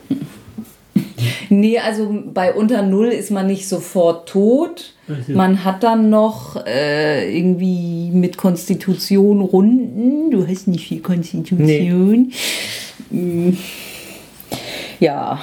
[1.51, 4.93] Nee, also bei unter Null ist man nicht sofort tot.
[5.27, 10.31] Man hat dann noch äh, irgendwie mit Konstitution Runden.
[10.31, 12.31] Du hast nicht viel Konstitution.
[13.11, 13.51] Mm.
[15.01, 15.41] Ja,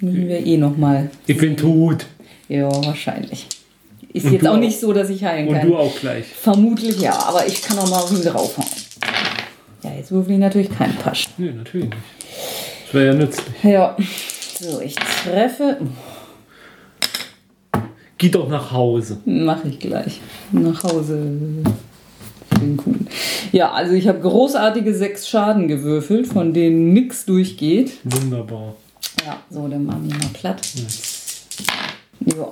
[0.00, 1.10] müssen wir eh noch mal.
[1.26, 2.06] Ich bin tot.
[2.48, 3.46] Ja, wahrscheinlich.
[4.12, 4.58] Ist Und jetzt auch auch.
[4.58, 5.68] nicht so, dass ich heilen Und kann.
[5.68, 6.26] du auch gleich.
[6.26, 8.66] Vermutlich ja, aber ich kann auch mal auf ihn draufhauen.
[9.82, 11.26] Ja, jetzt würfel ich natürlich keinen Pasch.
[11.38, 11.96] Nee, natürlich nicht.
[12.86, 13.54] Das wäre ja nützlich.
[13.62, 13.96] Ja.
[14.60, 15.78] So, ich treffe.
[18.18, 19.18] Geh doch nach Hause.
[19.24, 20.20] Mache ich gleich.
[20.52, 21.38] Nach Hause.
[23.52, 27.92] Ja, also ich habe großartige sechs Schaden gewürfelt, von denen nichts durchgeht.
[28.04, 28.74] Wunderbar.
[29.24, 30.60] Ja, so, dann machen wir mal platt.
[30.74, 30.84] Ja,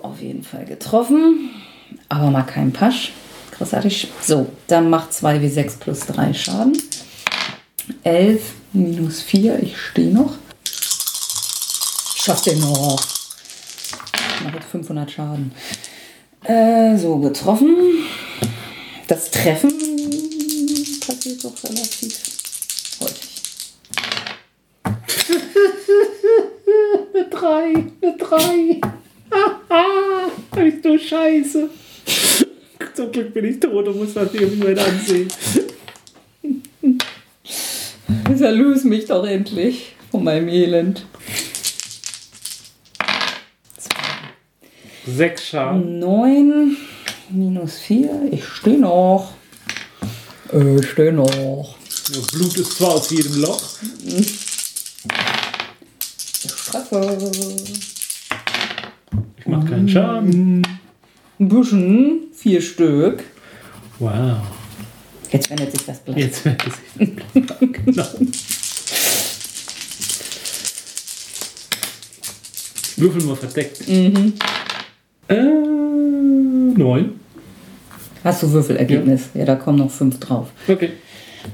[0.03, 1.51] auf jeden Fall getroffen.
[2.09, 3.13] Aber mal kein Pasch.
[3.57, 4.09] Großartig.
[4.23, 6.81] So, dann macht 2 wie 6 plus 3 Schaden.
[8.05, 8.43] 11
[8.73, 10.35] minus 4, ich stehe noch.
[12.15, 13.01] Schaff den noch.
[14.37, 15.53] Ich mache jetzt 500 Schaden.
[16.45, 17.75] Äh, so, getroffen.
[19.09, 19.73] Das Treffen
[21.07, 22.21] passiert doch relativ
[23.01, 23.43] häufig.
[27.15, 28.81] Eine 3, eine 3.
[30.83, 31.71] Du Scheiße.
[32.95, 35.29] Zum Glück bin ich tot und muss das irgendwann ansehen.
[38.41, 41.05] Erlöse mich doch endlich von meinem Elend.
[45.07, 45.99] Sechs Schaden.
[45.99, 46.77] 9
[47.31, 49.33] minus 4, ich stehe noch.
[50.53, 51.77] Ich stehe noch.
[52.13, 53.63] Ja, Blut ist zwar aus jedem Loch.
[54.07, 54.45] Ich
[56.71, 57.19] treffe.
[59.39, 60.67] Ich mach keinen Schaden.
[61.41, 63.23] Ein bisschen, vier Stück.
[63.99, 64.39] Wow.
[65.31, 66.17] Jetzt wendet sich das Blatt.
[66.19, 67.59] Jetzt wird es sich das Blatt.
[67.85, 68.07] Genau.
[72.97, 73.87] Würfel mal verdeckt.
[73.89, 74.35] Mhm.
[75.29, 75.37] Äh,
[76.77, 77.21] neun.
[78.25, 79.29] Hast du Würfelergebnis?
[79.35, 79.45] Ja.
[79.45, 80.49] da kommen noch fünf drauf.
[80.67, 80.91] Okay.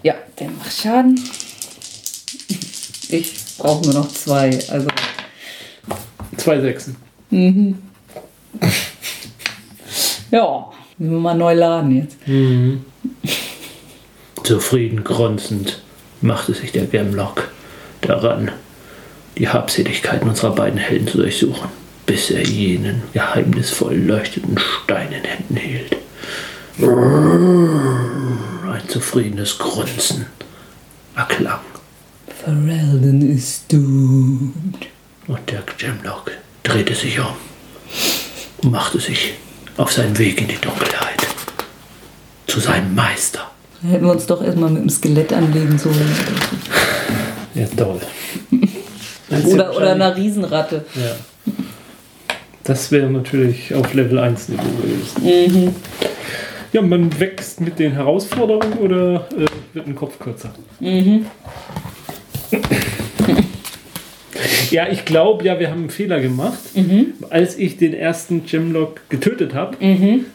[0.02, 1.20] Ja, der macht Schaden.
[3.09, 4.59] Ich brauche nur noch zwei.
[4.70, 4.89] Also,
[6.36, 6.97] Zwei Sechsen.
[10.31, 12.16] ja, müssen wir mal neu laden jetzt.
[14.44, 15.82] Zufrieden grunzend
[16.20, 17.48] machte sich der Gemlock
[18.02, 18.52] daran,
[19.36, 21.70] die Habseligkeiten unserer beiden Helden zu durchsuchen,
[22.06, 25.97] bis er jenen geheimnisvoll leuchtenden Stein in Händen hielt.
[28.70, 30.27] Ein zufriedenes Grunzen
[31.16, 31.61] erklang
[32.44, 34.86] Ferelden ist doomed.
[35.27, 36.31] und der Gemlock
[36.65, 37.27] drehte sich um
[38.62, 39.35] und machte sich
[39.77, 41.20] auf seinen Weg in die Dunkelheit
[42.47, 43.51] zu seinem Meister.
[43.82, 46.16] Hätten wir uns doch erstmal mit dem Skelett anlegen sollen.
[47.55, 48.01] Ja, toll.
[49.47, 50.85] Oder, oder einer Riesenratte.
[50.95, 51.53] Ja.
[52.62, 55.74] Das wäre natürlich auf Level 1 Niveau gewesen.
[56.73, 60.53] Ja, man wächst mit den Herausforderungen oder äh, wird ein Kopf kürzer?
[64.70, 66.58] Ja, ich glaube, ja, wir haben einen Fehler gemacht.
[67.30, 69.76] Als ich den ersten Gemlock getötet habe,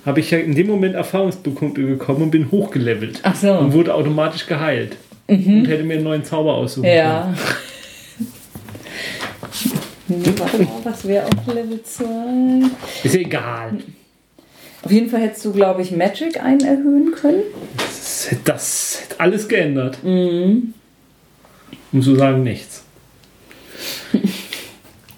[0.06, 3.20] habe ich ja in dem Moment Erfahrungspunkte bekommen und bin hochgelevelt.
[3.24, 3.52] Ach so.
[3.54, 4.98] Und wurde automatisch geheilt.
[5.28, 6.96] Und hätte mir einen neuen Zauber aussuchen können.
[6.98, 7.34] Ja.
[10.38, 12.04] Warte mal, was wäre auf Level 2?
[13.04, 13.78] Ist ja egal.
[14.82, 17.44] Auf jeden Fall hättest du, glaube ich, Magic einen erhöhen können.
[17.78, 20.00] Das hätte, das alles geändert.
[20.04, 20.74] Um
[22.02, 22.84] zu sagen, nichts.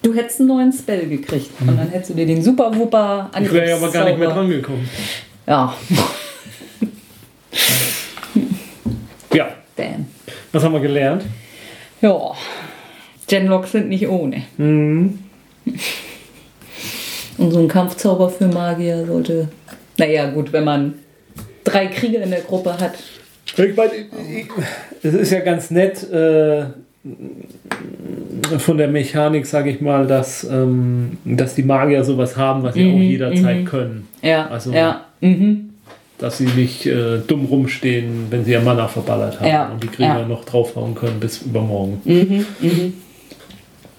[0.02, 1.50] Du hättest einen neuen Spell gekriegt.
[1.60, 4.30] Und dann hättest du dir den Super Wupper Ich wäre ja aber gar nicht mehr
[4.30, 4.88] dran gekommen.
[5.46, 5.74] Ja,
[9.32, 10.06] Ja, damn.
[10.52, 11.24] was haben wir gelernt?
[12.00, 12.32] Ja.
[13.28, 14.42] Genlocks sind nicht ohne.
[14.58, 15.18] Und
[17.38, 19.48] so ein Kampfzauber für Magier sollte.
[19.96, 20.94] Naja, gut, wenn man
[21.64, 22.94] drei Krieger in der Gruppe hat.
[23.56, 23.92] Ich meine,
[25.02, 26.64] es ist ja ganz nett äh,
[28.58, 32.90] von der Mechanik, sage ich mal, dass, ähm, dass die Magier sowas haben, was sie
[32.92, 34.08] auch jederzeit können.
[34.22, 35.06] Ja, Also- ja.
[35.20, 35.70] Mhm.
[36.18, 39.88] Dass sie nicht äh, dumm rumstehen, wenn sie ihr Mana verballert haben Ja, und die
[39.88, 40.26] Krieger ja.
[40.28, 42.00] noch draufhauen können bis übermorgen.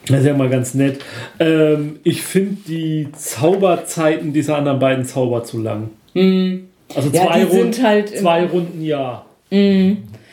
[0.08, 1.00] Das ist ja mal ganz nett.
[1.40, 5.90] Ähm, ich finde die Zauberzeiten dieser anderen beiden Zauber zu lang.
[6.16, 9.26] Also Ja, zwei, Runden, halt zwei Runden ja.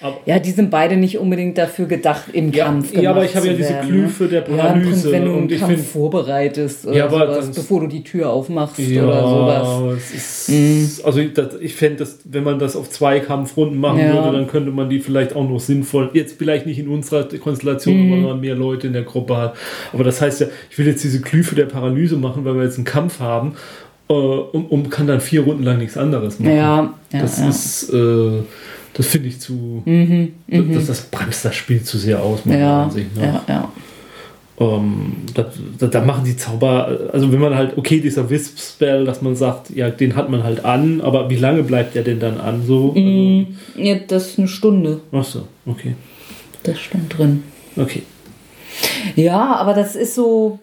[0.02, 3.30] Aber, Ja, die sind beide nicht unbedingt dafür gedacht, im Ja, Kampf ja, aber gemacht
[3.30, 5.86] ich habe ja diese werden, Glyphe der Ja, Paralyse Prinzip, wenn du einen Kampf find-
[5.86, 10.10] vorbereitest oder Ja, sowas, das- bevor du die Tür aufmachst ja, oder sowas.
[10.10, 14.14] ist, also ich, das, ich fände, wenn man das auf zwei Kampfrunden machen Ja.
[14.14, 17.94] würde, dann könnte man die vielleicht auch noch sinnvoll, jetzt vielleicht nicht in unserer Konstellation,
[17.96, 18.12] Mhm.
[18.12, 19.54] wenn man mehr Leute in der Gruppe hat.
[19.92, 22.76] Aber das heißt ja, ich will jetzt diese Glyphe der Paralyse machen, weil wir jetzt
[22.76, 23.52] einen Kampf haben
[24.08, 26.56] äh, und, und kann dann vier Runden lang nichts anderes machen.
[26.56, 27.44] Ja, ja, das ja.
[27.44, 28.42] Mhm, ist, äh,
[28.94, 29.82] das finde ich zu,
[30.46, 33.24] das, das bremst das Spiel zu sehr aus, meiner ja, Ansicht nach.
[33.24, 33.72] ja, ja.
[34.60, 39.70] Ähm, da, machen die Zauber, also wenn man halt, okay, dieser Wisp-Spell, dass man sagt,
[39.70, 42.62] ja, den hat man halt an, aber wie lange bleibt der denn dann an?
[42.66, 42.92] So?
[42.92, 43.56] Mhm.
[43.76, 45.00] Ja, das ist eine Stunde.
[45.12, 45.94] Also, ach so, okay.
[46.62, 47.42] Das stand drin.
[47.74, 48.02] Okay.
[49.16, 50.58] Ja, aber das ist so.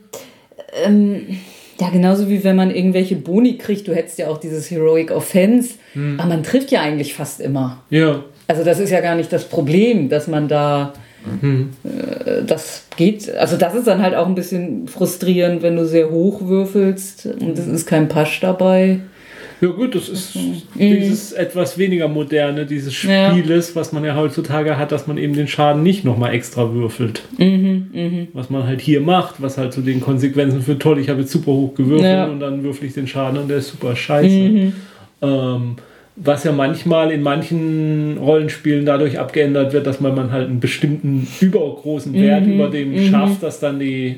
[0.84, 1.40] Ähm,
[1.80, 3.88] ja, genauso wie wenn man irgendwelche Boni kriegt.
[3.88, 5.76] Du hättest ja auch dieses Heroic Offense.
[5.94, 6.20] Hm.
[6.20, 7.84] Aber man trifft ja eigentlich fast immer.
[7.90, 8.24] Ja.
[8.48, 10.94] Also, das ist ja gar nicht das Problem, dass man da.
[11.42, 11.70] Hm.
[11.84, 13.34] Äh, das geht.
[13.36, 17.58] Also, das ist dann halt auch ein bisschen frustrierend, wenn du sehr hoch würfelst und
[17.58, 19.00] es ist kein Pasch dabei.
[19.60, 20.38] Ja gut, das ist
[20.78, 23.10] dieses etwas weniger moderne, dieses Mhm.
[23.10, 23.32] Ja.
[23.32, 27.24] Spieles, was man ja heutzutage hat, dass man eben den Schaden nicht nochmal extra würfelt.
[27.40, 31.22] Mhm, Was man halt hier macht, was halt zu den Konsequenzen für toll, ich habe
[31.22, 32.28] jetzt super hoch gewürfelt Ja.
[32.28, 32.34] Mhm.
[32.34, 34.74] und dann würfel ich den Schaden und der ist super scheiße.
[35.22, 35.76] Ähm,
[36.20, 41.28] was ja manchmal in manchen Rollenspielen dadurch abgeändert wird, dass man, man halt einen bestimmten
[41.42, 42.54] übergroßen Wert Mhm.
[42.54, 44.18] über dem schafft, dass dann die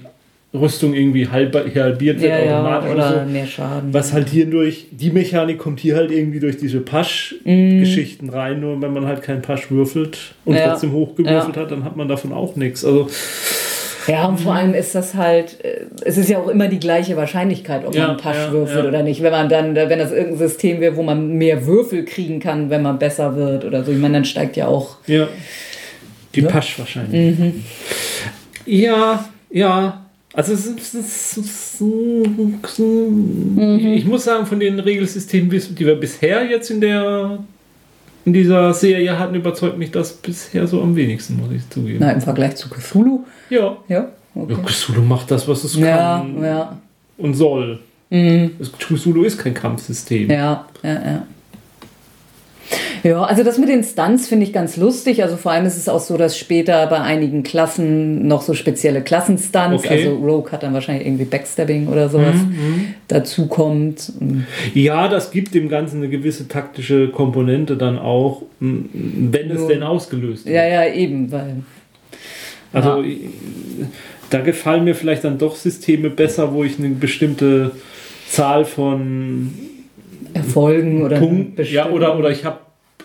[0.53, 3.33] Rüstung irgendwie halb, halbiert wird Ja, ja, automatisch oder und so.
[3.33, 3.93] mehr Schaden.
[3.93, 8.81] Was halt hier durch, die Mechanik kommt hier halt irgendwie durch diese Pasch-Geschichten rein, nur
[8.81, 10.69] wenn man halt keinen Pasch würfelt und Ja.
[10.69, 12.83] trotzdem hochgewürfelt hat, dann hat man davon auch nichts.
[12.83, 13.07] Also,
[14.07, 17.15] Ja, und vor allem ist das halt, äh, es ist ja auch immer die gleiche
[17.15, 18.89] Wahrscheinlichkeit, ob Ja, man Pasch ja, würfelt ja.
[18.89, 19.21] oder nicht.
[19.21, 22.81] Wenn man dann, wenn das irgendein System wäre, wo man mehr Würfel kriegen kann, wenn
[22.81, 23.91] man besser wird oder so.
[23.91, 24.97] Ich meine, dann steigt ja auch.
[25.05, 25.27] ja.
[26.33, 27.35] Die Pasch wahrscheinlich.
[28.65, 30.05] Ja, ja.
[30.33, 31.81] Also es ist, es ist,
[33.51, 37.39] ich muss sagen, von den Regelsystemen, die wir bisher jetzt in der
[38.25, 41.99] in dieser Serie hatten, überzeugt mich das bisher so am wenigsten, muss ich zugeben.
[42.01, 43.25] Na, im Vergleich zu Cthulhu.
[43.49, 43.77] Ja.
[43.87, 44.09] Ja.
[44.35, 44.53] Okay.
[44.53, 46.77] Ja, Cthulhu macht das, was es Ja, kann ja.
[47.17, 47.79] und soll.
[48.09, 50.29] Das Cthulhu ist kein Kampfsystem.
[50.29, 51.27] Ja, ja, ja.
[53.03, 55.23] Ja, also das mit den Stunts finde ich ganz lustig.
[55.23, 59.01] Also vor allem ist es auch so, dass später bei einigen Klassen noch so spezielle
[59.01, 60.03] Klassenstunts, Okay.
[60.05, 62.35] also Rogue hat dann wahrscheinlich irgendwie Backstabbing oder sowas,
[63.07, 64.11] dazu kommt.
[64.73, 69.83] Ja, das gibt dem Ganzen eine gewisse taktische Komponente dann auch, wenn es Nur- denn
[69.83, 70.55] ausgelöst wird.
[70.55, 71.55] Ja, ja, eben, weil
[72.71, 73.01] Also Ja.
[73.03, 73.19] ich-
[74.29, 77.71] da gefallen mir vielleicht dann doch Systeme besser, wo ich eine bestimmte
[78.29, 79.49] Zahl von
[80.33, 82.59] Erfolgen oder Punkten, ja, oder, oder ich habe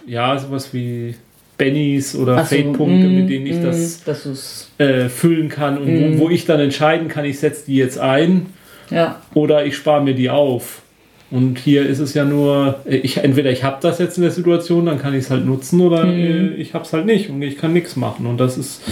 [0.06, 1.14] ja sowas wie
[1.56, 5.48] Bennys oder Ach so, Fate-Punkte, mm, mit denen ich mm, das das ist äh, füllen
[5.48, 6.18] kann und Mm.
[6.18, 8.46] wo, wo ich dann entscheiden kann, ich setze die jetzt ein
[8.90, 10.82] ja, oder ich spare mir die auf.
[11.30, 14.30] Und hier ist es ja nur, äh, ich, entweder ich habe das jetzt in der
[14.30, 17.40] Situation, dann kann ich es halt nutzen, oder äh, ich habe es halt nicht und
[17.42, 18.26] ich kann nichts machen.
[18.26, 18.82] Und das ist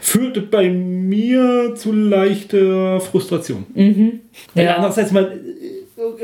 [0.00, 3.64] führte bei mir zu leichter Frustration.
[4.54, 4.76] Weil Ja.
[4.76, 5.71] Andererseits mal, äh,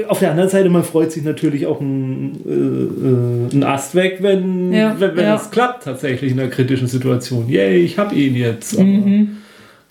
[0.08, 4.18] auf der anderen Seite, man freut sich natürlich auch ein, äh, äh, ein Ast weg,
[4.20, 5.36] wenn, Ja, wenn, wenn ja.
[5.36, 7.48] es klappt tatsächlich in einer kritischen Situation.
[7.48, 8.78] Yay, ich habe ihn jetzt.
[8.78, 8.86] Aber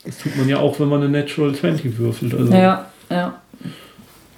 [0.05, 2.33] Das tut man ja auch, wenn man eine Natural 20 würfelt.
[2.33, 2.51] Also.
[2.53, 3.41] ja, ja.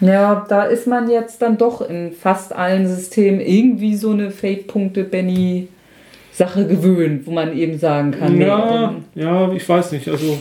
[0.01, 5.67] Ja, da ist man jetzt dann doch in fast allen Systemen irgendwie so eine Fate-Punkte-Benny-Sache
[6.67, 10.07] gewöhnt, wo man eben sagen kann, nee, Ja, dann- ja, ich weiß nicht.
[10.07, 10.38] Also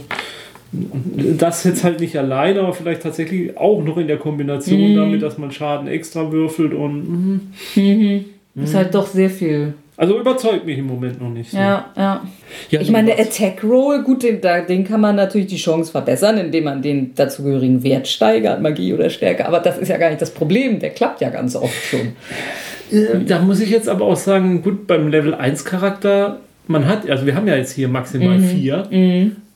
[0.73, 4.97] das jetzt halt nicht alleine, aber vielleicht tatsächlich auch noch in der Kombination Mhm.
[4.97, 7.53] damit, dass man Schaden extra würfelt und
[8.55, 9.75] ist halt doch sehr viel.
[9.97, 11.51] also überzeugt mich im Moment noch nicht.
[11.51, 11.57] so.
[11.57, 12.21] Ja, ja.
[12.71, 16.39] Ja, Ich meine, der Attack Roll, gut, den, den kann man natürlich die Chance verbessern,
[16.39, 19.47] indem man den dazugehörigen Wert steigert, Magie oder Stärke.
[19.47, 20.79] Aber das ist ja gar nicht das Problem.
[20.81, 22.13] Der klappt ja ganz oft schon.
[22.93, 27.09] Äh, Da muss ich jetzt aber auch sagen, gut, beim Level 1 Charakter, man hat,
[27.11, 28.87] also wir haben ja jetzt hier maximal 4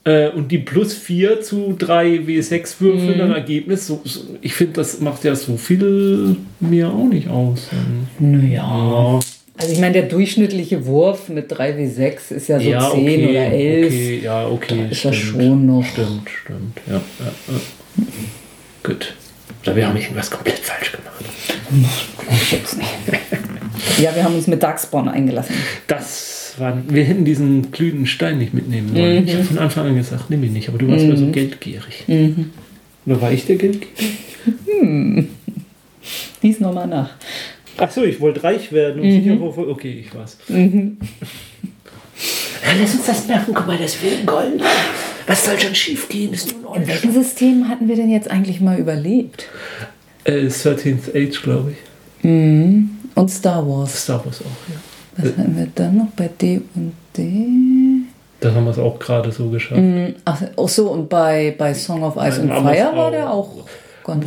[0.04, 4.74] äh, und die plus 4 zu 3 W6 Würfeln ein Ergebnis, so, so, ich finde,
[4.74, 7.68] das macht ja so viel mir auch nicht aus.
[8.18, 8.52] Naja.
[8.52, 9.20] Ja,
[9.56, 13.46] Also ich meine, der durchschnittliche Wurf mit 3W6 ist ja so ja 10 okay, oder
[13.46, 13.86] 11.
[13.86, 15.84] okay, ja, okay, ist das schon noch.
[15.84, 18.04] Stimmt, stimmt, ja, ja, ja.
[18.82, 19.14] Gut.
[19.62, 21.24] Oder wir haben irgendwas komplett falsch gemacht.
[22.32, 22.90] Ich schätze nicht.
[23.98, 25.54] ja, wir haben uns mit Darkspawn eingelassen.
[25.86, 29.22] Das war, wir hätten diesen glühenden Stein nicht mitnehmen sollen.
[29.22, 29.28] Mhm.
[29.28, 32.04] Ich habe von Anfang an gesagt, nimm ihn nicht, aber du warst ja so geldgierig.
[32.06, 32.50] Mhm.
[33.06, 34.18] Oder war ich der geldgierig?
[36.42, 37.10] Lies nochmal nach.
[37.78, 39.22] Ach so, ich wollte reich werden und Mhm.
[39.24, 40.36] sicher auf, okay, ich war's.
[40.48, 40.58] Ja,
[42.80, 44.60] lass uns das merken, guck mal, das wird Gold.
[45.26, 46.32] Was soll schon schief gehen?
[46.32, 49.46] Ist nur In welchem System hatten wir denn jetzt eigentlich mal überlebt?
[50.24, 51.78] äh, 13th Age, glaube ich.
[52.24, 54.04] Und Star Wars.
[54.04, 54.76] Star Wars auch, ja.
[55.16, 57.46] Was hatten wir dann noch bei D und D?
[58.40, 59.80] Da haben wir es auch gerade so geschafft.
[60.24, 63.64] Ach, ach so, und bei, bei Song of Ice and Amos Fire war der auch
[64.04, 64.24] ganz.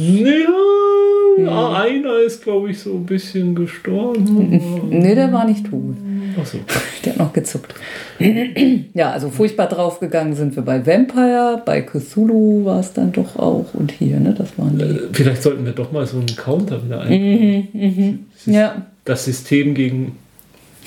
[1.37, 4.61] Ja, einer ist, glaube ich, so ein bisschen gestorben.
[4.89, 5.95] Nee, der war nicht tot.
[6.41, 6.59] Ach so.
[7.03, 7.75] Der hat noch gezuckt.
[8.93, 13.65] ja, also furchtbar draufgegangen sind wir bei Vampire, bei Cthulhu war es dann doch auch
[13.73, 14.33] und hier, ne?
[14.37, 14.83] Das waren die.
[14.85, 18.25] Äh, Vielleicht sollten wir doch mal so einen Counter wieder ein.
[18.45, 20.17] Ja, Das System gegen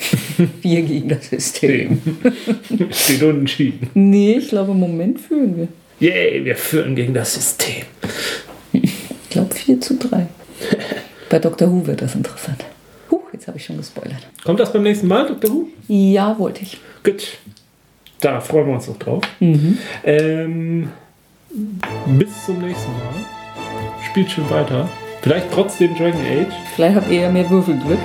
[0.61, 2.01] Wir gegen das System.
[2.91, 3.89] Steht unentschieden.
[3.93, 5.67] Nee, ich glaube, im Moment führen wir.
[5.99, 7.83] Yay, wir führen gegen das System.
[8.71, 10.27] Ich glaube 4 zu 3.
[11.29, 11.69] Bei Dr.
[11.69, 12.63] Who wird das interessant.
[13.11, 14.25] Huh, jetzt habe ich schon gespoilert.
[14.43, 15.51] Kommt das beim nächsten Mal, Dr.
[15.51, 15.67] Who?
[15.87, 16.77] Ja, wollte ich.
[17.03, 17.37] Gut.
[18.21, 19.23] Da freuen wir uns noch drauf.
[19.39, 20.89] Ähm,
[22.17, 23.25] bis zum nächsten Mal.
[24.09, 24.89] Spielt schön weiter.
[25.21, 26.53] Vielleicht trotzdem Dragon Age.
[26.75, 27.99] Vielleicht habt ihr ja mehr Würfelglück.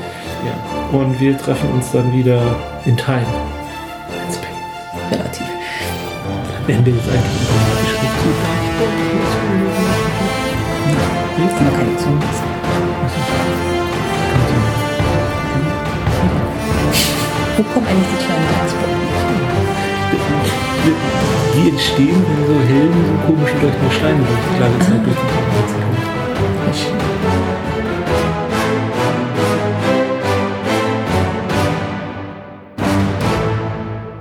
[0.45, 0.99] Ja.
[0.99, 2.41] Und wir treffen uns dann wieder
[2.85, 3.27] in Time.
[5.11, 5.47] Relativ.
[6.66, 7.95] Ende ist eigentlich automatisch
[11.74, 12.49] kann jetzt so lassen.
[17.57, 19.05] Wo kommen eigentlich die kleinen Gasbomben?
[21.55, 25.84] Die entstehen, wenn so Helden so komische leuchtende Steine durch die kleine Zeit durch die